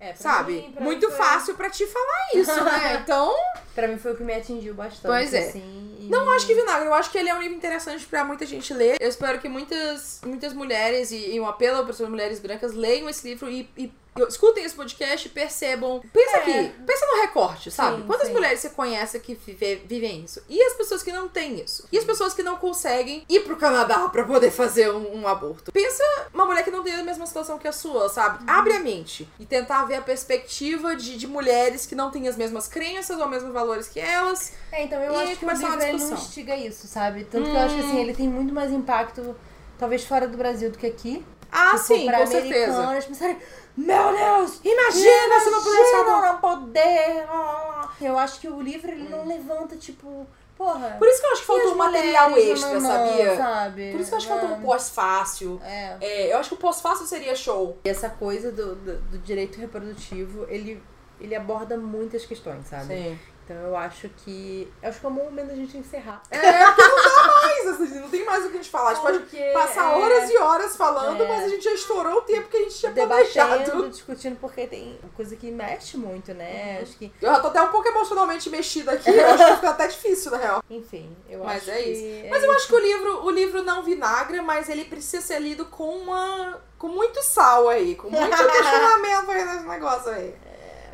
[0.00, 0.54] É, sabe?
[0.54, 2.98] mim- Muito mim foi- fácil pra te falar isso, né?
[3.02, 3.32] Então.
[3.74, 5.02] Pra mim foi o que me atingiu bastante.
[5.02, 5.48] Pois é.
[5.50, 8.46] Assim, Não acho que vinagre, eu acho que ele é um livro interessante pra muita
[8.46, 8.96] gente ler.
[9.00, 13.08] Eu espero que muitas, muitas mulheres, e, e um apelo para as mulheres brancas, leiam
[13.08, 13.92] esse livro e, e
[14.26, 16.00] escutem esse podcast e percebam.
[16.12, 16.40] Pensa É.
[16.40, 17.98] aqui, pensa no recorte, sabe?
[18.00, 18.32] Sim, Quantas sim.
[18.34, 20.42] mulheres você conhece que vive- vivem isso?
[20.48, 21.86] E as pessoas que não têm isso?
[21.92, 25.70] E as pessoas que não conseguem ir pro Canadá pra poder fazer um, um aborto?
[25.70, 26.02] Pensa
[26.34, 28.42] uma mulher que não tem a mesma situação que a sua, sabe?
[28.44, 28.50] Uhum.
[28.50, 32.36] Abre a mente e tentar ver a perspectiva de, de mulheres que não têm as
[32.36, 34.52] mesmas crenças ou os mesmos valores que elas.
[34.72, 37.24] É, então eu acho que o livro ele não instiga isso, sabe?
[37.24, 39.36] Tanto que eu acho que assim, ele tem muito mais impacto,
[39.78, 41.24] talvez fora do Brasil do que aqui.
[41.50, 42.98] Ah, tipo, sim, pra com certeza.
[43.08, 43.38] pensarem,
[43.78, 44.60] meu Deus!
[44.64, 46.32] Imagina se não pudesse imagina abortar.
[46.32, 47.26] não poder!
[47.28, 50.26] ah." Eu acho que o livro ele não levanta, tipo,
[50.56, 50.96] porra.
[50.98, 53.36] Por isso que eu acho que faltou um material extra, sabia?
[53.36, 53.90] Sabe?
[53.90, 54.64] Por isso que eu acho que faltou um É.
[54.64, 55.60] pós-fácil.
[55.64, 55.96] É.
[56.00, 57.76] É, eu acho que o pós-fácil seria show.
[57.84, 60.80] E essa coisa do, do, do direito reprodutivo, ele,
[61.20, 62.86] ele aborda muitas questões, sabe?
[62.94, 63.18] Sim.
[63.50, 64.70] Então eu acho que.
[64.82, 66.22] Eu acho que é o momento da gente encerrar.
[66.30, 68.90] É, porque não dá mais, assim, não tem mais o que a gente falar.
[68.90, 71.28] A gente pode Porque, passar é, horas e horas falando, É.
[71.28, 73.52] mas a gente já estourou o tempo que a gente tinha planejado.
[73.58, 76.76] debatendo, discutindo, porque tem coisa que mexe muito, né?
[76.76, 76.82] Uhum.
[76.82, 79.70] Acho que, Eu já tô até um pouco emocionalmente mexida aqui, eu acho que fica
[79.70, 80.62] até difícil, na real.
[80.68, 82.26] enfim, eu Mas acho é que isso.
[82.26, 85.38] é Mas eu acho que o livro, o livro não vinagra, mas ele precisa ser
[85.40, 86.60] lido com uma.
[86.78, 90.34] com muito sal aí, com muito questionamento aí nesse negócio aí.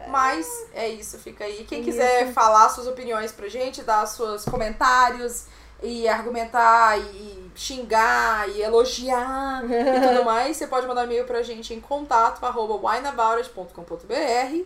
[0.09, 1.65] Mas é isso, fica aí.
[1.65, 2.33] Quem É quiser isso.
[2.33, 5.47] falar suas opiniões pra gente, dar seus comentários
[5.83, 11.43] e argumentar e xingar e elogiar e tudo mais, você pode mandar um e-mail pra
[11.43, 14.65] gente em contato arroba wineaboutit.com.br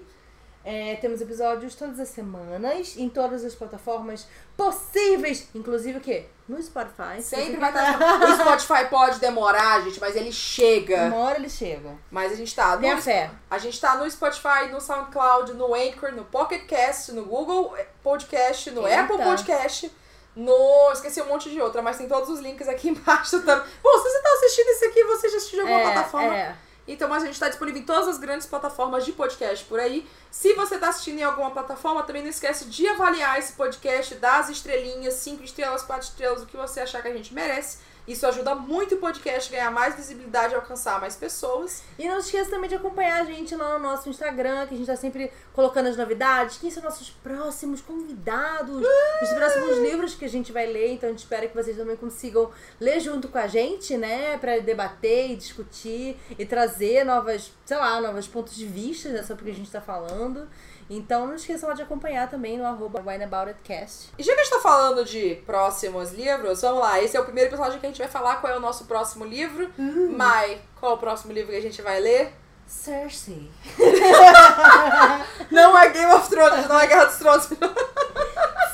[0.71, 6.27] É, temos episódios todas as semanas, em todas as plataformas possíveis, inclusive o quê?
[6.47, 7.17] No Spotify.
[7.23, 7.99] se Sempre vai estar.
[8.23, 11.05] O Spotify pode demorar, gente, mas ele chega.
[11.07, 11.99] Uma hora eles chegam.
[12.11, 13.31] Mas a gente tá no, Tenha fé.
[13.51, 18.71] a gente tá no Spotify, no SoundCloud, no Anchor, no Pocket Cast, no Google Podcast,
[18.71, 19.03] no Eita.
[19.05, 19.91] Apple Podcast,
[20.37, 20.93] no.
[20.93, 23.67] Esqueci um monte de outra, mas tem todos os links aqui embaixo também.
[23.83, 26.37] Bom, se você tá assistindo isso aqui, você já assistiu alguma É, plataforma.
[26.37, 26.55] é.
[26.89, 30.09] Então, a gente tá disponível em todas as grandes plataformas de podcast por aí.
[30.31, 34.41] Se você tá assistindo em alguma plataforma, também não esquece de avaliar esse podcast, dar
[34.41, 37.79] as estrelinhas, 5 estrelas, 4 estrelas, o que você achar que a gente merece.
[38.09, 41.83] Isso ajuda muito o podcast a ganhar mais visibilidade e alcançar mais pessoas.
[41.99, 44.79] E não se esqueça também de acompanhar a gente lá no nosso Instagram, que a
[44.79, 46.57] gente tá sempre colocando as novidades.
[46.57, 48.83] Quem são nossos próximos convidados,
[49.23, 50.95] os próximos livros que a gente vai ler.
[50.95, 54.39] Então a gente espera que vocês também consigam ler junto com a gente, né?
[54.39, 59.43] Pra debater e discutir e trazer novas, sei lá, novos pontos de vista né, sobre
[59.43, 60.49] o que a gente tá falando.
[60.91, 64.11] Então não esqueçam de acompanhar também no arroba wineaboutitcast.
[64.19, 67.03] E já que a gente tá falando de próximos livros, vamos lá.
[67.03, 69.25] Esse é o primeiro episódio que a gente vai falar qual é o nosso próximo
[69.25, 69.71] livro.
[69.77, 72.33] Mai, qual é o próximo livro que a gente vai ler?
[72.67, 73.51] Cersei.
[75.51, 77.49] Não é Game of Thrones, não é Guerra dos Tronos.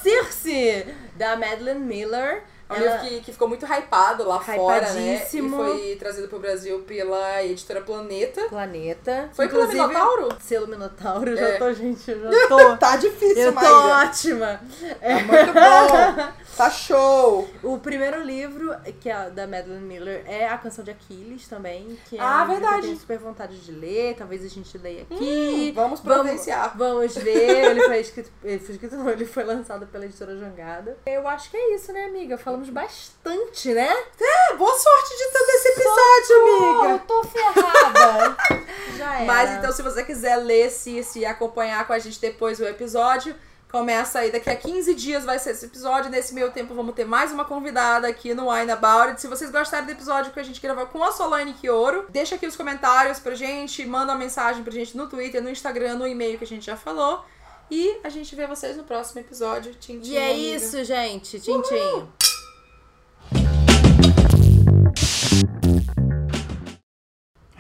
[0.03, 2.43] Circe, da Madeline Miller.
[2.75, 5.27] É Ela- livro que, que ficou muito hypado lá fora, né?
[5.33, 8.43] E foi trazido pro Brasil pela editora Planeta.
[8.49, 9.31] Planeta.
[9.33, 10.29] Foi pelo Minotauro?
[10.41, 11.53] Selo Minotauro, eu É.
[11.53, 12.15] já tô, gente, já
[12.49, 12.77] tô.
[12.77, 14.61] Tá difícil, eu tô ótima.
[15.01, 16.35] Tá muito bom.
[16.55, 17.49] Tá show.
[17.65, 22.17] O primeiro livro, que é da Madeline Miller, é A Canção de Aquiles também, que
[22.17, 22.77] é Ah, um livro que verdade.
[22.77, 25.73] eu tenho super vontade de ler, talvez a gente leia aqui.
[25.75, 26.73] Vamos providenciar.
[26.79, 30.97] Vamos ver, ele foi escrito, ele foi escrito não, ele foi lançado pela editora Jangada.
[31.05, 32.39] Eu acho que é isso, né, amiga?
[32.39, 33.89] Falamos bastante, né?
[34.21, 36.89] É, boa sorte de todo esse episódio, Oh, amiga.
[36.95, 38.37] eu tô ferrada.
[38.97, 39.25] Já era.
[39.25, 43.35] Mas então, se você quiser ler Circe e acompanhar com a gente depois o episódio,
[43.73, 46.09] Começa aí, daqui a 15 dias vai ser esse episódio.
[46.09, 49.21] Nesse meio tempo vamos ter mais uma convidada aqui no Wine About It.
[49.21, 52.47] Se vocês gostaram do episódio que a gente gravou com a Solane Kioro, deixa aqui
[52.47, 56.39] os comentários pra gente, manda uma mensagem pra gente no Twitter, no Instagram, no e-mail
[56.39, 57.25] que a gente já falou.
[57.69, 59.75] E a gente vê vocês no próximo episódio.
[59.75, 60.57] Tchim, tchim, E é amiga.
[60.57, 61.41] isso, gente.
[61.41, 62.34] Tchim, tchim.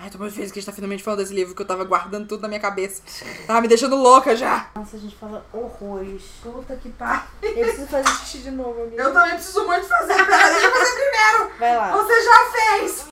[0.04, 1.82] Ai, tô muito feliz que a gente tá finalmente falando desse livro que eu tava
[1.82, 3.00] guardando tudo na minha cabeça.
[3.46, 4.68] Tava me deixando louca já.
[4.74, 6.22] Nossa, a gente fala horrores.
[6.42, 7.22] Puta que pariu.
[7.40, 9.02] Eu preciso fazer xixi de novo, amiga.
[9.02, 10.14] Eu também preciso muito fazer.
[10.14, 11.58] Deixa eu fazer primeiro.
[11.58, 11.90] Vai lá.
[11.96, 13.02] Você já fez!